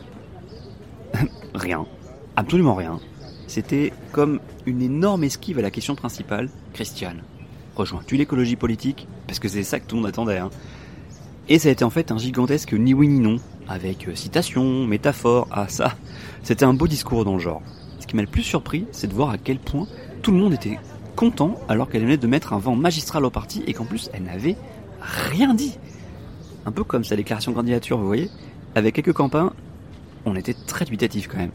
rien. 1.54 1.86
Absolument 2.36 2.76
rien. 2.76 3.00
C'était 3.48 3.94
comme 4.12 4.40
une 4.66 4.82
énorme 4.82 5.24
esquive 5.24 5.60
à 5.60 5.62
la 5.62 5.72
question 5.72 5.96
principale. 5.96 6.50
Christiane, 6.74 7.22
rejoins-tu 7.76 8.18
l'écologie 8.18 8.56
politique? 8.56 9.08
Parce 9.28 9.40
que 9.40 9.48
c'est 9.48 9.64
ça 9.64 9.80
que 9.80 9.86
tout 9.86 9.96
le 9.96 10.02
monde 10.02 10.10
attendait. 10.10 10.38
Hein. 10.38 10.50
Et 11.48 11.60
ça 11.60 11.70
a 11.70 11.72
été 11.72 11.84
en 11.84 11.90
fait 11.90 12.12
un 12.12 12.18
gigantesque 12.18 12.74
ni 12.74 12.94
oui 12.94 13.08
ni 13.08 13.20
non, 13.20 13.38
avec 13.68 14.08
euh, 14.08 14.16
citations, 14.16 14.86
métaphores, 14.86 15.48
ah 15.52 15.68
ça, 15.68 15.96
c'était 16.44 16.66
un 16.66 16.74
beau 16.74 16.88
discours 16.88 17.24
dans 17.24 17.36
le 17.36 17.40
genre. 17.40 17.62
Ce 18.00 18.08
qui 18.08 18.16
m'a 18.16 18.24
le 18.24 18.28
plus 18.28 18.42
surpris, 18.42 18.86
c'est 18.92 19.08
de 19.08 19.14
voir 19.14 19.30
à 19.30 19.38
quel 19.38 19.60
point 19.60 19.88
tout 20.22 20.32
le 20.32 20.38
monde 20.38 20.54
était 20.54 20.80
content 21.16 21.56
alors 21.70 21.88
qu'elle 21.88 22.02
venait 22.02 22.18
de 22.18 22.28
mettre 22.28 22.54
un 22.54 22.58
vent 22.58 22.76
magistral 22.76 23.24
au 23.26 23.30
parti 23.30 23.64
et 23.68 23.74
qu'en 23.74 23.86
plus 23.86 24.10
elle 24.14 24.24
n'avait 24.24 24.58
rien 25.02 25.54
dit. 25.54 25.78
Un 26.66 26.72
peu 26.72 26.84
comme 26.84 27.04
sa 27.04 27.16
déclaration 27.16 27.52
de 27.52 27.58
candidature, 27.58 27.98
vous 28.00 28.08
voyez 28.08 28.30
Avec 28.74 28.96
quelques 28.96 29.14
campins, 29.14 29.54
on 30.26 30.36
était 30.36 30.56
très 30.56 30.84
dubitatif 30.84 31.28
quand 31.28 31.38
même. 31.38 31.52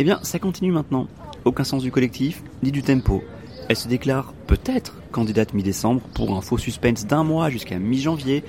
Eh 0.00 0.04
bien, 0.04 0.20
ça 0.22 0.38
continue 0.38 0.70
maintenant. 0.70 1.08
Aucun 1.44 1.64
sens 1.64 1.82
du 1.82 1.90
collectif, 1.90 2.44
ni 2.62 2.70
du 2.70 2.82
tempo. 2.82 3.24
Elle 3.68 3.74
se 3.74 3.88
déclare 3.88 4.32
peut-être 4.46 4.94
candidate 5.10 5.54
mi-décembre 5.54 6.02
pour 6.14 6.36
un 6.36 6.40
faux 6.40 6.56
suspense 6.56 7.04
d'un 7.04 7.24
mois 7.24 7.50
jusqu'à 7.50 7.80
mi-janvier. 7.80 8.44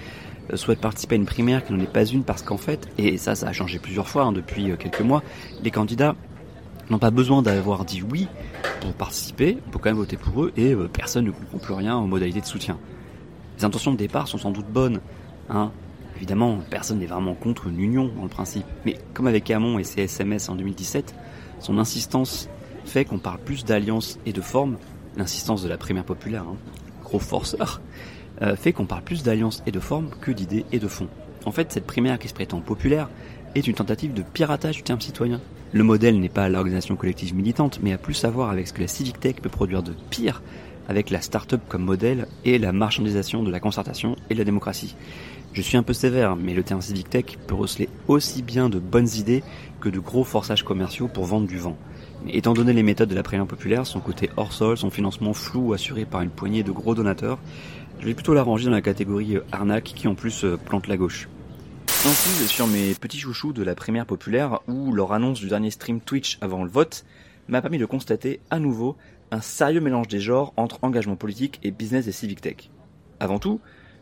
Euh, 0.54 0.58
souhaite 0.58 0.80
participer 0.80 1.16
à 1.16 1.18
une 1.18 1.26
primaire 1.26 1.66
qui 1.66 1.74
n'en 1.74 1.80
est 1.80 1.92
pas 1.92 2.06
une 2.06 2.24
parce 2.24 2.44
qu'en 2.44 2.58
fait, 2.58 2.88
et 3.00 3.18
ça, 3.18 3.34
ça 3.34 3.48
a 3.48 3.52
changé 3.52 3.80
plusieurs 3.80 4.08
fois 4.08 4.26
hein, 4.26 4.32
depuis 4.32 4.70
euh, 4.70 4.76
quelques 4.76 5.02
mois, 5.02 5.24
les 5.64 5.72
candidats 5.72 6.16
n'ont 6.92 7.00
pas 7.00 7.12
besoin 7.12 7.42
d'avoir 7.42 7.84
dit 7.84 8.04
oui 8.04 8.28
pour 8.82 8.94
participer, 8.94 9.58
peut 9.72 9.80
quand 9.80 9.90
même 9.90 9.98
voter 9.98 10.18
pour 10.18 10.44
eux 10.44 10.54
et 10.56 10.74
euh, 10.74 10.88
personne 10.88 11.26
ne 11.26 11.32
comprend 11.32 11.58
plus 11.58 11.74
rien 11.74 11.98
aux 11.98 12.08
modalités 12.08 12.42
de 12.42 12.46
soutien. 12.46 12.78
Les 13.58 13.66
intentions 13.66 13.92
de 13.92 13.98
départ 13.98 14.28
sont 14.28 14.38
sans 14.38 14.52
doute 14.52 14.68
bonnes, 14.68 15.02
hein. 15.50 15.72
Évidemment, 16.20 16.60
personne 16.70 17.00
n'est 17.00 17.06
vraiment 17.06 17.34
contre 17.34 17.68
une 17.68 17.80
union 17.80 18.12
dans 18.14 18.24
le 18.24 18.30
principe, 18.30 18.66
mais 18.86 18.98
comme 19.14 19.28
avec 19.28 19.50
Hamon 19.52 19.80
et 19.80 19.86
ses 19.86 20.02
SMS 20.02 20.50
en 20.50 20.56
2017, 20.56 21.16
son 21.60 21.78
insistance 21.78 22.50
fait 22.86 23.06
qu'on 23.06 23.20
parle 23.20 23.40
plus 23.40 23.66
d'alliance 23.66 24.20
et 24.26 24.34
de 24.34 24.42
forme, 24.42 24.78
l'insistance 25.16 25.64
de 25.64 25.70
la 25.70 25.78
primaire 25.78 26.04
populaire, 26.04 26.44
hein, 26.44 26.58
gros 27.04 27.20
forceur, 27.20 27.82
euh, 28.42 28.56
fait 28.56 28.74
qu'on 28.74 28.86
parle 28.86 29.04
plus 29.04 29.24
d'alliance 29.24 29.64
et 29.66 29.72
de 29.72 29.80
forme 29.80 30.10
que 30.22 30.32
d'idées 30.32 30.66
et 30.72 30.80
de 30.80 30.88
fond. 30.88 31.08
En 31.46 31.52
fait, 31.52 31.72
cette 31.72 31.86
primaire 31.86 32.20
qui 32.20 32.28
se 32.28 32.34
prétend 32.34 32.62
populaire 32.62 33.10
est 33.56 33.68
une 33.68 33.74
tentative 33.74 34.14
de 34.14 34.22
piratage 34.22 34.78
du 34.78 34.84
terme 34.84 35.02
citoyen. 35.02 35.42
Le 35.72 35.84
modèle 35.84 36.20
n'est 36.20 36.30
pas 36.30 36.50
l'organisation 36.50 36.96
collective 36.96 37.36
militante, 37.36 37.80
mais 37.82 37.94
a 37.94 37.98
plus 37.98 38.24
à 38.26 38.30
voir 38.30 38.50
avec 38.50 38.68
ce 38.68 38.74
que 38.74 38.82
la 38.82 38.88
civic 38.88 39.20
tech 39.20 39.36
peut 39.36 39.50
produire 39.50 39.84
de 39.84 39.94
pire, 40.10 40.42
avec 40.88 41.12
la 41.12 41.22
start-up 41.22 41.62
comme 41.70 41.84
modèle 41.84 42.28
et 42.46 42.58
la 42.58 42.72
marchandisation 42.72 43.44
de 43.44 43.52
la 43.52 43.60
concertation 43.60 44.16
et 44.30 44.34
de 44.34 44.40
la 44.40 44.46
démocratie. 44.46 44.96
Je 45.52 45.62
suis 45.62 45.78
un 45.78 45.84
peu 45.84 45.94
sévère, 45.94 46.36
mais 46.36 46.54
le 46.54 46.64
terme 46.64 46.82
civic 46.82 47.10
tech 47.10 47.26
peut 47.48 47.56
receler 47.56 47.90
aussi 48.08 48.44
bien 48.44 48.70
de 48.70 48.78
bonnes 48.78 49.10
idées 49.16 49.44
que 49.82 49.90
de 49.90 50.00
gros 50.00 50.24
forçages 50.24 50.64
commerciaux 50.64 51.08
pour 51.08 51.26
vendre 51.26 51.48
du 51.48 51.58
vent. 51.58 51.76
Mais 52.24 52.34
étant 52.34 52.54
donné 52.54 52.72
les 52.72 52.84
méthodes 52.84 53.10
de 53.10 53.16
la 53.16 53.24
primaire 53.24 53.48
populaire, 53.48 53.88
son 53.88 54.00
côté 54.00 54.30
hors 54.38 54.54
sol, 54.54 54.78
son 54.78 54.92
financement 54.92 55.34
flou 55.34 55.74
assuré 55.74 56.06
par 56.06 56.22
une 56.22 56.30
poignée 56.30 56.64
de 56.64 56.72
gros 56.72 56.94
donateurs, 56.94 57.40
je 58.00 58.06
vais 58.06 58.14
plutôt 58.14 58.34
la 58.34 58.44
ranger 58.44 58.66
dans 58.66 58.72
la 58.72 58.82
catégorie 58.82 59.38
euh, 59.38 59.44
arnaque 59.52 59.86
qui 59.96 60.08
en 60.08 60.16
plus 60.16 60.46
euh, 60.46 60.58
plante 60.58 60.88
la 60.88 60.98
gauche. 60.98 61.28
Ensuite, 62.06 62.48
sur 62.48 62.68
mes 62.68 62.94
petits 62.94 63.20
chouchous 63.20 63.52
de 63.52 63.64
la 63.64 63.76
primaire 63.76 64.06
populaire, 64.06 64.60
où 64.68 64.94
leur 64.94 65.12
annonce 65.12 65.40
du 65.40 65.48
dernier 65.48 65.72
stream 65.72 66.00
Twitch 66.00 66.38
avant 66.40 66.64
le 66.64 66.70
vote 66.70 67.04
m'a 67.50 67.62
permis 67.62 67.78
de 67.78 67.86
constater 67.86 68.40
à 68.52 68.60
nouveau 68.60 68.96
un 69.32 69.42
sérieux 69.42 69.82
mélange 69.82 70.08
des 70.08 70.20
genres 70.20 70.54
entre 70.56 70.80
engagement 70.84 71.16
politique 71.16 71.60
et 71.64 71.72
business 71.72 72.08
et 72.08 72.12
civic 72.12 72.40
tech. 72.40 72.70
Avant 73.20 73.40
tout, 73.40 73.60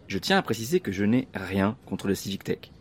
je 0.07 0.17
tiens 0.17 0.37
à 0.37 0.41
préciser 0.41 0.79
que 0.79 0.91
je 0.91 1.03
n'ai 1.03 1.27
rien 1.33 1.77
contre 1.85 2.07
le 2.07 2.15
Civic 2.15 2.43
Tech. 2.43 2.71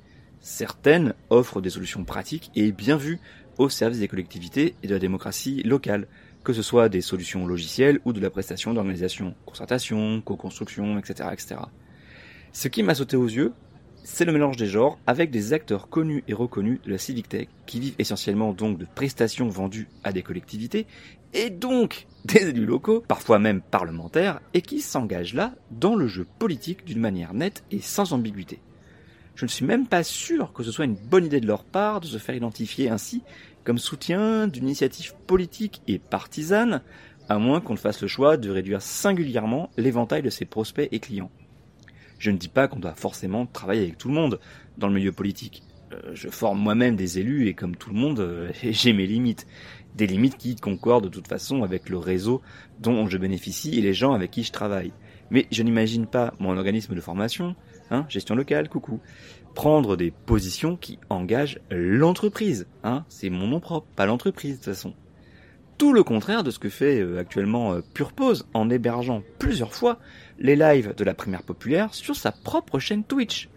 Certaines 0.40 1.14
offrent 1.30 1.60
des 1.60 1.70
solutions 1.70 2.04
pratiques 2.04 2.50
et 2.54 2.72
bien 2.72 2.96
vues 2.96 3.18
au 3.58 3.68
service 3.68 3.98
des 3.98 4.08
collectivités 4.08 4.76
et 4.82 4.86
de 4.86 4.92
la 4.92 5.00
démocratie 5.00 5.62
locale, 5.62 6.06
que 6.44 6.52
ce 6.52 6.62
soit 6.62 6.88
des 6.88 7.00
solutions 7.00 7.46
logicielles 7.46 8.00
ou 8.04 8.12
de 8.12 8.20
la 8.20 8.30
prestation 8.30 8.72
d'organisation, 8.72 9.34
concertation, 9.44 10.20
co-construction, 10.20 10.98
etc., 10.98 11.30
etc. 11.32 11.56
Ce 12.52 12.68
qui 12.68 12.82
m'a 12.82 12.94
sauté 12.94 13.16
aux 13.16 13.26
yeux, 13.26 13.52
c'est 14.08 14.24
le 14.24 14.30
mélange 14.30 14.56
des 14.56 14.68
genres 14.68 15.00
avec 15.08 15.32
des 15.32 15.52
acteurs 15.52 15.88
connus 15.88 16.22
et 16.28 16.32
reconnus 16.32 16.78
de 16.84 16.92
la 16.92 16.96
Civic 16.96 17.28
Tech 17.28 17.48
qui 17.66 17.80
vivent 17.80 17.96
essentiellement 17.98 18.52
donc 18.52 18.78
de 18.78 18.86
prestations 18.94 19.48
vendues 19.48 19.88
à 20.04 20.12
des 20.12 20.22
collectivités 20.22 20.86
et 21.34 21.50
donc 21.50 22.06
des 22.24 22.50
élus 22.50 22.66
locaux, 22.66 23.02
parfois 23.08 23.40
même 23.40 23.60
parlementaires, 23.60 24.40
et 24.54 24.62
qui 24.62 24.80
s'engagent 24.80 25.34
là 25.34 25.54
dans 25.72 25.96
le 25.96 26.06
jeu 26.06 26.24
politique 26.38 26.84
d'une 26.84 27.00
manière 27.00 27.34
nette 27.34 27.64
et 27.72 27.80
sans 27.80 28.12
ambiguïté. 28.12 28.60
Je 29.34 29.44
ne 29.44 29.50
suis 29.50 29.66
même 29.66 29.88
pas 29.88 30.04
sûr 30.04 30.52
que 30.52 30.62
ce 30.62 30.70
soit 30.70 30.84
une 30.84 30.94
bonne 30.94 31.26
idée 31.26 31.40
de 31.40 31.48
leur 31.48 31.64
part 31.64 32.00
de 32.00 32.06
se 32.06 32.18
faire 32.18 32.36
identifier 32.36 32.88
ainsi 32.88 33.24
comme 33.64 33.78
soutien 33.78 34.46
d'une 34.46 34.66
initiative 34.66 35.14
politique 35.26 35.82
et 35.88 35.98
partisane, 35.98 36.80
à 37.28 37.38
moins 37.38 37.60
qu'on 37.60 37.72
ne 37.72 37.78
fasse 37.78 38.02
le 38.02 38.08
choix 38.08 38.36
de 38.36 38.50
réduire 38.50 38.82
singulièrement 38.82 39.68
l'éventail 39.76 40.22
de 40.22 40.30
ses 40.30 40.44
prospects 40.44 40.88
et 40.92 41.00
clients. 41.00 41.32
Je 42.18 42.30
ne 42.30 42.36
dis 42.36 42.48
pas 42.48 42.68
qu'on 42.68 42.80
doit 42.80 42.94
forcément 42.94 43.46
travailler 43.46 43.82
avec 43.82 43.98
tout 43.98 44.08
le 44.08 44.14
monde 44.14 44.40
dans 44.78 44.88
le 44.88 44.94
milieu 44.94 45.12
politique. 45.12 45.62
Euh, 45.92 46.00
je 46.14 46.28
forme 46.28 46.58
moi-même 46.58 46.96
des 46.96 47.18
élus 47.18 47.46
et 47.48 47.54
comme 47.54 47.76
tout 47.76 47.90
le 47.90 47.96
monde, 47.96 48.20
euh, 48.20 48.50
j'ai 48.62 48.92
mes 48.92 49.06
limites 49.06 49.46
des 49.94 50.06
limites 50.06 50.36
qui 50.36 50.56
concordent 50.56 51.04
de 51.04 51.08
toute 51.08 51.28
façon 51.28 51.62
avec 51.62 51.88
le 51.88 51.96
réseau 51.96 52.42
dont 52.80 53.06
je 53.06 53.16
bénéficie 53.16 53.78
et 53.78 53.80
les 53.80 53.94
gens 53.94 54.12
avec 54.12 54.30
qui 54.30 54.42
je 54.42 54.52
travaille. 54.52 54.92
Mais 55.30 55.46
je 55.50 55.62
n'imagine 55.62 56.06
pas 56.06 56.34
mon 56.38 56.56
organisme 56.56 56.94
de 56.94 57.00
formation 57.00 57.56
hein, 57.90 58.04
gestion 58.08 58.34
locale, 58.34 58.68
coucou. 58.68 59.00
Prendre 59.54 59.96
des 59.96 60.10
positions 60.10 60.76
qui 60.76 60.98
engagent 61.08 61.60
l'entreprise, 61.70 62.66
hein, 62.84 63.04
c'est 63.08 63.30
mon 63.30 63.46
nom 63.46 63.58
propre, 63.58 63.86
pas 63.96 64.04
l'entreprise 64.04 64.52
de 64.52 64.56
toute 64.56 64.74
façon. 64.74 64.92
Tout 65.78 65.94
le 65.94 66.02
contraire 66.02 66.44
de 66.44 66.50
ce 66.50 66.58
que 66.58 66.68
fait 66.68 67.00
euh, 67.00 67.18
actuellement 67.18 67.80
Purpose 67.94 68.46
en 68.54 68.68
hébergeant 68.68 69.22
plusieurs 69.38 69.72
fois 69.72 69.98
les 70.38 70.56
lives 70.56 70.94
de 70.96 71.04
la 71.04 71.14
primaire 71.14 71.42
populaire 71.42 71.94
sur 71.94 72.16
sa 72.16 72.32
propre 72.32 72.78
chaîne 72.78 73.04
Twitch. 73.04 73.48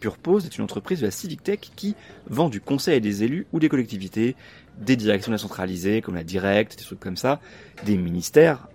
Purpose 0.00 0.46
est 0.46 0.56
une 0.56 0.64
entreprise 0.64 1.00
de 1.00 1.06
la 1.06 1.10
Civic 1.10 1.42
Tech 1.42 1.60
qui 1.76 1.94
vend 2.26 2.48
du 2.48 2.60
conseil 2.60 2.96
à 2.96 3.00
des 3.00 3.22
élus 3.22 3.46
ou 3.52 3.60
des 3.60 3.68
collectivités, 3.68 4.34
des 4.78 4.96
directions 4.96 5.30
décentralisées 5.30 6.00
comme 6.00 6.14
la 6.14 6.24
Direct, 6.24 6.78
des 6.78 6.84
trucs 6.84 7.00
comme 7.00 7.18
ça, 7.18 7.40
des 7.84 7.96
ministères. 7.96 8.68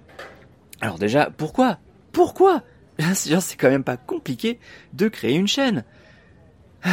Alors 0.82 1.00
déjà, 1.00 1.32
pourquoi? 1.36 1.80
Pourquoi? 2.12 2.64
C'est 3.14 3.58
quand 3.58 3.70
même 3.70 3.84
pas 3.84 3.98
compliqué 3.98 4.60
de 4.94 5.08
créer 5.08 5.36
une 5.36 5.48
chaîne. 5.48 5.84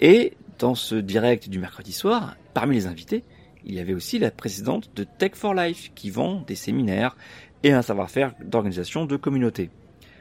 Et 0.00 0.34
dans 0.58 0.74
ce 0.74 0.96
direct 0.96 1.48
du 1.48 1.58
mercredi 1.58 1.92
soir, 1.92 2.36
parmi 2.54 2.74
les 2.74 2.86
invités, 2.86 3.24
il 3.64 3.74
y 3.74 3.80
avait 3.80 3.94
aussi 3.94 4.18
la 4.18 4.30
présidente 4.30 4.90
de 4.96 5.04
Tech 5.04 5.32
for 5.34 5.54
Life 5.54 5.92
qui 5.94 6.10
vend 6.10 6.42
des 6.46 6.56
séminaires 6.56 7.16
et 7.62 7.72
un 7.72 7.82
savoir-faire 7.82 8.34
d'organisation 8.44 9.04
de 9.04 9.16
communauté. 9.16 9.70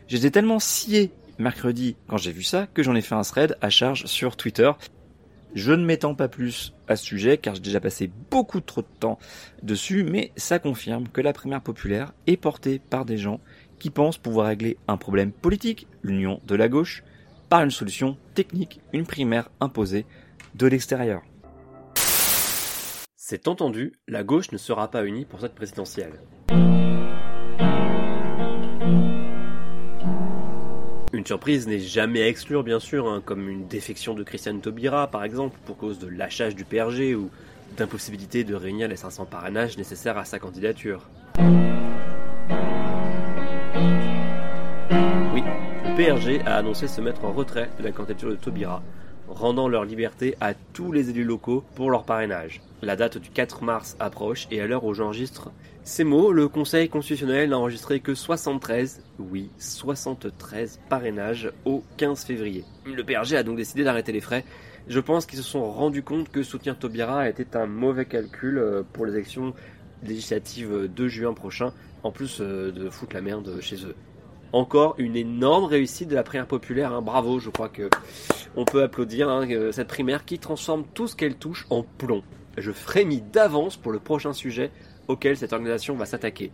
J'étais 0.07 0.31
tellement 0.31 0.59
scié 0.59 1.11
mercredi 1.39 1.95
quand 2.07 2.17
j'ai 2.17 2.31
vu 2.31 2.43
ça 2.43 2.67
que 2.67 2.83
j'en 2.83 2.95
ai 2.95 3.01
fait 3.01 3.15
un 3.15 3.21
thread 3.21 3.57
à 3.61 3.69
charge 3.69 4.05
sur 4.05 4.35
Twitter. 4.35 4.71
Je 5.53 5.73
ne 5.73 5.85
m'étends 5.85 6.15
pas 6.15 6.29
plus 6.29 6.73
à 6.87 6.95
ce 6.95 7.05
sujet 7.05 7.37
car 7.37 7.55
j'ai 7.55 7.61
déjà 7.61 7.79
passé 7.79 8.09
beaucoup 8.29 8.61
trop 8.61 8.81
de 8.81 8.87
temps 8.99 9.19
dessus, 9.63 10.03
mais 10.03 10.31
ça 10.37 10.59
confirme 10.59 11.07
que 11.09 11.21
la 11.21 11.33
primaire 11.33 11.61
populaire 11.61 12.13
est 12.27 12.37
portée 12.37 12.79
par 12.79 13.05
des 13.05 13.17
gens 13.17 13.39
qui 13.79 13.89
pensent 13.89 14.17
pouvoir 14.17 14.47
régler 14.47 14.77
un 14.87 14.97
problème 14.97 15.31
politique, 15.31 15.87
l'union 16.03 16.39
de 16.45 16.55
la 16.55 16.69
gauche, 16.69 17.03
par 17.49 17.63
une 17.63 17.71
solution 17.71 18.17
technique, 18.33 18.79
une 18.93 19.05
primaire 19.05 19.49
imposée 19.59 20.05
de 20.55 20.67
l'extérieur. 20.67 21.21
C'est 23.17 23.47
entendu, 23.47 23.93
la 24.07 24.23
gauche 24.23 24.51
ne 24.51 24.57
sera 24.57 24.91
pas 24.91 25.05
unie 25.05 25.25
pour 25.25 25.41
cette 25.41 25.55
présidentielle. 25.55 26.19
Une 31.21 31.27
surprise 31.27 31.67
n'est 31.67 31.77
jamais 31.77 32.23
à 32.23 32.27
exclure, 32.27 32.63
bien 32.63 32.79
sûr, 32.79 33.07
hein, 33.07 33.21
comme 33.23 33.47
une 33.47 33.67
défection 33.67 34.15
de 34.15 34.23
Christiane 34.23 34.59
Taubira, 34.59 35.05
par 35.05 35.23
exemple, 35.23 35.55
pour 35.67 35.77
cause 35.77 35.99
de 35.99 36.07
lâchage 36.07 36.55
du 36.55 36.65
PRG 36.65 37.13
ou 37.13 37.29
d'impossibilité 37.77 38.43
de 38.43 38.55
réunir 38.55 38.87
les 38.87 38.95
500 38.95 39.25
parrainages 39.25 39.77
nécessaires 39.77 40.17
à 40.17 40.25
sa 40.25 40.39
candidature. 40.39 41.07
Oui, 45.31 45.43
le 45.85 45.95
PRG 45.95 46.41
a 46.43 46.55
annoncé 46.55 46.87
se 46.87 47.01
mettre 47.01 47.23
en 47.23 47.31
retrait 47.31 47.69
de 47.77 47.83
la 47.83 47.91
candidature 47.91 48.31
de 48.31 48.35
Taubira, 48.35 48.81
rendant 49.41 49.67
leur 49.67 49.85
liberté 49.85 50.35
à 50.39 50.53
tous 50.53 50.91
les 50.91 51.09
élus 51.09 51.23
locaux 51.23 51.63
pour 51.75 51.89
leur 51.89 52.03
parrainage. 52.03 52.61
La 52.83 52.95
date 52.95 53.17
du 53.17 53.29
4 53.29 53.63
mars 53.63 53.97
approche 53.99 54.47
et 54.51 54.61
à 54.61 54.67
l'heure 54.67 54.85
où 54.85 54.93
j'enregistre 54.93 55.51
ces 55.83 56.03
mots, 56.03 56.31
le 56.31 56.47
Conseil 56.47 56.89
constitutionnel 56.89 57.49
n'a 57.49 57.57
enregistré 57.57 58.01
que 58.01 58.13
73, 58.13 59.01
oui, 59.17 59.49
73 59.57 60.79
parrainages 60.89 61.51
au 61.65 61.83
15 61.97 62.23
février. 62.23 62.63
Le 62.85 63.03
PRG 63.03 63.35
a 63.35 63.41
donc 63.41 63.57
décidé 63.57 63.83
d'arrêter 63.83 64.11
les 64.11 64.21
frais. 64.21 64.45
Je 64.87 64.99
pense 64.99 65.25
qu'ils 65.25 65.39
se 65.39 65.43
sont 65.43 65.71
rendus 65.71 66.03
compte 66.03 66.29
que 66.29 66.43
soutenir 66.43 66.77
Taubira 66.77 67.27
était 67.27 67.57
un 67.57 67.65
mauvais 67.65 68.05
calcul 68.05 68.59
euh, 68.59 68.83
pour 68.93 69.07
les 69.07 69.13
élections 69.13 69.55
législatives 70.03 70.87
de 70.93 71.07
juin 71.07 71.33
prochain, 71.33 71.73
en 72.03 72.11
plus 72.11 72.41
euh, 72.41 72.71
de 72.71 72.87
foutre 72.91 73.15
la 73.15 73.21
merde 73.21 73.59
chez 73.59 73.77
eux. 73.83 73.95
Encore 74.53 74.95
une 74.97 75.15
énorme 75.15 75.65
réussite 75.65 76.09
de 76.09 76.15
la 76.15 76.23
primaire 76.23 76.47
populaire, 76.47 76.93
hein. 76.93 77.01
bravo, 77.01 77.39
je 77.39 77.49
crois 77.49 77.69
que 77.69 77.89
on 78.55 78.65
peut 78.65 78.83
applaudir 78.83 79.29
hein, 79.29 79.47
cette 79.71 79.87
primaire 79.87 80.25
qui 80.25 80.39
transforme 80.39 80.83
tout 80.93 81.07
ce 81.07 81.15
qu'elle 81.15 81.35
touche 81.35 81.65
en 81.69 81.83
plomb. 81.83 82.21
Je 82.57 82.71
frémis 82.71 83.21
d'avance 83.21 83.77
pour 83.77 83.93
le 83.93 83.99
prochain 83.99 84.33
sujet 84.33 84.71
auquel 85.07 85.37
cette 85.37 85.53
organisation 85.53 85.95
va 85.95 86.05
s'attaquer. 86.05 86.51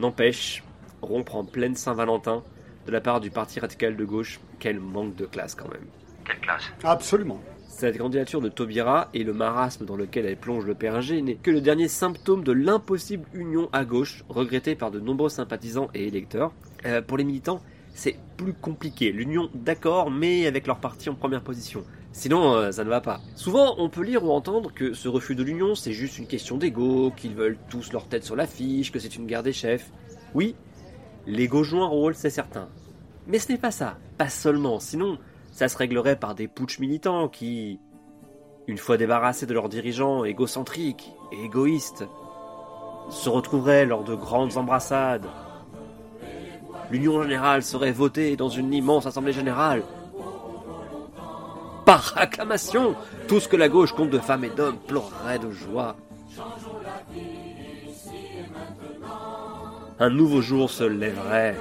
N'empêche, 0.00 0.64
rompre 1.00 1.36
en 1.36 1.44
pleine 1.44 1.76
Saint-Valentin 1.76 2.42
de 2.86 2.92
la 2.92 3.00
part 3.00 3.20
du 3.20 3.30
parti 3.30 3.60
radical 3.60 3.96
de 3.96 4.04
gauche, 4.04 4.40
quel 4.58 4.80
manque 4.80 5.14
de 5.14 5.26
classe 5.26 5.54
quand 5.54 5.68
même. 5.68 5.86
Quelle 6.24 6.40
classe 6.40 6.64
Absolument. 6.82 7.40
Cette 7.68 7.98
candidature 7.98 8.40
de 8.40 8.48
Taubira 8.48 9.08
et 9.14 9.22
le 9.22 9.32
marasme 9.32 9.84
dans 9.84 9.94
lequel 9.94 10.26
elle 10.26 10.36
plonge 10.36 10.64
le 10.64 10.74
PRG 10.74 11.22
n'est 11.22 11.36
que 11.36 11.50
le 11.50 11.60
dernier 11.60 11.86
symptôme 11.86 12.42
de 12.42 12.50
l'impossible 12.50 13.28
union 13.34 13.68
à 13.72 13.84
gauche, 13.84 14.24
regrettée 14.28 14.74
par 14.74 14.90
de 14.90 14.98
nombreux 14.98 15.28
sympathisants 15.28 15.88
et 15.94 16.08
électeurs. 16.08 16.52
Euh, 16.86 17.02
pour 17.02 17.18
les 17.18 17.24
militants, 17.24 17.60
c'est 17.94 18.16
plus 18.36 18.52
compliqué. 18.52 19.10
L'union, 19.10 19.50
d'accord, 19.54 20.10
mais 20.10 20.46
avec 20.46 20.66
leur 20.66 20.78
parti 20.78 21.08
en 21.10 21.14
première 21.14 21.42
position. 21.42 21.84
Sinon, 22.12 22.54
euh, 22.54 22.72
ça 22.72 22.84
ne 22.84 22.88
va 22.88 23.00
pas. 23.00 23.20
Souvent, 23.34 23.74
on 23.78 23.88
peut 23.88 24.02
lire 24.02 24.24
ou 24.24 24.30
entendre 24.30 24.72
que 24.72 24.92
ce 24.92 25.08
refus 25.08 25.34
de 25.34 25.42
l'union, 25.42 25.74
c'est 25.74 25.92
juste 25.92 26.18
une 26.18 26.26
question 26.26 26.56
d'ego, 26.56 27.12
qu'ils 27.16 27.34
veulent 27.34 27.58
tous 27.68 27.92
leur 27.92 28.06
tête 28.06 28.24
sur 28.24 28.36
l'affiche, 28.36 28.92
que 28.92 28.98
c'est 28.98 29.16
une 29.16 29.26
guerre 29.26 29.42
des 29.42 29.52
chefs. 29.52 29.90
Oui, 30.34 30.54
l'ego 31.26 31.62
joue 31.62 31.82
un 31.82 31.86
rôle, 31.86 32.14
c'est 32.14 32.30
certain. 32.30 32.68
Mais 33.26 33.38
ce 33.38 33.52
n'est 33.52 33.58
pas 33.58 33.70
ça, 33.70 33.98
pas 34.16 34.28
seulement, 34.30 34.80
sinon, 34.80 35.18
ça 35.52 35.68
se 35.68 35.76
réglerait 35.76 36.18
par 36.18 36.34
des 36.34 36.48
putsch 36.48 36.78
militants 36.78 37.28
qui, 37.28 37.78
une 38.66 38.78
fois 38.78 38.96
débarrassés 38.96 39.46
de 39.46 39.54
leurs 39.54 39.68
dirigeants 39.68 40.24
égocentriques 40.24 41.12
et 41.32 41.44
égoïstes, 41.44 42.04
se 43.10 43.28
retrouveraient 43.28 43.86
lors 43.86 44.04
de 44.04 44.14
grandes 44.14 44.56
embrassades. 44.56 45.26
L'union 46.90 47.22
générale 47.22 47.62
serait 47.62 47.92
votée 47.92 48.36
dans 48.36 48.48
une 48.48 48.72
immense 48.72 49.06
assemblée 49.06 49.32
générale, 49.32 49.82
par 51.88 52.12
acclamation, 52.18 52.94
tout 53.28 53.40
ce 53.40 53.48
que 53.48 53.56
la 53.56 53.70
gauche 53.70 53.94
compte 53.94 54.10
de 54.10 54.18
femmes 54.18 54.44
et 54.44 54.50
d'hommes 54.50 54.76
pleurerait 54.76 55.38
de 55.38 55.50
joie. 55.50 55.96
Un 59.98 60.10
nouveau 60.10 60.42
jour 60.42 60.70
se 60.70 60.84
lèverait. 60.84 61.56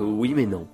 Oui 0.00 0.34
mais 0.34 0.46
non. 0.46 0.66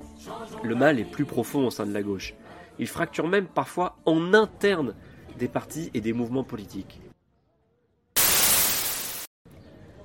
Le 0.62 0.74
mal 0.74 0.98
est 0.98 1.05
plus 1.05 1.26
profond 1.26 1.66
au 1.66 1.70
sein 1.70 1.85
de 1.85 1.92
la 1.92 2.02
gauche. 2.02 2.35
Il 2.78 2.87
fracture 2.87 3.28
même 3.28 3.46
parfois 3.46 3.96
en 4.07 4.33
interne 4.33 4.94
des 5.38 5.48
partis 5.48 5.90
et 5.92 6.00
des 6.00 6.14
mouvements 6.14 6.44
politiques. 6.44 6.98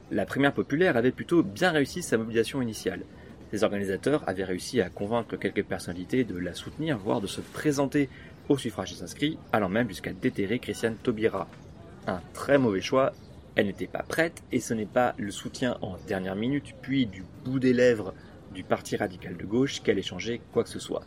La 0.09 0.25
primaire 0.25 0.53
populaire 0.53 0.95
avait 0.95 1.11
plutôt 1.11 1.43
bien 1.43 1.71
réussi 1.71 2.01
sa 2.01 2.17
mobilisation 2.17 2.61
initiale. 2.61 3.01
Les 3.51 3.63
organisateurs 3.63 4.23
avaient 4.27 4.45
réussi 4.45 4.79
à 4.79 4.89
convaincre 4.89 5.35
quelques 5.35 5.65
personnalités 5.65 6.23
de 6.23 6.37
la 6.37 6.53
soutenir, 6.53 6.97
voire 6.97 7.19
de 7.19 7.27
se 7.27 7.41
présenter 7.41 8.09
au 8.47 8.57
suffrage 8.57 8.93
des 8.93 9.03
inscrits, 9.03 9.37
allant 9.51 9.67
même 9.67 9.89
jusqu'à 9.89 10.13
déterrer 10.13 10.59
Christiane 10.59 10.95
Taubira. 10.95 11.49
Un 12.07 12.21
très 12.33 12.57
mauvais 12.57 12.79
choix, 12.79 13.11
elle 13.55 13.67
n'était 13.67 13.87
pas 13.87 14.03
prête, 14.03 14.43
et 14.53 14.61
ce 14.61 14.73
n'est 14.73 14.85
pas 14.85 15.13
le 15.17 15.31
soutien 15.31 15.77
en 15.81 15.97
dernière 16.07 16.37
minute, 16.37 16.73
puis 16.81 17.05
du 17.05 17.25
bout 17.43 17.59
des 17.59 17.73
lèvres 17.73 18.13
du 18.53 18.63
Parti 18.63 18.95
radical 18.95 19.35
de 19.35 19.45
gauche 19.45 19.81
qu'elle 19.81 19.99
ait 19.99 20.03
changé 20.03 20.39
quoi 20.53 20.63
que 20.63 20.69
ce 20.69 20.79
soit. 20.79 21.03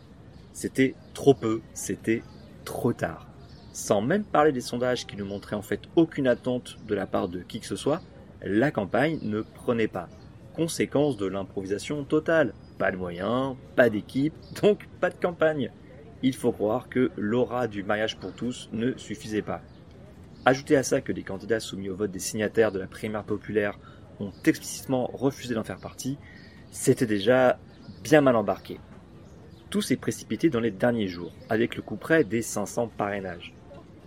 C'était 0.53 0.93
trop 1.15 1.33
peu, 1.33 1.61
c'était 1.73 2.21
trop 2.65 2.93
tard. 2.93 3.27
Sans 3.73 4.01
même 4.01 4.23
parler 4.23 4.51
des 4.51 4.61
sondages 4.61 5.07
qui 5.07 5.15
ne 5.15 5.23
montraient 5.23 5.55
en 5.55 5.61
fait 5.63 5.81
aucune 5.95 6.27
attente 6.27 6.77
de 6.87 6.93
la 6.93 7.07
part 7.07 7.29
de 7.29 7.39
qui 7.39 7.59
que 7.59 7.65
ce 7.65 7.75
soit, 7.75 8.01
la 8.43 8.71
campagne 8.71 9.19
ne 9.21 9.41
prenait 9.41 9.87
pas 9.87 10.09
conséquence 10.51 11.17
de 11.17 11.25
l'improvisation 11.25 12.03
totale. 12.03 12.53
Pas 12.77 12.91
de 12.91 12.97
moyens, 12.97 13.55
pas 13.75 13.89
d'équipe, 13.89 14.33
donc 14.61 14.87
pas 14.99 15.09
de 15.09 15.15
campagne. 15.15 15.71
Il 16.23 16.35
faut 16.35 16.51
croire 16.51 16.89
que 16.89 17.11
l'aura 17.17 17.67
du 17.67 17.83
mariage 17.83 18.17
pour 18.17 18.33
tous 18.33 18.69
ne 18.73 18.95
suffisait 18.97 19.41
pas. 19.41 19.61
Ajoutez 20.45 20.75
à 20.75 20.83
ça 20.83 21.01
que 21.01 21.11
les 21.11 21.23
candidats 21.23 21.59
soumis 21.59 21.89
au 21.89 21.95
vote 21.95 22.11
des 22.11 22.19
signataires 22.19 22.71
de 22.71 22.79
la 22.79 22.87
primaire 22.87 23.23
populaire 23.23 23.79
ont 24.19 24.31
explicitement 24.45 25.09
refusé 25.13 25.55
d'en 25.55 25.63
faire 25.63 25.79
partie, 25.79 26.17
c'était 26.71 27.05
déjà 27.05 27.59
bien 28.03 28.21
mal 28.21 28.35
embarqué. 28.35 28.79
Tout 29.69 29.81
s'est 29.81 29.95
précipité 29.95 30.49
dans 30.49 30.59
les 30.59 30.71
derniers 30.71 31.07
jours, 31.07 31.33
avec 31.49 31.75
le 31.75 31.81
coup 31.81 31.95
près 31.95 32.23
des 32.23 32.41
500 32.41 32.91
parrainages. 32.97 33.53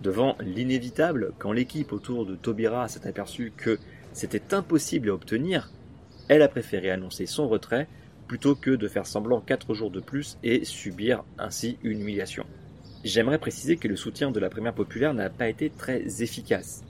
Devant 0.01 0.35
l'inévitable, 0.39 1.33
quand 1.39 1.51
l'équipe 1.51 1.91
autour 1.91 2.25
de 2.25 2.35
Taubira 2.35 2.87
s'est 2.87 3.07
aperçue 3.07 3.51
que 3.55 3.79
c'était 4.15 4.53
impossible 4.53 5.09
à 5.09 5.13
obtenir, 5.13 5.69
elle 6.29 6.41
a 6.41 6.47
préféré 6.47 6.89
annoncer 6.89 7.25
son 7.25 7.49
retrait 7.49 7.89
plutôt 8.27 8.55
que 8.55 8.71
de 8.71 8.87
faire 8.87 9.05
semblant 9.05 9.41
quatre 9.41 9.73
jours 9.73 9.91
de 9.91 9.99
plus 9.99 10.37
et 10.41 10.63
subir 10.63 11.25
ainsi 11.37 11.77
une 11.83 11.99
humiliation. 11.99 12.45
J'aimerais 13.03 13.39
préciser 13.39 13.75
que 13.75 13.89
le 13.89 13.97
soutien 13.97 14.31
de 14.31 14.39
la 14.39 14.49
primaire 14.49 14.73
populaire 14.73 15.13
n'a 15.13 15.29
pas 15.29 15.49
été 15.49 15.69
très 15.69 16.23
efficace. 16.23 16.85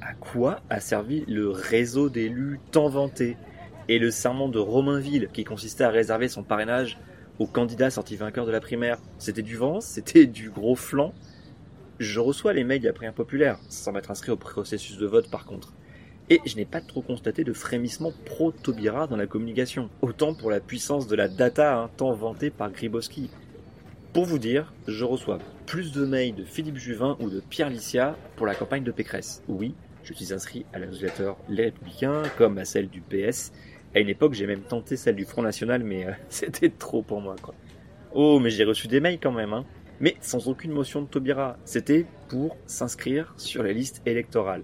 À 0.00 0.14
quoi 0.14 0.62
a 0.70 0.80
servi 0.80 1.24
le 1.28 1.50
réseau 1.50 2.08
d'élus 2.08 2.58
tant 2.72 2.88
vanté 2.88 3.36
et 3.88 3.98
le 3.98 4.10
serment 4.10 4.48
de 4.48 4.58
Romainville 4.58 5.28
qui 5.34 5.44
consistait 5.44 5.84
à 5.84 5.90
réserver 5.90 6.28
son 6.28 6.42
parrainage 6.42 6.98
aux 7.38 7.46
candidats 7.46 7.90
sortis 7.90 8.16
vainqueurs 8.16 8.46
de 8.46 8.52
la 8.52 8.60
primaire? 8.60 8.98
C'était 9.18 9.42
du 9.42 9.56
vent? 9.56 9.80
C'était 9.80 10.26
du 10.26 10.48
gros 10.48 10.76
flanc? 10.76 11.12
Je 11.98 12.20
reçois 12.20 12.54
les 12.54 12.64
mails 12.64 12.80
de 12.80 12.86
la 12.86 12.94
primaire 12.94 13.12
populaire, 13.12 13.58
sans 13.68 13.92
m'être 13.92 14.10
inscrit 14.10 14.32
au 14.32 14.38
processus 14.38 14.96
de 14.96 15.06
vote 15.06 15.30
par 15.30 15.44
contre. 15.44 15.74
Et 16.32 16.40
je 16.46 16.54
n'ai 16.54 16.64
pas 16.64 16.80
trop 16.80 17.02
constaté 17.02 17.42
de 17.42 17.52
frémissement 17.52 18.12
pro-Taubira 18.24 19.08
dans 19.08 19.16
la 19.16 19.26
communication. 19.26 19.90
Autant 20.00 20.32
pour 20.32 20.48
la 20.48 20.60
puissance 20.60 21.08
de 21.08 21.16
la 21.16 21.26
data, 21.26 21.76
hein, 21.76 21.90
tant 21.96 22.12
vantée 22.12 22.50
par 22.50 22.70
Gribowski. 22.70 23.30
Pour 24.12 24.26
vous 24.26 24.38
dire, 24.38 24.72
je 24.86 25.04
reçois 25.04 25.40
plus 25.66 25.90
de 25.90 26.04
mails 26.04 26.36
de 26.36 26.44
Philippe 26.44 26.76
Juvin 26.76 27.16
ou 27.18 27.30
de 27.30 27.40
Pierre 27.40 27.68
Licia 27.68 28.16
pour 28.36 28.46
la 28.46 28.54
campagne 28.54 28.84
de 28.84 28.92
Pécresse. 28.92 29.42
Oui, 29.48 29.74
je 30.04 30.14
suis 30.14 30.32
inscrit 30.32 30.64
à 30.72 30.78
la 30.78 30.86
newsletter 30.86 31.32
Les 31.48 31.64
Républicains, 31.64 32.22
comme 32.38 32.58
à 32.58 32.64
celle 32.64 32.88
du 32.88 33.00
PS. 33.00 33.50
À 33.96 33.98
une 33.98 34.08
époque, 34.08 34.34
j'ai 34.34 34.46
même 34.46 34.62
tenté 34.62 34.96
celle 34.96 35.16
du 35.16 35.24
Front 35.24 35.42
National, 35.42 35.82
mais 35.82 36.06
euh, 36.06 36.12
c'était 36.28 36.70
trop 36.70 37.02
pour 37.02 37.20
moi, 37.20 37.34
quoi. 37.42 37.54
Oh, 38.14 38.38
mais 38.38 38.50
j'ai 38.50 38.62
reçu 38.62 38.86
des 38.86 39.00
mails 39.00 39.18
quand 39.20 39.32
même, 39.32 39.52
hein. 39.52 39.64
Mais 39.98 40.14
sans 40.20 40.46
aucune 40.46 40.70
motion 40.70 41.02
de 41.02 41.08
Taubira. 41.08 41.56
C'était 41.64 42.06
pour 42.28 42.56
s'inscrire 42.66 43.34
sur 43.36 43.64
les 43.64 43.74
listes 43.74 44.00
électorales. 44.06 44.62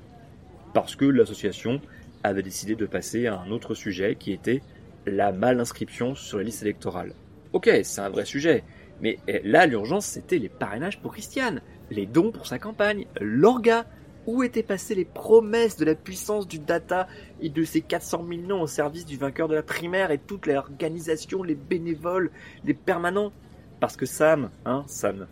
Parce 0.77 0.95
que 0.95 1.07
l'association 1.07 1.81
avait 2.23 2.43
décidé 2.43 2.75
de 2.75 2.85
passer 2.85 3.29
à 3.29 3.41
un 3.41 3.51
autre 3.51 3.75
sujet 3.75 4.15
qui 4.15 4.31
était 4.31 4.61
la 5.07 5.33
mal-inscription 5.33 6.15
sur 6.15 6.37
les 6.37 6.45
listes 6.45 6.65
électorales. 6.65 7.15
Ok, 7.55 7.71
c'est 7.83 8.03
un 8.03 8.11
vrai 8.11 8.27
sujet. 8.27 8.63
Mais 9.01 9.19
eh, 9.27 9.41
là, 9.43 9.65
l'urgence, 9.65 10.05
c'était 10.05 10.37
les 10.37 10.51
parrainages 10.51 11.01
pour 11.01 11.15
Christiane, 11.15 11.63
les 11.91 12.05
dons 12.05 12.31
pour 12.31 12.47
sa 12.47 12.59
campagne, 12.59 13.07
l'orga. 13.23 13.87
Où 14.27 14.43
étaient 14.43 14.63
passées 14.63 14.95
les 14.95 15.07
promesses 15.07 15.79
de 15.79 15.87
la 15.87 15.95
puissance 15.95 16.47
du 16.47 16.59
data 16.59 17.09
et 17.41 17.49
de 17.49 17.65
ses 17.65 17.81
400 17.81 18.27
000 18.29 18.43
noms 18.43 18.61
au 18.61 18.67
service 18.67 19.07
du 19.07 19.17
vainqueur 19.17 19.49
de 19.49 19.55
la 19.55 19.63
primaire 19.63 20.11
et 20.11 20.19
toutes 20.19 20.47
les 20.47 20.57
organisations, 20.57 21.43
les 21.43 21.55
bénévoles, 21.55 22.31
les 22.65 22.75
permanents? 22.75 23.33
Parce 23.81 23.97
que 23.97 24.05
Sam, 24.05 24.51
hein, 24.67 24.85
Sam, 24.89 25.27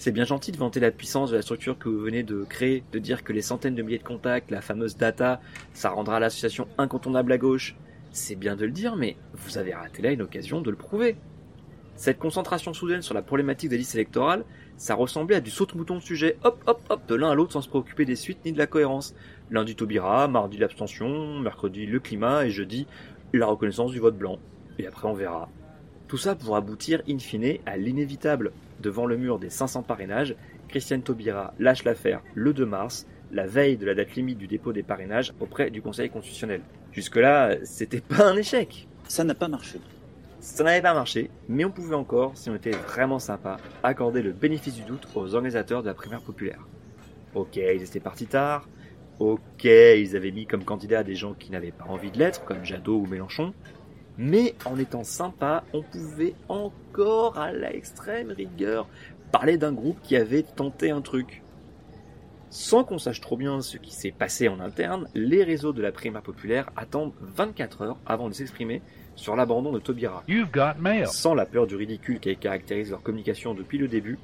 c'est 0.00 0.12
bien 0.12 0.24
gentil 0.24 0.50
de 0.50 0.56
vanter 0.56 0.80
la 0.80 0.90
puissance 0.90 1.30
de 1.30 1.36
la 1.36 1.42
structure 1.42 1.78
que 1.78 1.90
vous 1.90 2.00
venez 2.00 2.22
de 2.22 2.42
créer, 2.44 2.82
de 2.90 2.98
dire 2.98 3.22
que 3.22 3.34
les 3.34 3.42
centaines 3.42 3.74
de 3.74 3.82
milliers 3.82 3.98
de 3.98 4.02
contacts, 4.02 4.50
la 4.50 4.62
fameuse 4.62 4.96
data, 4.96 5.42
ça 5.74 5.90
rendra 5.90 6.18
l'association 6.18 6.66
incontournable 6.78 7.30
à 7.32 7.36
gauche. 7.36 7.76
C'est 8.10 8.34
bien 8.34 8.56
de 8.56 8.64
le 8.64 8.70
dire, 8.70 8.96
mais 8.96 9.16
vous 9.34 9.58
avez 9.58 9.74
raté 9.74 10.00
là 10.00 10.10
une 10.12 10.22
occasion 10.22 10.62
de 10.62 10.70
le 10.70 10.76
prouver. 10.76 11.18
Cette 11.96 12.18
concentration 12.18 12.72
soudaine 12.72 13.02
sur 13.02 13.12
la 13.12 13.20
problématique 13.20 13.68
des 13.68 13.76
listes 13.76 13.94
électorales, 13.94 14.46
ça 14.78 14.94
ressemblait 14.94 15.36
à 15.36 15.42
du 15.42 15.50
saute-mouton 15.50 15.96
de 15.96 16.00
sujet, 16.02 16.38
hop 16.44 16.64
hop 16.66 16.80
hop, 16.88 17.06
de 17.06 17.14
l'un 17.14 17.32
à 17.32 17.34
l'autre 17.34 17.52
sans 17.52 17.60
se 17.60 17.68
préoccuper 17.68 18.06
des 18.06 18.16
suites 18.16 18.42
ni 18.46 18.52
de 18.52 18.58
la 18.58 18.66
cohérence. 18.66 19.14
Lundi 19.50 19.76
Taubira, 19.76 20.28
mardi 20.28 20.56
l'abstention, 20.56 21.40
mercredi 21.40 21.84
le 21.84 22.00
climat 22.00 22.46
et 22.46 22.50
jeudi 22.50 22.86
la 23.34 23.44
reconnaissance 23.44 23.90
du 23.90 24.00
vote 24.00 24.16
blanc. 24.16 24.38
Et 24.78 24.86
après 24.86 25.08
on 25.08 25.12
verra. 25.12 25.50
Tout 26.08 26.16
ça 26.16 26.34
pour 26.34 26.56
aboutir 26.56 27.02
in 27.06 27.18
fine 27.18 27.58
à 27.66 27.76
l'inévitable. 27.76 28.52
Devant 28.80 29.06
le 29.06 29.16
mur 29.16 29.38
des 29.38 29.50
500 29.50 29.82
parrainages, 29.82 30.34
Christiane 30.68 31.02
Taubira 31.02 31.52
lâche 31.58 31.84
l'affaire 31.84 32.22
le 32.34 32.52
2 32.52 32.64
mars, 32.64 33.06
la 33.30 33.46
veille 33.46 33.76
de 33.76 33.86
la 33.86 33.94
date 33.94 34.14
limite 34.14 34.38
du 34.38 34.46
dépôt 34.46 34.72
des 34.72 34.82
parrainages 34.82 35.32
auprès 35.40 35.70
du 35.70 35.82
Conseil 35.82 36.10
constitutionnel. 36.10 36.62
Jusque-là, 36.92 37.56
c'était 37.64 38.00
pas 38.00 38.28
un 38.28 38.36
échec. 38.36 38.88
Ça 39.06 39.22
n'a 39.24 39.34
pas 39.34 39.48
marché. 39.48 39.78
Ça 40.40 40.64
n'avait 40.64 40.80
pas 40.80 40.94
marché, 40.94 41.30
mais 41.48 41.66
on 41.66 41.70
pouvait 41.70 41.94
encore, 41.94 42.32
si 42.34 42.48
on 42.48 42.54
était 42.54 42.70
vraiment 42.70 43.18
sympa, 43.18 43.58
accorder 43.82 44.22
le 44.22 44.32
bénéfice 44.32 44.74
du 44.74 44.82
doute 44.82 45.06
aux 45.14 45.34
organisateurs 45.34 45.82
de 45.82 45.88
la 45.88 45.94
primaire 45.94 46.22
populaire. 46.22 46.66
Ok, 47.34 47.56
ils 47.56 47.82
étaient 47.82 48.00
partis 48.00 48.26
tard. 48.26 48.66
Ok, 49.18 49.64
ils 49.64 50.16
avaient 50.16 50.30
mis 50.30 50.46
comme 50.46 50.64
candidat 50.64 51.04
des 51.04 51.14
gens 51.14 51.34
qui 51.34 51.50
n'avaient 51.50 51.72
pas 51.72 51.84
envie 51.84 52.10
de 52.10 52.18
l'être, 52.18 52.42
comme 52.46 52.64
Jadot 52.64 52.96
ou 53.00 53.06
Mélenchon. 53.06 53.52
Mais 54.22 54.54
en 54.66 54.78
étant 54.78 55.02
sympa, 55.02 55.64
on 55.72 55.80
pouvait 55.80 56.34
encore, 56.50 57.38
à 57.38 57.52
la 57.52 57.74
extrême 57.74 58.30
rigueur, 58.30 58.86
parler 59.32 59.56
d'un 59.56 59.72
groupe 59.72 59.96
qui 60.02 60.14
avait 60.14 60.42
tenté 60.42 60.90
un 60.90 61.00
truc. 61.00 61.42
Sans 62.50 62.84
qu'on 62.84 62.98
sache 62.98 63.22
trop 63.22 63.38
bien 63.38 63.62
ce 63.62 63.78
qui 63.78 63.94
s'est 63.94 64.10
passé 64.10 64.46
en 64.48 64.60
interne, 64.60 65.08
les 65.14 65.42
réseaux 65.42 65.72
de 65.72 65.80
la 65.80 65.90
primaire 65.90 66.20
populaire 66.20 66.68
attendent 66.76 67.14
24 67.22 67.80
heures 67.80 67.98
avant 68.04 68.28
de 68.28 68.34
s'exprimer 68.34 68.82
sur 69.16 69.36
l'abandon 69.36 69.72
de 69.72 69.78
Taubira. 69.78 70.22
Sans 71.06 71.34
la 71.34 71.46
peur 71.46 71.66
du 71.66 71.76
ridicule 71.76 72.20
qui 72.20 72.36
caractérise 72.36 72.90
leur 72.90 73.02
communication 73.02 73.54
depuis 73.54 73.78
le 73.78 73.88
début, 73.88 74.18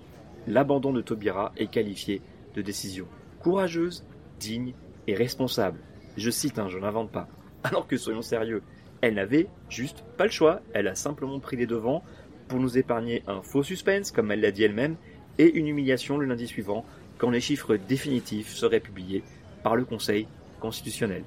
l'abandon 0.47 0.93
de 0.93 1.01
Taubira 1.01 1.53
est 1.57 1.69
qualifié 1.69 2.21
de 2.55 2.61
décision 2.61 3.07
courageuse, 3.41 4.05
digne 4.39 4.75
et 5.07 5.15
responsable. 5.15 5.79
Je 6.19 6.29
cite, 6.29 6.59
hein, 6.59 6.69
je 6.69 6.79
n'invente 6.79 7.11
pas. 7.11 7.29
Alors 7.65 7.87
que 7.87 7.97
soyons 7.97 8.21
sérieux, 8.21 8.63
elle 9.01 9.15
n'avait 9.15 9.49
juste 9.69 10.05
pas 10.17 10.25
le 10.25 10.31
choix, 10.31 10.61
elle 10.73 10.89
a 10.89 10.95
simplement 10.95 11.39
pris 11.41 11.57
les 11.57 11.67
devants 11.67 12.03
pour 12.49 12.61
nous 12.61 12.79
épargner 12.79 13.23
un 13.27 13.43
faux 13.43 13.63
suspense, 13.63 14.11
comme 14.11 14.31
elle 14.31 14.41
l'a 14.41 14.51
dit 14.51 14.65
elle-même, 14.65 14.97
et 15.39 15.53
une 15.55 15.69
humiliation 15.69 16.19
le 16.19 16.27
lundi 16.27 16.47
suivant, 16.47 16.85
quand 17.19 17.31
les 17.31 17.41
chiffres 17.41 17.77
définitifs 17.77 18.55
seraient 18.55 18.81
publiés 18.81 19.23
par 19.63 19.77
le 19.77 19.85
Conseil 19.85 20.29
constitutionnel. 20.61 21.25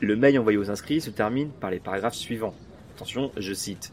Le 0.00 0.16
mail 0.16 0.38
envoyé 0.38 0.58
aux 0.58 0.70
inscrits 0.70 1.00
se 1.00 1.10
termine 1.10 1.50
par 1.50 1.70
les 1.70 1.80
paragraphes 1.80 2.14
suivants. 2.14 2.54
Attention, 2.96 3.32
je 3.36 3.52
cite. 3.52 3.92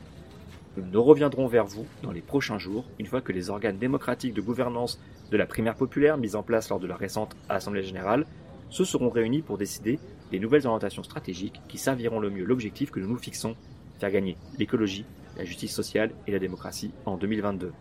Nous 0.78 1.04
reviendrons 1.04 1.48
vers 1.48 1.66
vous 1.66 1.86
dans 2.04 2.12
les 2.12 2.22
prochains 2.22 2.60
jours, 2.60 2.86
une 3.00 3.06
fois 3.06 3.22
que 3.22 3.32
les 3.32 3.50
organes 3.50 3.78
démocratiques 3.78 4.34
de 4.34 4.42
gouvernance 4.42 5.00
de 5.32 5.38
la 5.38 5.46
primaire 5.46 5.76
populaire 5.76 6.18
mise 6.18 6.36
en 6.36 6.44
place 6.44 6.70
lors 6.70 6.80
de 6.80 6.88
la 6.88 6.96
récente 6.96 7.36
Assemblée 7.50 7.84
générale 7.84 8.26
se 8.70 8.84
seront 8.84 9.10
réunis 9.10 9.42
pour 9.42 9.58
décider 9.58 10.00
des 10.32 10.40
nouvelles 10.40 10.66
orientations 10.66 11.04
stratégiques 11.04 11.62
qui 11.68 11.78
serviront 11.78 12.20
le 12.20 12.30
mieux 12.30 12.46
l'objectif 12.46 12.92
que 12.92 13.00
nous 13.00 13.08
nous 13.08 13.18
fixons, 13.18 13.56
faire 14.00 14.12
gagner 14.12 14.38
l'écologie, 14.58 15.06
la 15.38 15.46
justice 15.46 15.74
sociale 15.74 16.12
et 16.28 16.32
la 16.32 16.40
démocratie 16.40 16.92
en 17.06 17.18
2022. 17.18 17.72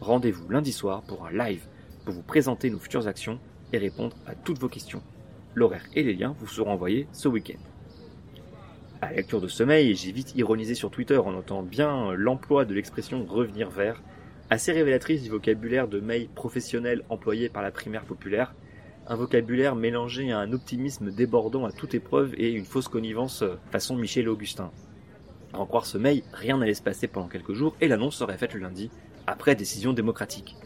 Rendez-vous 0.00 0.48
lundi 0.48 0.72
soir 0.72 1.02
pour 1.02 1.26
un 1.26 1.32
live 1.32 1.66
pour 2.04 2.14
vous 2.14 2.22
présenter 2.22 2.70
nos 2.70 2.78
futures 2.78 3.06
actions 3.06 3.38
et 3.72 3.78
répondre 3.78 4.16
à 4.26 4.34
toutes 4.34 4.58
vos 4.58 4.68
questions. 4.68 5.02
L'horaire 5.54 5.86
et 5.94 6.02
les 6.02 6.14
liens 6.14 6.34
vous 6.38 6.46
seront 6.46 6.72
envoyés 6.72 7.06
ce 7.12 7.28
week-end. 7.28 7.60
À 9.00 9.10
la 9.10 9.16
lecture 9.16 9.40
de 9.40 9.64
mail, 9.64 9.96
j'ai 9.96 10.12
vite 10.12 10.34
ironisé 10.36 10.74
sur 10.74 10.90
Twitter 10.90 11.18
en 11.18 11.32
notant 11.32 11.62
bien 11.62 12.12
l'emploi 12.12 12.64
de 12.64 12.72
l'expression 12.72 13.24
revenir 13.24 13.68
vers, 13.68 14.00
assez 14.48 14.72
révélatrice 14.72 15.22
du 15.22 15.30
vocabulaire 15.30 15.88
de 15.88 15.98
mail 15.98 16.28
professionnel 16.28 17.02
employé 17.08 17.48
par 17.48 17.62
la 17.62 17.72
primaire 17.72 18.04
populaire, 18.04 18.54
un 19.06 19.16
vocabulaire 19.16 19.74
mélangé 19.74 20.32
à 20.32 20.38
un 20.38 20.52
optimisme 20.52 21.10
débordant 21.10 21.64
à 21.64 21.72
toute 21.72 21.94
épreuve 21.94 22.34
et 22.36 22.52
une 22.52 22.64
fausse 22.64 22.88
connivence 22.88 23.42
euh, 23.42 23.56
façon 23.70 23.96
Michel 23.96 24.28
Augustin. 24.28 24.70
À 25.52 25.58
en 25.58 25.66
croire 25.66 25.86
mail, 25.98 26.22
rien 26.32 26.58
n'allait 26.58 26.74
se 26.74 26.82
passer 26.82 27.08
pendant 27.08 27.28
quelques 27.28 27.52
jours 27.52 27.76
et 27.80 27.88
l'annonce 27.88 28.16
serait 28.16 28.38
faite 28.38 28.54
le 28.54 28.60
lundi, 28.60 28.90
après 29.26 29.54
décision 29.54 29.92
démocratique. 29.92 30.56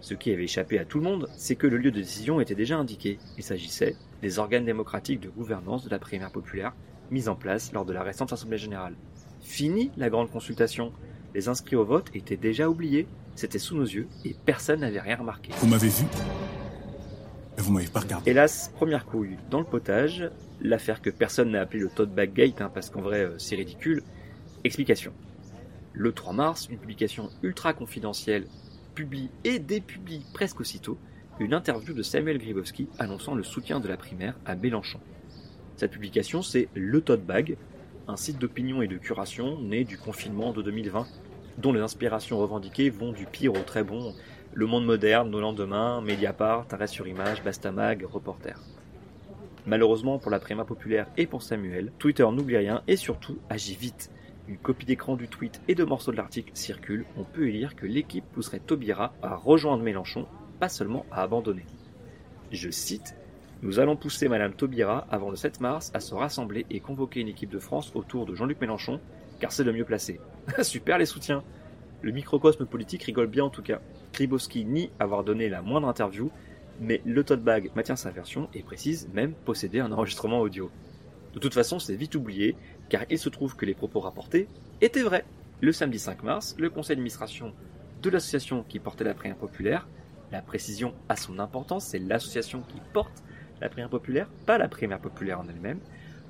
Ce 0.00 0.14
qui 0.14 0.32
avait 0.32 0.44
échappé 0.44 0.78
à 0.78 0.84
tout 0.84 0.98
le 0.98 1.04
monde, 1.04 1.28
c'est 1.36 1.56
que 1.56 1.66
le 1.66 1.76
lieu 1.76 1.90
de 1.90 1.98
décision 1.98 2.40
était 2.40 2.54
déjà 2.54 2.76
indiqué. 2.76 3.18
Il 3.36 3.42
s'agissait 3.42 3.96
des 4.22 4.38
organes 4.38 4.64
démocratiques 4.64 5.20
de 5.20 5.28
gouvernance 5.28 5.84
de 5.84 5.90
la 5.90 5.98
primaire 5.98 6.30
populaire 6.30 6.72
mis 7.10 7.28
en 7.28 7.34
place 7.34 7.72
lors 7.72 7.84
de 7.84 7.92
la 7.92 8.02
récente 8.02 8.32
Assemblée 8.32 8.58
générale. 8.58 8.94
Fini 9.40 9.90
la 9.96 10.10
grande 10.10 10.30
consultation. 10.30 10.92
Les 11.34 11.48
inscrits 11.48 11.76
au 11.76 11.84
vote 11.84 12.10
étaient 12.14 12.36
déjà 12.36 12.68
oubliés, 12.68 13.06
c'était 13.34 13.58
sous 13.58 13.76
nos 13.76 13.84
yeux 13.84 14.08
et 14.24 14.34
personne 14.44 14.80
n'avait 14.80 15.00
rien 15.00 15.16
remarqué. 15.16 15.52
Vous 15.58 15.68
m'avez 15.68 15.88
vu? 15.88 16.04
Hélas, 18.24 18.70
première 18.76 19.04
couille 19.04 19.36
dans 19.50 19.58
le 19.58 19.64
potage, 19.64 20.30
l'affaire 20.60 21.02
que 21.02 21.10
personne 21.10 21.50
n'a 21.50 21.62
appelée 21.62 21.80
le 21.80 21.88
tote 21.88 22.14
bag 22.14 22.32
gate, 22.32 22.60
hein, 22.60 22.70
parce 22.72 22.88
qu'en 22.88 23.00
vrai 23.00 23.24
euh, 23.24 23.38
c'est 23.38 23.56
ridicule. 23.56 24.02
Explication. 24.62 25.12
Le 25.92 26.12
3 26.12 26.32
mars, 26.34 26.68
une 26.70 26.78
publication 26.78 27.30
ultra 27.42 27.72
confidentielle 27.72 28.46
publie 28.94 29.30
et 29.42 29.58
dépublie 29.58 30.24
presque 30.32 30.60
aussitôt 30.60 30.98
une 31.40 31.54
interview 31.54 31.94
de 31.94 32.02
Samuel 32.02 32.38
Gribowski 32.38 32.88
annonçant 32.98 33.34
le 33.34 33.42
soutien 33.42 33.80
de 33.80 33.88
la 33.88 33.96
primaire 33.96 34.34
à 34.46 34.54
Mélenchon. 34.54 35.00
Cette 35.76 35.92
publication, 35.92 36.42
c'est 36.42 36.68
Le 36.74 37.00
Tote 37.00 37.24
Bag, 37.24 37.56
un 38.08 38.16
site 38.16 38.38
d'opinion 38.38 38.82
et 38.82 38.88
de 38.88 38.96
curation 38.96 39.60
né 39.60 39.84
du 39.84 39.98
confinement 39.98 40.52
de 40.52 40.62
2020, 40.62 41.06
dont 41.58 41.72
les 41.72 41.80
inspirations 41.80 42.38
revendiquées 42.38 42.90
vont 42.90 43.12
du 43.12 43.26
pire 43.26 43.52
au 43.52 43.62
très 43.62 43.84
bon, 43.84 44.14
Le 44.54 44.66
Monde 44.66 44.86
Moderne, 44.86 45.30
Nos 45.30 45.40
Lendemains, 45.40 46.00
Mediapart, 46.00 46.66
Arrêt 46.72 46.86
sur 46.86 47.06
Image, 47.06 47.44
Bastamag, 47.44 48.04
Reporter. 48.04 48.58
Malheureusement 49.66 50.18
pour 50.18 50.30
la 50.30 50.40
primaire 50.40 50.66
populaire 50.66 51.06
et 51.16 51.26
pour 51.26 51.42
Samuel, 51.42 51.92
Twitter 51.98 52.26
n'oublie 52.32 52.56
rien 52.56 52.82
et 52.88 52.96
surtout 52.96 53.38
agit 53.50 53.76
vite. 53.76 54.10
Une 54.48 54.56
copie 54.56 54.86
d'écran 54.86 55.14
du 55.14 55.28
tweet 55.28 55.60
et 55.68 55.74
de 55.74 55.84
morceaux 55.84 56.10
de 56.10 56.16
l'article 56.16 56.52
circule, 56.54 57.04
on 57.16 57.24
peut 57.24 57.48
y 57.48 57.52
lire 57.52 57.76
que 57.76 57.86
l'équipe 57.86 58.24
pousserait 58.32 58.60
Taubira 58.60 59.12
à 59.22 59.36
rejoindre 59.36 59.82
Mélenchon, 59.82 60.26
pas 60.58 60.70
seulement 60.70 61.04
à 61.12 61.22
abandonner. 61.22 61.66
Je 62.50 62.70
cite 62.70 63.14
Nous 63.62 63.78
allons 63.78 63.96
pousser 63.96 64.28
Madame 64.28 64.54
Taubira 64.54 65.06
avant 65.10 65.28
le 65.28 65.36
7 65.36 65.60
mars 65.60 65.90
à 65.92 66.00
se 66.00 66.14
rassembler 66.14 66.64
et 66.70 66.80
convoquer 66.80 67.20
une 67.20 67.28
équipe 67.28 67.50
de 67.50 67.58
France 67.58 67.92
autour 67.94 68.24
de 68.24 68.34
Jean-Luc 68.34 68.60
Mélenchon, 68.60 69.00
car 69.38 69.52
c'est 69.52 69.64
le 69.64 69.72
mieux 69.74 69.84
placé. 69.84 70.18
Super 70.62 70.96
les 70.96 71.06
soutiens 71.06 71.44
Le 72.00 72.10
microcosme 72.10 72.64
politique 72.64 73.02
rigole 73.02 73.26
bien 73.26 73.44
en 73.44 73.50
tout 73.50 73.62
cas. 73.62 73.80
Kribowski 74.12 74.64
nie 74.64 74.90
avoir 74.98 75.24
donné 75.24 75.48
la 75.48 75.62
moindre 75.62 75.88
interview, 75.88 76.30
mais 76.80 77.00
le 77.04 77.24
tote 77.24 77.42
bag 77.42 77.70
maintient 77.74 77.96
sa 77.96 78.10
version 78.10 78.48
et 78.54 78.62
précise 78.62 79.08
même 79.12 79.32
posséder 79.32 79.80
un 79.80 79.92
enregistrement 79.92 80.40
audio. 80.40 80.70
De 81.34 81.38
toute 81.38 81.54
façon, 81.54 81.78
c'est 81.78 81.94
vite 81.94 82.14
oublié, 82.14 82.56
car 82.88 83.02
il 83.10 83.18
se 83.18 83.28
trouve 83.28 83.56
que 83.56 83.66
les 83.66 83.74
propos 83.74 84.00
rapportés 84.00 84.48
étaient 84.80 85.02
vrais. 85.02 85.24
Le 85.60 85.72
samedi 85.72 85.98
5 85.98 86.22
mars, 86.22 86.54
le 86.58 86.70
conseil 86.70 86.96
d'administration 86.96 87.52
de 88.02 88.10
l'association 88.10 88.64
qui 88.68 88.78
portait 88.78 89.04
la 89.04 89.14
prière 89.14 89.36
populaire, 89.36 89.88
la 90.30 90.42
précision 90.42 90.94
a 91.08 91.16
son 91.16 91.38
importance, 91.38 91.86
c'est 91.86 91.98
l'association 91.98 92.62
qui 92.62 92.80
porte 92.92 93.22
la 93.60 93.68
primaire 93.68 93.90
populaire, 93.90 94.28
pas 94.46 94.58
la 94.58 94.68
primaire 94.68 95.00
populaire 95.00 95.40
en 95.40 95.48
elle-même. 95.48 95.80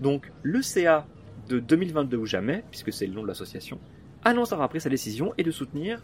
Donc 0.00 0.30
le 0.42 0.62
CA 0.62 1.06
de 1.48 1.58
2022 1.58 2.16
ou 2.16 2.26
jamais, 2.26 2.64
puisque 2.70 2.92
c'est 2.92 3.06
le 3.06 3.14
nom 3.14 3.22
de 3.22 3.28
l'association, 3.28 3.78
annonce 4.24 4.52
avoir 4.52 4.68
pris 4.68 4.80
sa 4.80 4.88
décision 4.88 5.34
et 5.36 5.42
de 5.42 5.50
soutenir. 5.50 6.02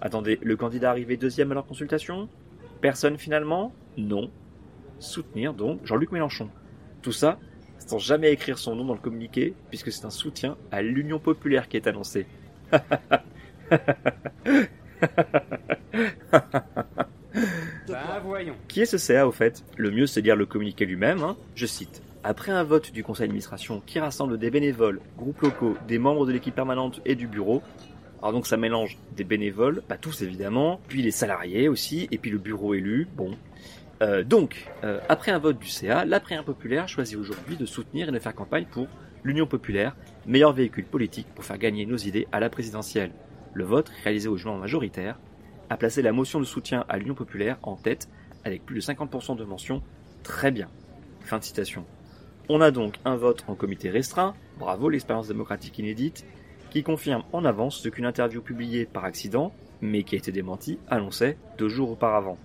Attendez, 0.00 0.38
le 0.42 0.56
candidat 0.56 0.90
arrivé 0.90 1.16
deuxième 1.16 1.50
à 1.52 1.54
leur 1.54 1.66
consultation? 1.66 2.28
Personne 2.80 3.18
finalement? 3.18 3.72
Non. 3.96 4.30
Soutenir 4.98 5.54
donc 5.54 5.84
Jean-Luc 5.84 6.12
Mélenchon. 6.12 6.48
Tout 7.02 7.12
ça 7.12 7.38
sans 7.88 7.98
jamais 7.98 8.32
écrire 8.32 8.58
son 8.58 8.74
nom 8.74 8.84
dans 8.84 8.94
le 8.94 9.00
communiqué, 9.00 9.54
puisque 9.68 9.90
c'est 9.92 10.04
un 10.04 10.10
soutien 10.10 10.56
à 10.70 10.82
l'Union 10.82 11.18
populaire 11.18 11.68
qui 11.68 11.76
est 11.76 11.86
annoncé. 11.86 12.26
bah 12.70 12.82
voyons. 18.22 18.54
Qui 18.68 18.82
est 18.82 18.86
ce 18.86 18.98
CA 18.98 19.26
au 19.26 19.32
fait? 19.32 19.64
Le 19.76 19.90
mieux 19.90 20.06
c'est 20.06 20.20
lire 20.20 20.36
le 20.36 20.46
communiqué 20.46 20.84
lui-même. 20.84 21.22
Hein. 21.22 21.36
Je 21.54 21.66
cite. 21.66 22.02
Après 22.24 22.52
un 22.52 22.64
vote 22.64 22.92
du 22.92 23.02
conseil 23.02 23.28
d'administration 23.28 23.82
qui 23.86 24.00
rassemble 24.00 24.38
des 24.38 24.50
bénévoles, 24.50 25.00
groupes 25.16 25.40
locaux, 25.40 25.76
des 25.86 25.98
membres 25.98 26.26
de 26.26 26.32
l'équipe 26.32 26.54
permanente 26.54 27.00
et 27.06 27.14
du 27.14 27.26
bureau, 27.26 27.62
alors 28.20 28.32
donc 28.32 28.46
ça 28.46 28.56
mélange 28.56 28.98
des 29.16 29.24
bénévoles, 29.24 29.82
pas 29.82 29.96
tous 29.96 30.22
évidemment, 30.22 30.80
puis 30.88 31.02
les 31.02 31.10
salariés 31.10 31.68
aussi, 31.68 32.08
et 32.10 32.18
puis 32.18 32.30
le 32.30 32.38
bureau 32.38 32.74
élu, 32.74 33.06
bon. 33.16 33.36
Euh, 34.00 34.22
donc, 34.22 34.68
euh, 34.84 35.00
après 35.08 35.32
un 35.32 35.38
vote 35.38 35.58
du 35.58 35.66
CA, 35.66 36.04
la 36.04 36.20
prière 36.20 36.44
populaire 36.44 36.88
choisit 36.88 37.16
aujourd'hui 37.16 37.56
de 37.56 37.66
soutenir 37.66 38.08
et 38.08 38.12
de 38.12 38.18
faire 38.18 38.34
campagne 38.34 38.66
pour 38.70 38.86
l'Union 39.24 39.46
populaire, 39.46 39.96
meilleur 40.26 40.52
véhicule 40.52 40.84
politique 40.84 41.26
pour 41.34 41.44
faire 41.44 41.58
gagner 41.58 41.86
nos 41.86 41.96
idées 41.96 42.28
à 42.30 42.40
la 42.40 42.48
présidentielle. 42.50 43.10
Le 43.54 43.64
vote, 43.64 43.90
réalisé 44.04 44.28
au 44.28 44.36
juin 44.36 44.56
majoritaire, 44.56 45.18
a 45.70 45.76
placé 45.76 46.02
la 46.02 46.12
motion 46.12 46.38
de 46.38 46.44
soutien 46.44 46.84
à 46.88 46.98
l'Union 46.98 47.14
populaire 47.14 47.58
en 47.62 47.76
tête 47.76 48.08
avec 48.44 48.64
plus 48.64 48.76
de 48.76 48.80
50% 48.80 49.36
de 49.36 49.44
mentions. 49.44 49.82
Très 50.22 50.50
bien. 50.50 50.68
Fin 51.20 51.38
de 51.38 51.44
citation. 51.44 51.84
On 52.48 52.60
a 52.60 52.70
donc 52.70 52.98
un 53.04 53.16
vote 53.16 53.44
en 53.48 53.54
comité 53.54 53.90
restreint, 53.90 54.34
bravo 54.58 54.88
l'expérience 54.88 55.28
démocratique 55.28 55.78
inédite, 55.78 56.24
qui 56.70 56.82
confirme 56.82 57.22
en 57.32 57.44
avance 57.44 57.78
ce 57.78 57.88
qu'une 57.88 58.06
interview 58.06 58.42
publiée 58.42 58.86
par 58.86 59.04
accident, 59.04 59.52
mais 59.80 60.02
qui 60.02 60.14
a 60.14 60.18
été 60.18 60.32
démentie, 60.32 60.78
annonçait 60.88 61.36
deux 61.56 61.68
jours 61.68 61.90
auparavant. 61.90 62.38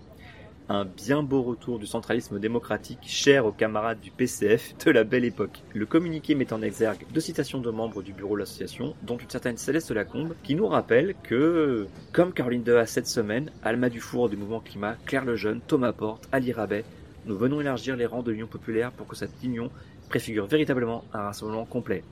Un 0.70 0.86
bien 0.86 1.24
beau 1.24 1.42
retour 1.42 1.78
du 1.78 1.86
centralisme 1.86 2.40
démocratique 2.40 3.00
cher 3.04 3.46
aux 3.46 3.52
camarades 3.52 4.00
du 4.00 4.12
PCF 4.12 4.76
de 4.86 4.92
la 4.92 5.04
belle 5.04 5.26
époque. 5.26 5.62
Le 5.74 5.86
communiqué 5.86 6.36
met 6.36 6.54
en 6.54 6.62
exergue 6.62 7.06
deux 7.14 7.20
citations 7.20 7.60
de 7.60 7.70
membres 7.70 8.02
du 8.02 8.14
bureau 8.14 8.36
de 8.36 8.40
l'association, 8.40 8.96
dont 9.04 9.18
une 9.18 9.30
certaine 9.30 9.58
Céleste 9.58 9.92
Lacombe, 9.92 10.36
qui 10.42 10.56
nous 10.56 10.68
rappelle 10.68 11.16
que, 11.24 11.88
comme 12.14 12.32
Caroline 12.32 12.64
Deha 12.64 12.86
cette 12.86 13.08
semaine, 13.08 13.52
Alma 13.62 13.90
Dufour 13.90 14.30
du 14.30 14.38
mouvement 14.38 14.62
climat, 14.62 14.96
Claire 15.06 15.26
Lejeune, 15.26 15.60
Thomas 15.68 15.92
Porte, 15.92 16.30
Ali 16.32 16.54
Rabet, 16.54 16.86
nous 17.26 17.38
venons 17.38 17.60
élargir 17.60 17.98
les 17.98 18.06
rangs 18.06 18.24
de 18.24 18.32
l'Union 18.32 18.48
populaire 18.48 18.92
pour 18.92 19.08
que 19.08 19.18
cette 19.18 19.44
union 19.44 19.70
préfigure 20.08 20.46
véritablement 20.46 21.04
un 21.14 21.24
rassemblement 21.24 21.66
complet. 21.66 22.04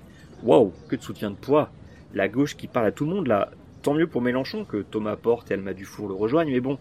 Waouh, 0.43 0.73
que 0.89 0.95
de 0.97 1.01
soutien 1.01 1.31
de 1.31 1.35
poids 1.35 1.71
La 2.13 2.27
gauche 2.27 2.57
qui 2.57 2.67
parle 2.67 2.87
à 2.87 2.91
tout 2.91 3.05
le 3.05 3.11
monde 3.11 3.27
là, 3.27 3.51
tant 3.81 3.93
mieux 3.93 4.07
pour 4.07 4.21
Mélenchon 4.21 4.65
que 4.65 4.81
Thomas 4.81 5.15
Porte 5.15 5.49
et 5.51 5.53
Alma 5.53 5.73
Dufour 5.73 6.07
le 6.07 6.13
rejoignent, 6.13 6.51
mais 6.51 6.59
bon, 6.59 6.77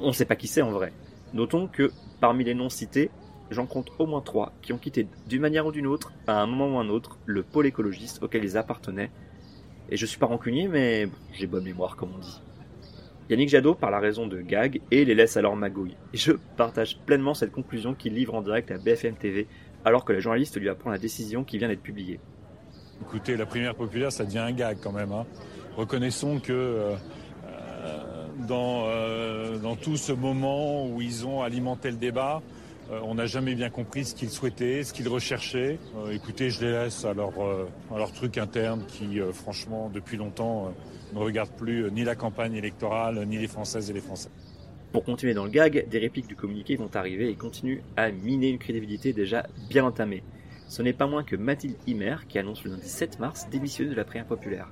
on 0.00 0.08
ne 0.08 0.12
sait 0.12 0.24
pas 0.24 0.36
qui 0.36 0.46
c'est 0.46 0.62
en 0.62 0.70
vrai. 0.70 0.92
Notons 1.32 1.68
que 1.68 1.90
parmi 2.20 2.44
les 2.44 2.54
noms 2.54 2.68
cités, 2.68 3.10
j'en 3.50 3.66
compte 3.66 3.90
au 3.98 4.06
moins 4.06 4.20
trois 4.20 4.52
qui 4.62 4.72
ont 4.72 4.78
quitté 4.78 5.06
d'une 5.26 5.40
manière 5.40 5.66
ou 5.66 5.72
d'une 5.72 5.86
autre, 5.86 6.12
à 6.26 6.40
un 6.40 6.46
moment 6.46 6.76
ou 6.76 6.78
un 6.78 6.88
autre, 6.88 7.18
le 7.26 7.42
pôle 7.42 7.66
écologiste 7.66 8.22
auquel 8.22 8.44
ils 8.44 8.56
appartenaient. 8.56 9.10
Et 9.90 9.96
je 9.96 10.04
suis 10.04 10.18
pas 10.18 10.26
rancunier, 10.26 10.68
mais 10.68 11.08
j'ai 11.32 11.46
bonne 11.46 11.64
mémoire 11.64 11.96
comme 11.96 12.10
on 12.14 12.18
dit. 12.18 12.42
Yannick 13.30 13.50
Jadot 13.50 13.74
parle 13.74 13.94
à 13.94 14.00
raison 14.00 14.26
de 14.26 14.40
gag 14.40 14.80
et 14.90 15.04
les 15.04 15.14
laisse 15.14 15.36
alors 15.36 15.56
magouille. 15.56 15.96
Et 16.14 16.16
je 16.16 16.32
partage 16.56 16.98
pleinement 17.04 17.34
cette 17.34 17.52
conclusion 17.52 17.94
qu'il 17.94 18.14
livre 18.14 18.34
en 18.34 18.42
direct 18.42 18.70
à 18.70 18.78
BFM 18.78 19.16
TV 19.16 19.46
alors 19.84 20.04
que 20.04 20.12
la 20.12 20.20
journaliste 20.20 20.58
lui 20.58 20.68
apprend 20.68 20.90
la 20.90 20.98
décision 20.98 21.44
qui 21.44 21.58
vient 21.58 21.68
d'être 21.68 21.82
publiée. 21.82 22.20
Écoutez, 23.02 23.36
la 23.36 23.46
primaire 23.46 23.74
populaire, 23.74 24.12
ça 24.12 24.24
devient 24.24 24.38
un 24.38 24.52
gag 24.52 24.78
quand 24.82 24.92
même. 24.92 25.12
Hein. 25.12 25.26
Reconnaissons 25.76 26.40
que 26.40 26.52
euh, 26.52 26.96
dans, 28.46 28.84
euh, 28.86 29.58
dans 29.58 29.76
tout 29.76 29.96
ce 29.96 30.12
moment 30.12 30.86
où 30.86 31.00
ils 31.00 31.26
ont 31.26 31.42
alimenté 31.42 31.90
le 31.90 31.96
débat. 31.96 32.42
Euh, 32.90 33.00
on 33.02 33.14
n'a 33.14 33.26
jamais 33.26 33.54
bien 33.54 33.68
compris 33.68 34.04
ce 34.04 34.14
qu'ils 34.14 34.30
souhaitaient, 34.30 34.82
ce 34.82 34.92
qu'ils 34.92 35.08
recherchaient. 35.08 35.78
Euh, 35.96 36.12
écoutez, 36.12 36.50
je 36.50 36.64
les 36.64 36.72
laisse 36.72 37.04
à 37.04 37.12
leur, 37.12 37.32
à 37.94 37.98
leur 37.98 38.12
truc 38.12 38.38
interne 38.38 38.84
qui, 38.86 39.20
franchement, 39.32 39.90
depuis 39.92 40.16
longtemps, 40.16 40.72
ne 41.12 41.18
regarde 41.18 41.50
plus 41.50 41.90
ni 41.90 42.04
la 42.04 42.14
campagne 42.14 42.54
électorale, 42.54 43.26
ni 43.26 43.38
les 43.38 43.48
Françaises 43.48 43.90
et 43.90 43.92
les 43.92 44.00
Français. 44.00 44.30
Pour 44.92 45.04
continuer 45.04 45.34
dans 45.34 45.44
le 45.44 45.50
gag, 45.50 45.86
des 45.86 45.98
répliques 45.98 46.28
du 46.28 46.36
communiqué 46.36 46.76
vont 46.76 46.88
arriver 46.94 47.28
et 47.28 47.34
continuent 47.34 47.80
à 47.96 48.10
miner 48.10 48.48
une 48.48 48.58
crédibilité 48.58 49.12
déjà 49.12 49.46
bien 49.68 49.84
entamée. 49.84 50.22
Ce 50.68 50.82
n'est 50.82 50.92
pas 50.92 51.06
moins 51.06 51.24
que 51.24 51.34
Mathilde 51.34 51.78
Himer 51.86 52.16
qui 52.28 52.38
annonce 52.38 52.62
le 52.62 52.72
lundi 52.72 52.88
7 52.88 53.18
mars 53.20 53.48
démissionner 53.50 53.90
de 53.90 53.96
la 53.96 54.04
prière 54.04 54.26
populaire. 54.26 54.70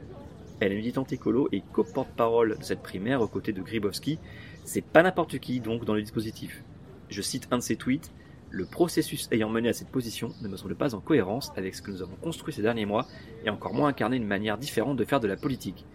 Elle 0.61 0.73
est 0.73 0.77
militante 0.77 1.13
écolo 1.13 1.49
et 1.53 1.63
co-porte-parole 1.73 2.59
de 2.59 2.63
cette 2.63 2.83
primaire 2.83 3.23
aux 3.23 3.29
côtés 3.29 3.53
de 3.53 3.63
Gribowski. 3.63 4.19
C'est 4.65 4.85
pas 4.85 5.03
n'importe 5.03 5.39
qui 5.39 5.61
donc 5.61 5.87
dans 5.87 5.95
le 5.95 6.03
dispositif. 6.03 6.63
Je 7.09 7.23
cite 7.23 7.49
un 7.51 7.59
de 7.59 7.63
ses 7.63 7.77
tweets. 7.77 8.13
Le 8.51 8.67
processus 8.67 9.29
ayant 9.33 9.49
mené 9.49 9.71
à 9.71 9.73
cette 9.73 9.89
position 9.89 10.33
ne 10.43 10.49
me 10.49 10.57
semble 10.57 10.77
pas 10.77 10.95
en 10.95 11.01
cohérence 11.01 11.51
avec 11.57 11.75
ce 11.75 11.83
que 11.83 11.91
nous 11.91 12.03
avons 12.03 12.17
construit 12.17 12.53
ces 12.53 12.63
derniers 12.63 12.87
mois 12.87 13.07
et 13.45 13.51
encore 13.51 13.75
moins 13.75 13.89
incarné 13.89 14.17
une 14.17 14.27
manière 14.27 14.59
différente 14.59 14.97
de 14.99 15.05
faire 15.05 15.21
de 15.21 15.29
la 15.29 15.37
politique. 15.37 15.87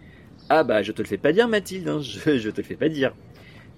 Ah 0.48 0.64
bah 0.64 0.82
je 0.82 0.90
te 0.90 1.00
le 1.00 1.08
fais 1.08 1.18
pas 1.18 1.32
dire 1.32 1.48
Mathilde, 1.48 1.88
hein, 1.88 2.00
je, 2.00 2.38
je 2.38 2.50
te 2.50 2.60
le 2.60 2.66
fais 2.66 2.76
pas 2.76 2.88
dire. 2.88 3.14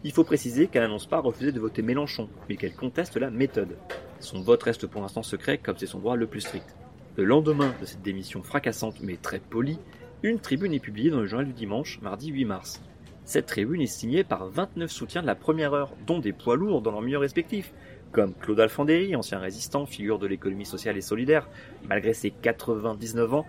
Il 0.07 0.13
faut 0.13 0.23
préciser 0.23 0.67
qu'elle 0.67 0.83
n'annonce 0.83 1.07
pas 1.07 1.19
refuser 1.19 1.51
de 1.51 1.59
voter 1.59 1.81
Mélenchon, 1.81 2.29
mais 2.49 2.57
qu'elle 2.57 2.75
conteste 2.75 3.17
la 3.17 3.31
méthode. 3.31 3.79
Son 4.21 4.43
vote 4.43 4.63
reste 4.63 4.87
pour 4.87 5.01
l'instant 5.01 5.23
secret 5.23 5.57
comme 5.57 5.79
c'est 5.79 5.87
son 5.87 5.99
droit 5.99 6.15
le 6.15 6.27
plus 6.27 6.43
strict. 6.43 6.77
Le 7.17 7.25
lendemain 7.25 7.75
de 7.81 7.87
cette 7.87 8.03
démission 8.03 8.43
fracassante 8.43 9.01
mais 9.01 9.17
très 9.17 9.39
polie, 9.39 9.79
une 10.23 10.41
tribune 10.41 10.75
est 10.75 10.81
publiée 10.81 11.11
dans 11.11 11.21
le 11.21 11.27
journal 11.27 11.47
du 11.47 11.55
dimanche, 11.55 12.01
mardi 12.03 12.29
8 12.29 12.45
mars. 12.45 12.83
Cette 13.25 13.47
tribune 13.47 13.81
est 13.81 13.87
signée 13.87 14.25
par 14.25 14.47
29 14.47 14.91
soutiens 14.91 15.23
de 15.23 15.27
la 15.27 15.35
première 15.35 15.73
heure, 15.73 15.95
dont 16.07 16.19
des 16.19 16.35
poids 16.35 16.57
lourds 16.57 16.83
dans 16.83 16.91
leur 16.91 17.01
milieu 17.01 17.17
respectif, 17.17 17.73
comme 18.13 18.35
Claude 18.35 18.61
Alfandéry, 18.61 19.17
ancien 19.17 19.39
résistant, 19.39 19.87
figure 19.87 20.19
de 20.19 20.27
l'économie 20.27 20.67
sociale 20.67 20.99
et 20.99 21.01
solidaire, 21.01 21.49
malgré 21.89 22.13
ses 22.13 22.31
99 22.31 23.33
ans. 23.33 23.47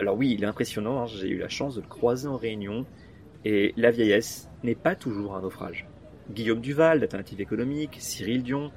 Alors 0.00 0.16
oui, 0.16 0.32
il 0.32 0.42
est 0.42 0.46
impressionnant, 0.46 1.02
hein, 1.02 1.06
j'ai 1.06 1.28
eu 1.28 1.38
la 1.38 1.50
chance 1.50 1.74
de 1.74 1.82
le 1.82 1.86
croiser 1.86 2.28
en 2.28 2.38
réunion, 2.38 2.86
et 3.44 3.74
la 3.76 3.90
vieillesse 3.90 4.48
n'est 4.62 4.74
pas 4.74 4.94
toujours 4.94 5.34
un 5.34 5.42
naufrage. 5.42 5.86
Guillaume 6.30 6.60
Duval, 6.60 7.00
d'Alternative 7.00 7.40
économique, 7.40 7.96
Cyril 7.98 8.42
Dion, 8.42 8.70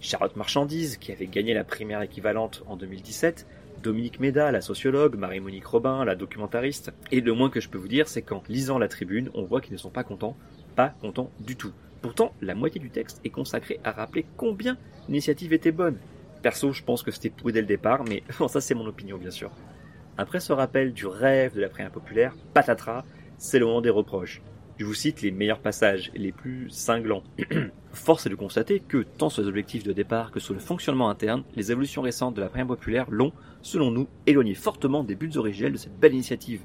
Charlotte 0.00 0.36
Marchandise, 0.36 0.96
qui 0.96 1.12
avait 1.12 1.26
gagné 1.26 1.54
la 1.54 1.64
primaire 1.64 2.02
équivalente 2.02 2.62
en 2.66 2.76
2017, 2.76 3.46
Dominique 3.82 4.20
Méda, 4.20 4.50
la 4.50 4.60
sociologue, 4.60 5.16
Marie-Monique 5.16 5.66
Robin, 5.66 6.04
la 6.04 6.14
documentariste. 6.14 6.92
Et 7.12 7.20
le 7.20 7.32
moins 7.32 7.50
que 7.50 7.60
je 7.60 7.68
peux 7.68 7.78
vous 7.78 7.88
dire, 7.88 8.08
c'est 8.08 8.22
qu'en 8.22 8.42
lisant 8.48 8.78
la 8.78 8.88
tribune, 8.88 9.30
on 9.34 9.44
voit 9.44 9.60
qu'ils 9.60 9.74
ne 9.74 9.78
sont 9.78 9.90
pas 9.90 10.04
contents, 10.04 10.36
pas 10.74 10.94
contents 11.00 11.30
du 11.40 11.56
tout. 11.56 11.72
Pourtant, 12.00 12.32
la 12.40 12.54
moitié 12.54 12.80
du 12.80 12.90
texte 12.90 13.20
est 13.24 13.30
consacrée 13.30 13.80
à 13.84 13.92
rappeler 13.92 14.24
combien 14.36 14.76
l'initiative 15.08 15.52
était 15.52 15.72
bonne. 15.72 15.98
Perso, 16.42 16.72
je 16.72 16.82
pense 16.82 17.02
que 17.02 17.10
c'était 17.10 17.30
pourri 17.30 17.52
dès 17.52 17.60
le 17.60 17.66
départ, 17.66 18.04
mais 18.04 18.22
ça 18.48 18.60
c'est 18.60 18.74
mon 18.74 18.86
opinion 18.86 19.18
bien 19.18 19.30
sûr. 19.30 19.50
Après 20.16 20.40
ce 20.40 20.52
rappel 20.52 20.92
du 20.92 21.06
rêve 21.06 21.54
de 21.54 21.60
la 21.60 21.68
prière 21.68 21.90
populaire, 21.90 22.34
patatras, 22.54 23.04
c'est 23.38 23.60
le 23.60 23.66
moment 23.66 23.80
des 23.80 23.90
reproches. 23.90 24.42
Je 24.78 24.84
vous 24.84 24.94
cite 24.94 25.22
les 25.22 25.30
meilleurs 25.30 25.60
passages, 25.60 26.10
les 26.14 26.32
plus 26.32 26.68
cinglants. 26.70 27.22
Force 27.92 28.26
est 28.26 28.30
de 28.30 28.34
constater 28.34 28.80
que, 28.80 28.98
tant 28.98 29.28
sur 29.28 29.42
les 29.42 29.48
objectifs 29.48 29.84
de 29.84 29.92
départ 29.92 30.30
que 30.30 30.40
sur 30.40 30.54
le 30.54 30.60
fonctionnement 30.60 31.08
interne, 31.08 31.44
les 31.56 31.72
évolutions 31.72 32.02
récentes 32.02 32.34
de 32.34 32.40
la 32.40 32.48
primaire 32.48 32.66
populaire 32.66 33.06
l'ont, 33.10 33.32
selon 33.62 33.90
nous, 33.90 34.08
éloigné 34.26 34.54
fortement 34.54 35.04
des 35.04 35.14
buts 35.14 35.36
originels 35.36 35.72
de 35.72 35.78
cette 35.78 35.98
belle 35.98 36.14
initiative. 36.14 36.62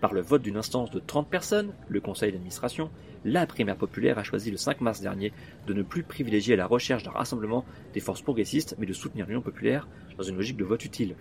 Par 0.00 0.14
le 0.14 0.20
vote 0.20 0.42
d'une 0.42 0.56
instance 0.56 0.90
de 0.90 0.98
30 0.98 1.28
personnes, 1.28 1.72
le 1.88 2.00
conseil 2.00 2.32
d'administration, 2.32 2.90
la 3.24 3.46
primaire 3.46 3.76
populaire 3.76 4.18
a 4.18 4.22
choisi 4.22 4.50
le 4.50 4.56
5 4.56 4.80
mars 4.80 5.00
dernier 5.00 5.32
de 5.66 5.74
ne 5.74 5.82
plus 5.82 6.02
privilégier 6.02 6.56
la 6.56 6.66
recherche 6.66 7.02
d'un 7.02 7.10
rassemblement 7.10 7.64
des 7.92 8.00
forces 8.00 8.22
progressistes, 8.22 8.76
mais 8.78 8.86
de 8.86 8.92
soutenir 8.92 9.26
l'Union 9.26 9.42
populaire 9.42 9.88
dans 10.16 10.24
une 10.24 10.36
logique 10.36 10.56
de 10.56 10.64
vote 10.64 10.84
utile. 10.84 11.16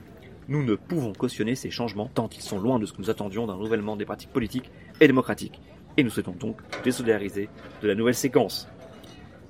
Nous 0.48 0.64
ne 0.64 0.76
pouvons 0.76 1.14
cautionner 1.14 1.56
ces 1.56 1.70
changements 1.70 2.10
tant 2.14 2.30
ils 2.30 2.42
sont 2.42 2.60
loin 2.60 2.80
de 2.80 2.86
ce 2.86 2.94
que 2.94 3.02
nous 3.02 3.10
attendions 3.10 3.48
d'un 3.48 3.56
renouvellement 3.56 3.98
des 3.98 4.06
pratiques 4.06 4.32
politiques 4.32 4.72
et 5.02 5.08
démocratiques 5.08 5.60
et 5.98 6.04
nous 6.04 6.10
souhaitons 6.10 6.32
donc 6.32 6.58
désolidariser 6.84 7.50
de 7.82 7.88
la 7.88 7.96
nouvelle 7.96 8.16
séquence. 8.16 8.70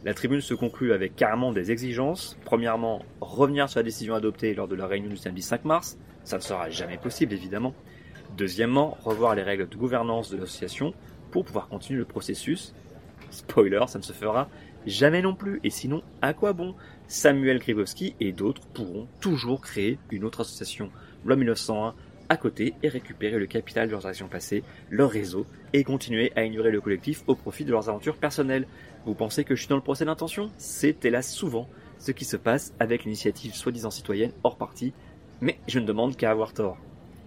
La 0.03 0.13
tribune 0.13 0.41
se 0.41 0.53
conclut 0.53 0.93
avec 0.93 1.15
carrément 1.15 1.51
des 1.51 1.71
exigences. 1.71 2.37
Premièrement, 2.45 3.03
revenir 3.19 3.69
sur 3.69 3.79
la 3.79 3.83
décision 3.83 4.15
adoptée 4.15 4.53
lors 4.53 4.67
de 4.67 4.75
la 4.75 4.87
réunion 4.87 5.09
du 5.09 5.17
samedi 5.17 5.41
5 5.41 5.65
mars. 5.65 5.97
Ça 6.23 6.37
ne 6.37 6.41
sera 6.41 6.69
jamais 6.69 6.97
possible, 6.97 7.33
évidemment. 7.33 7.73
Deuxièmement, 8.37 8.97
revoir 9.03 9.35
les 9.35 9.43
règles 9.43 9.67
de 9.67 9.75
gouvernance 9.75 10.29
de 10.29 10.37
l'association 10.37 10.93
pour 11.31 11.45
pouvoir 11.45 11.67
continuer 11.67 11.99
le 11.99 12.05
processus. 12.05 12.73
Spoiler, 13.29 13.81
ça 13.87 13.99
ne 13.99 14.03
se 14.03 14.13
fera 14.13 14.49
jamais 14.85 15.21
non 15.21 15.33
plus. 15.33 15.59
Et 15.63 15.69
sinon, 15.69 16.03
à 16.21 16.33
quoi 16.33 16.53
bon? 16.53 16.75
Samuel 17.07 17.59
Gribowski 17.59 18.15
et 18.19 18.31
d'autres 18.31 18.61
pourront 18.73 19.07
toujours 19.19 19.61
créer 19.61 19.97
une 20.11 20.23
autre 20.23 20.41
association. 20.41 20.91
Loi 21.25 21.35
1901 21.35 21.95
à 22.29 22.37
côté 22.37 22.73
et 22.83 22.89
récupérer 22.89 23.39
le 23.39 23.45
capital 23.45 23.87
de 23.87 23.93
leurs 23.93 24.05
actions 24.05 24.27
passées, 24.27 24.63
leur 24.89 25.09
réseau, 25.09 25.45
et 25.73 25.83
continuer 25.83 26.31
à 26.35 26.43
ignorer 26.43 26.71
le 26.71 26.81
collectif 26.81 27.23
au 27.27 27.35
profit 27.35 27.65
de 27.65 27.71
leurs 27.71 27.89
aventures 27.89 28.17
personnelles. 28.17 28.67
Vous 29.05 29.13
pensez 29.13 29.43
que 29.43 29.55
je 29.55 29.61
suis 29.61 29.69
dans 29.69 29.75
le 29.75 29.81
procès 29.81 30.05
d'intention? 30.05 30.51
C'est 30.57 31.05
hélas 31.05 31.31
souvent 31.31 31.69
ce 31.99 32.11
qui 32.11 32.25
se 32.25 32.37
passe 32.37 32.73
avec 32.79 33.05
l'initiative 33.05 33.55
soi-disant 33.55 33.91
citoyenne 33.91 34.31
hors 34.43 34.57
parti, 34.57 34.93
mais 35.41 35.59
je 35.67 35.79
ne 35.79 35.85
demande 35.85 36.15
qu'à 36.15 36.31
avoir 36.31 36.53
tort. 36.53 36.77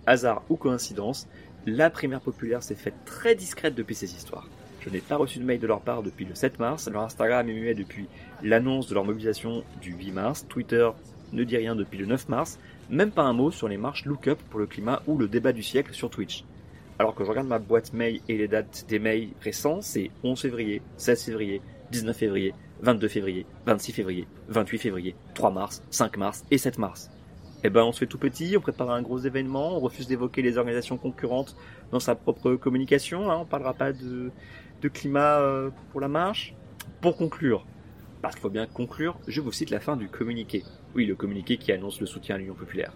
Hasard 0.07 0.43
ou 0.49 0.57
coïncidence, 0.57 1.29
la 1.67 1.91
primaire 1.91 2.21
populaire 2.21 2.63
s'est 2.63 2.75
faite 2.75 2.95
très 3.05 3.35
discrète 3.35 3.75
depuis 3.75 3.95
ces 3.95 4.15
histoires. 4.15 4.49
Je 4.81 4.89
n'ai 4.89 5.01
pas 5.01 5.17
reçu 5.17 5.39
de 5.39 5.45
mail 5.45 5.61
de 5.61 5.67
leur 5.67 5.81
part 5.81 6.03
depuis 6.03 6.25
le 6.25 6.35
7 6.35 6.59
mars, 6.59 6.89
leur 6.91 7.03
Instagram 7.03 7.49
est 7.49 7.53
muet 7.53 7.75
depuis 7.75 8.07
l'annonce 8.43 8.89
de 8.89 8.95
leur 8.95 9.05
mobilisation 9.05 9.63
du 9.83 9.93
8 9.93 10.13
mars, 10.13 10.47
Twitter 10.49 10.89
ne 11.33 11.45
dit 11.45 11.57
rien 11.57 11.77
depuis 11.77 11.99
le 11.99 12.07
9 12.07 12.29
mars, 12.31 12.59
même 12.89 13.11
pas 13.11 13.23
un 13.23 13.35
mot 13.35 13.51
sur 13.51 13.69
les 13.69 13.77
marches 13.77 14.07
Look 14.07 14.27
Up 14.29 14.39
pour 14.49 14.59
le 14.59 14.67
climat 14.67 15.03
ou 15.07 15.19
le 15.19 15.29
débat 15.29 15.53
du 15.53 15.63
siècle 15.63 15.93
sur 15.93 16.09
Twitch. 16.09 16.45
Alors 16.99 17.15
que 17.15 17.25
je 17.25 17.31
regarde 17.31 17.47
ma 17.47 17.59
boîte 17.59 17.93
mail 17.93 18.21
et 18.29 18.39
les 18.39 18.49
dates 18.49 18.87
des 18.89 18.99
mails 18.99 19.29
récents, 19.43 19.83
c'est 19.83 20.11
11 20.25 20.41
février, 20.41 20.83
16 20.97 21.25
février, 21.25 21.63
19 21.93 22.17
février, 22.17 22.55
22 22.83 23.09
février, 23.09 23.47
26 23.67 23.93
février, 23.93 24.27
28 24.49 24.79
février, 24.79 25.15
3 25.35 25.51
mars, 25.51 25.83
5 25.91 26.17
mars 26.17 26.45
et 26.51 26.59
7 26.59 26.79
mars. 26.79 27.11
Eh 27.63 27.69
ben, 27.69 27.83
on 27.83 27.93
se 27.93 27.99
fait 27.99 28.07
tout 28.07 28.19
petit, 28.19 28.57
on 28.57 28.61
prépare 28.61 28.91
un 28.91 29.03
gros 29.03 29.19
événement, 29.19 29.77
on 29.77 29.81
refuse 29.81 30.07
d'évoquer 30.07 30.41
les 30.41 30.57
organisations 30.57 30.97
concurrentes 30.97 31.57
dans 31.93 32.01
sa 32.01 32.15
propre 32.15 32.55
communication, 32.55 33.31
hein, 33.31 33.37
on 33.43 33.45
parlera 33.45 33.75
pas 33.75 33.93
de, 33.93 34.31
de 34.81 34.89
climat 34.89 35.41
euh, 35.41 35.71
pour 35.91 36.01
la 36.01 36.09
marche. 36.09 36.55
Pour 37.01 37.17
conclure, 37.17 37.65
parce 38.23 38.35
qu'il 38.35 38.43
faut 38.43 38.51
bien 38.51 38.67
conclure, 38.67 39.19
je 39.27 39.41
vous 39.41 39.53
cite 39.53 39.71
la 39.71 39.81
fin 39.81 39.97
du 39.97 40.09
communiqué. 40.09 40.65
Oui, 40.95 41.07
le 41.07 41.15
communiqué 41.15 41.57
qui 41.57 41.73
annonce 41.73 42.01
le 42.01 42.07
soutien 42.07 42.35
à 42.35 42.39
l'Union 42.39 42.55
populaire. 42.55 42.93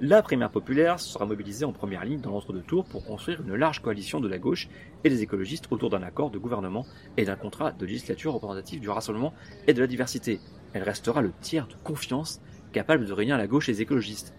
La 0.00 0.22
primaire 0.22 0.50
populaire 0.50 0.98
sera 0.98 1.26
mobilisée 1.26 1.64
en 1.64 1.72
première 1.72 2.04
ligne 2.04 2.20
dans 2.20 2.30
l'entre-deux 2.30 2.62
tours 2.62 2.84
pour 2.84 3.04
construire 3.04 3.40
une 3.42 3.54
large 3.54 3.82
coalition 3.82 4.20
de 4.20 4.28
la 4.28 4.38
gauche 4.38 4.68
et 5.04 5.10
des 5.10 5.22
écologistes 5.22 5.66
autour 5.70 5.90
d'un 5.90 6.02
accord 6.02 6.30
de 6.30 6.38
gouvernement 6.38 6.86
et 7.16 7.24
d'un 7.24 7.36
contrat 7.36 7.72
de 7.72 7.86
législature 7.86 8.32
représentative 8.32 8.80
du 8.80 8.88
rassemblement 8.88 9.32
et 9.66 9.74
de 9.74 9.80
la 9.80 9.86
diversité. 9.86 10.40
Elle 10.72 10.82
restera 10.82 11.22
le 11.22 11.32
tiers 11.40 11.68
de 11.68 11.74
confiance 11.84 12.40
capable 12.72 13.06
de 13.06 13.12
réunir 13.12 13.38
la 13.38 13.46
gauche 13.46 13.68
et 13.68 13.72
les 13.72 13.82
écologistes. 13.82 14.34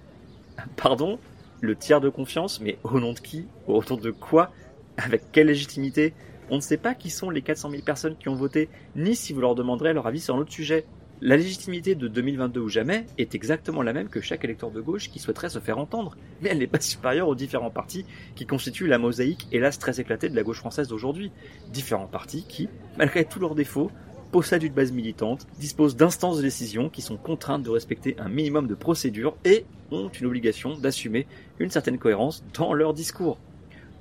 Pardon? 0.75 1.19
Le 1.61 1.75
tiers 1.75 2.01
de 2.01 2.09
confiance? 2.09 2.59
Mais 2.59 2.77
au 2.84 2.99
nom 2.99 3.13
de 3.13 3.19
qui? 3.19 3.47
Autour 3.67 3.99
de 3.99 4.11
quoi? 4.11 4.51
Avec 4.97 5.31
quelle 5.31 5.47
légitimité? 5.47 6.13
On 6.49 6.57
ne 6.57 6.61
sait 6.61 6.77
pas 6.77 6.93
qui 6.93 7.09
sont 7.09 7.29
les 7.29 7.41
400 7.41 7.71
000 7.71 7.83
personnes 7.83 8.15
qui 8.17 8.29
ont 8.29 8.35
voté, 8.35 8.69
ni 8.95 9.15
si 9.15 9.33
vous 9.33 9.41
leur 9.41 9.55
demanderez 9.55 9.93
leur 9.93 10.07
avis 10.07 10.19
sur 10.19 10.35
un 10.35 10.39
autre 10.39 10.51
sujet. 10.51 10.85
La 11.21 11.37
légitimité 11.37 11.95
de 11.95 12.09
2022 12.09 12.59
ou 12.59 12.67
jamais 12.67 13.05
est 13.17 13.33
exactement 13.33 13.81
la 13.81 13.93
même 13.93 14.09
que 14.09 14.19
chaque 14.19 14.43
électeur 14.43 14.71
de 14.71 14.81
gauche 14.81 15.09
qui 15.09 15.19
souhaiterait 15.19 15.49
se 15.49 15.59
faire 15.59 15.77
entendre, 15.77 16.17
mais 16.41 16.49
elle 16.49 16.57
n'est 16.57 16.67
pas 16.67 16.81
supérieure 16.81 17.29
aux 17.29 17.35
différents 17.35 17.69
partis 17.69 18.05
qui 18.35 18.45
constituent 18.45 18.87
la 18.87 18.97
mosaïque, 18.97 19.47
hélas 19.53 19.79
très 19.79 20.01
éclatée, 20.01 20.27
de 20.27 20.35
la 20.35 20.43
gauche 20.43 20.59
française 20.59 20.89
d'aujourd'hui. 20.89 21.31
Différents 21.71 22.07
partis 22.07 22.43
qui, 22.45 22.67
malgré 22.97 23.23
tous 23.23 23.39
leurs 23.39 23.55
défauts, 23.55 23.89
possèdent 24.33 24.63
une 24.63 24.73
base 24.73 24.91
militante, 24.91 25.47
disposent 25.59 25.95
d'instances 25.95 26.37
de 26.37 26.41
décision 26.41 26.89
qui 26.89 27.01
sont 27.01 27.17
contraintes 27.17 27.63
de 27.63 27.69
respecter 27.69 28.15
un 28.19 28.27
minimum 28.27 28.67
de 28.67 28.75
procédures 28.75 29.37
et 29.45 29.65
ont 29.91 30.09
une 30.09 30.25
obligation 30.25 30.75
d'assumer 30.75 31.27
une 31.59 31.69
certaine 31.69 31.99
cohérence 31.99 32.43
dans 32.53 32.73
leur 32.73 32.93
discours 32.93 33.37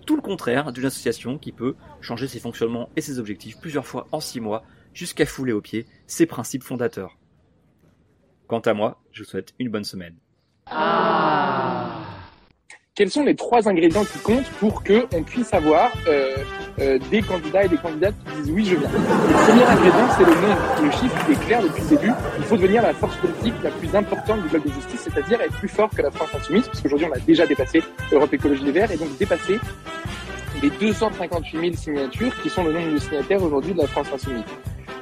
tout 0.05 0.16
le 0.16 0.22
contraire 0.22 0.72
d'une 0.72 0.84
association 0.84 1.38
qui 1.38 1.53
peut 1.53 1.74
changer 2.00 2.28
ses 2.28 2.40
fonctionnements 2.40 2.88
et 2.96 3.00
ses 3.00 3.18
objectifs 3.18 3.59
plusieurs 3.61 3.86
fois 3.86 4.07
en 4.12 4.20
six 4.20 4.40
mois 4.40 4.64
jusqu'à 4.94 5.26
fouler 5.26 5.53
au 5.53 5.61
pied 5.61 5.86
ses 6.07 6.26
principes 6.26 6.64
fondateurs. 6.64 7.18
Quant 8.46 8.61
à 8.61 8.74
moi, 8.74 9.03
je 9.12 9.22
vous 9.22 9.28
souhaite 9.28 9.55
une 9.59 9.70
bonne 9.70 9.84
semaine. 9.84 10.16
Ah. 10.66 11.91
Quels 12.95 13.11
sont 13.11 13.24
les 13.24 13.34
trois 13.34 13.70
ingrédients 13.70 14.05
qui 14.05 14.18
comptent 14.18 14.51
pour 14.61 14.82
que 14.82 15.07
on 15.14 15.22
puisse 15.22 15.55
avoir 15.55 15.90
euh, 16.09 16.36
euh, 16.78 16.99
des 17.11 17.22
candidats 17.22 17.64
et 17.64 17.68
des 17.68 17.78
candidates 17.78 18.14
qui 18.26 18.43
disent 18.43 18.53
oui 18.53 18.64
je 18.66 18.76
viens? 18.76 18.90
Le 18.90 19.47
premier 19.47 19.64
ingrédient 19.64 20.09
c'est 20.18 20.24
le 20.24 20.34
nombre. 20.34 20.61
Le 20.82 20.90
chiffre 20.90 21.30
est 21.30 21.47
clair 21.47 21.62
depuis 21.62 21.82
le 21.84 21.88
début. 21.88 22.12
Il 22.36 22.45
faut 22.45 22.57
devenir 22.59 22.82
la 22.82 22.93
force 22.93 23.16
politique 23.16 23.55
la 23.62 23.70
plus 23.70 23.97
importante 23.97 24.43
du 24.43 24.49
bloc 24.51 24.66
de 24.66 24.72
justice, 24.72 25.09
c'est-à-dire 25.09 25.40
être 25.40 25.55
plus 25.55 25.68
fort 25.68 25.88
que 25.88 26.03
la 26.03 26.11
France 26.11 26.34
insoumise, 26.34 26.66
parce 26.66 26.82
qu'aujourd'hui 26.82 27.07
on 27.11 27.16
a 27.16 27.20
déjà 27.20 27.47
dépassé 27.47 27.82
Europe 28.12 28.34
Écologie 28.34 28.64
Les 28.64 28.72
Verts 28.72 28.93
et 28.93 28.99
donc 28.99 29.16
dépassé 29.16 29.59
les 30.62 30.68
258 30.68 31.61
000 31.61 31.72
signatures 31.74 32.43
qui 32.43 32.51
sont 32.51 32.62
le 32.62 32.74
nombre 32.74 32.93
de 32.93 32.99
signataires 32.99 33.43
aujourd'hui 33.43 33.72
de 33.72 33.78
la 33.78 33.86
France 33.86 34.09
insoumise. 34.12 34.45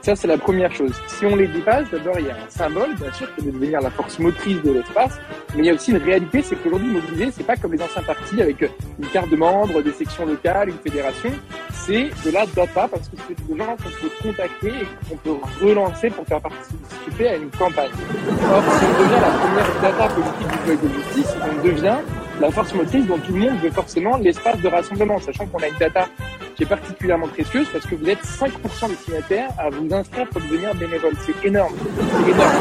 Ça, 0.02 0.16
c'est 0.16 0.28
la 0.28 0.38
première 0.38 0.72
chose. 0.72 0.92
Si 1.08 1.26
on 1.26 1.36
les 1.36 1.46
dépasse, 1.46 1.90
d'abord, 1.90 2.18
il 2.18 2.26
y 2.26 2.30
a 2.30 2.34
un 2.34 2.48
symbole, 2.48 2.94
bien 2.94 3.12
sûr, 3.12 3.28
qui 3.34 3.44
de 3.44 3.50
devenir 3.50 3.82
la 3.82 3.90
force 3.90 4.18
motrice 4.18 4.62
de 4.62 4.72
l'espace, 4.72 5.18
mais 5.54 5.60
il 5.60 5.64
y 5.66 5.70
a 5.70 5.74
aussi 5.74 5.90
une 5.90 5.98
réalité, 5.98 6.42
c'est 6.42 6.56
qu'aujourd'hui, 6.56 6.88
mobiliser, 6.88 7.30
c'est 7.30 7.44
pas 7.44 7.56
comme 7.56 7.74
les 7.74 7.82
anciens 7.82 8.02
partis 8.02 8.40
avec 8.40 8.62
une 8.62 9.06
carte 9.08 9.28
de 9.28 9.36
membre, 9.36 9.82
des 9.82 9.92
sections 9.92 10.24
locales, 10.24 10.70
une 10.70 10.78
fédération. 10.78 11.30
C'est 11.72 12.10
de 12.24 12.30
la 12.32 12.46
data, 12.46 12.88
parce 12.88 13.08
que 13.08 13.16
c'est 13.28 13.46
des 13.46 13.58
gens 13.58 13.76
qu'on 13.76 13.90
peut 14.00 14.10
contacter 14.22 14.68
et 14.68 15.08
qu'on 15.08 15.16
peut 15.16 15.36
relancer 15.62 16.08
pour 16.08 16.26
faire 16.26 16.40
participer 16.40 17.28
à 17.28 17.36
une 17.36 17.50
campagne. 17.50 17.90
Or, 17.90 18.62
si 18.78 18.84
on 18.86 19.02
devient 19.02 19.20
la 19.20 19.30
première 19.38 19.82
data 19.82 20.14
politique 20.14 20.48
du 20.48 20.58
bloc 20.64 20.82
de 20.82 20.88
justice, 20.88 21.36
on 21.42 21.62
devient 21.62 21.98
la 22.40 22.50
force 22.50 22.72
motrice 22.74 23.06
dont 23.06 23.18
tout 23.18 23.32
le 23.32 23.38
monde 23.38 23.58
veut 23.60 23.70
forcément 23.70 24.16
l'espace 24.16 24.58
de 24.60 24.68
rassemblement, 24.68 25.18
sachant 25.20 25.46
qu'on 25.46 25.58
a 25.58 25.68
une 25.68 25.78
data 25.78 26.08
qui 26.56 26.62
est 26.62 26.66
particulièrement 26.66 27.28
précieuse 27.28 27.68
parce 27.70 27.86
que 27.86 27.94
vous 27.94 28.08
êtes 28.08 28.22
5% 28.24 28.88
des 28.88 28.94
signataires 28.96 29.50
à 29.58 29.68
vous 29.68 29.86
inscrire 29.94 30.26
pour 30.28 30.40
devenir 30.40 30.74
bénévole. 30.74 31.12
C'est 31.24 31.46
énorme. 31.46 31.74
C'est 31.76 32.30
énorme. 32.30 32.52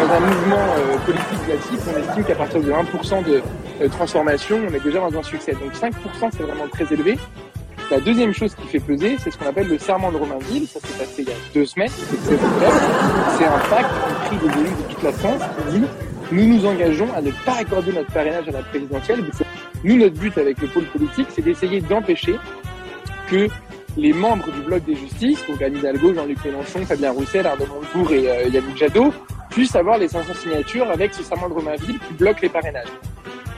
Dans 0.00 0.14
un 0.14 0.20
mouvement 0.20 0.56
euh, 0.56 0.96
politique 1.04 1.44
classique, 1.44 1.80
on 1.94 2.08
estime 2.08 2.24
qu'à 2.24 2.34
partir 2.34 2.60
de 2.62 2.72
1% 2.72 3.24
de 3.24 3.42
euh, 3.82 3.88
transformation, 3.88 4.58
on 4.68 4.74
est 4.74 4.82
déjà 4.82 5.00
dans 5.00 5.18
un 5.18 5.22
succès. 5.22 5.52
Donc 5.52 5.72
5% 5.74 5.92
c'est 6.32 6.42
vraiment 6.42 6.68
très 6.68 6.92
élevé. 6.92 7.18
La 7.90 8.00
deuxième 8.00 8.32
chose 8.32 8.54
qui 8.54 8.66
fait 8.66 8.80
peser, 8.80 9.16
c'est 9.22 9.30
ce 9.30 9.38
qu'on 9.38 9.46
appelle 9.46 9.68
le 9.68 9.78
serment 9.78 10.10
de 10.10 10.16
Romainville. 10.16 10.66
Ça 10.66 10.80
s'est 10.80 10.98
passé 10.98 11.22
il 11.22 11.28
y 11.28 11.30
a 11.30 11.34
deux 11.54 11.66
semaines. 11.66 11.90
C'est 11.90 13.44
un 13.44 13.58
pacte 13.70 13.90
pris 14.24 14.36
des 14.38 14.60
élus 14.60 14.70
de 14.70 14.94
toute 14.94 15.02
la 15.02 15.12
France 15.12 15.42
qui 15.68 15.78
dit 15.78 15.86
nous 16.32 16.46
nous 16.46 16.66
engageons 16.66 17.12
à 17.14 17.20
ne 17.20 17.30
pas 17.44 17.58
accorder 17.60 17.92
notre 17.92 18.12
parrainage 18.12 18.48
à 18.48 18.52
la 18.52 18.62
présidentielle. 18.62 19.24
Nous, 19.84 19.96
notre 19.96 20.18
but 20.18 20.36
avec 20.38 20.60
le 20.60 20.68
pôle 20.68 20.84
politique, 20.86 21.28
c'est 21.30 21.42
d'essayer 21.42 21.80
d'empêcher 21.80 22.36
que 23.30 23.48
les 23.96 24.12
membres 24.12 24.50
du 24.52 24.60
bloc 24.60 24.84
des 24.84 24.96
justices, 24.96 25.46
donc 25.46 25.62
Anne 25.62 25.76
Hidalgo, 25.76 26.14
Jean-Luc 26.14 26.44
Mélenchon, 26.44 26.84
Fabien 26.84 27.12
Roussel, 27.12 27.46
Arnaud 27.46 27.66
Montebourg 27.66 28.12
et 28.12 28.28
euh, 28.28 28.48
Yannick 28.48 28.76
Jadot, 28.76 29.12
puissent 29.50 29.76
avoir 29.76 29.98
les 29.98 30.08
500 30.08 30.34
signatures 30.34 30.90
avec 30.90 31.14
ce 31.14 31.22
serment 31.22 31.48
de 31.48 31.54
Romainville 31.54 31.98
qui 31.98 32.14
bloque 32.14 32.42
les 32.42 32.48
parrainages. 32.48 32.92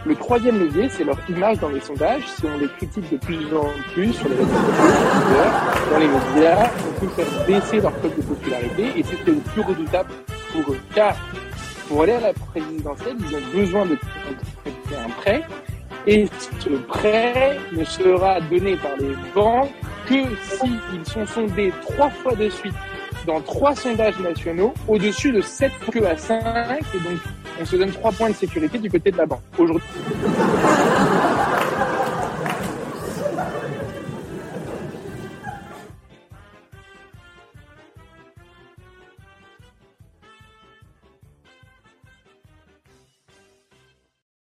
Le 0.07 0.15
troisième 0.15 0.59
levier, 0.61 0.89
c'est 0.89 1.05
leur 1.05 1.19
image 1.29 1.59
dans 1.59 1.71
les 1.71 1.81
sondages. 1.81 2.23
Si 2.27 2.47
on 2.47 2.57
les 2.57 2.69
critique 2.69 3.11
de 3.11 3.17
plus 3.17 3.45
en 3.55 3.67
plus 3.93 4.13
sur 4.13 4.29
les 4.29 4.37
réseaux 4.37 4.49
sociaux, 4.49 5.91
dans 5.91 5.99
les 5.99 6.07
médias, 6.07 6.71
on 6.89 7.01
peut 7.01 7.23
faire 7.23 7.47
baisser 7.47 7.81
leur 7.81 8.01
code 8.01 8.15
de 8.17 8.23
popularité 8.23 8.85
et 8.97 9.03
c'est 9.03 9.27
le 9.27 9.35
plus 9.39 9.63
redoutable 9.63 10.11
pour 10.53 10.73
eux. 10.73 10.79
Car 10.95 11.17
pour 11.89 12.03
aller 12.03 12.13
à 12.13 12.21
la 12.21 12.33
présidentielle, 12.33 13.17
ils 13.19 13.37
ont 13.37 13.61
besoin 13.61 13.87
de 13.87 13.99
un 14.95 15.09
prêt. 15.21 15.43
Et 16.07 16.27
ce 16.61 16.69
prêt 16.87 17.59
ne 17.73 17.85
sera 17.85 18.41
donné 18.43 18.77
par 18.77 18.97
les 18.99 19.15
banques 19.35 19.71
que 20.07 20.23
s'ils 20.43 21.07
sont 21.07 21.27
sondés 21.27 21.73
trois 21.83 22.11
fois 22.11 22.35
de 22.35 22.49
suite 22.49 22.75
dans 23.27 23.41
trois 23.41 23.75
sondages 23.75 24.19
nationaux 24.21 24.73
au-dessus 24.87 25.33
de 25.33 25.41
7 25.41 25.71
que 25.93 26.05
à 26.05 26.17
5 26.17 26.41
et 26.95 26.99
donc 26.99 27.19
on 27.61 27.65
se 27.65 27.77
donne 27.77 27.91
trois 27.91 28.13
points 28.13 28.31
de 28.31 28.35
sécurité 28.35 28.79
du 28.79 28.91
côté 28.91 29.11
de 29.11 29.19
la 29.19 29.27
banque. 29.27 29.43
Aujourd'hui, 29.59 29.87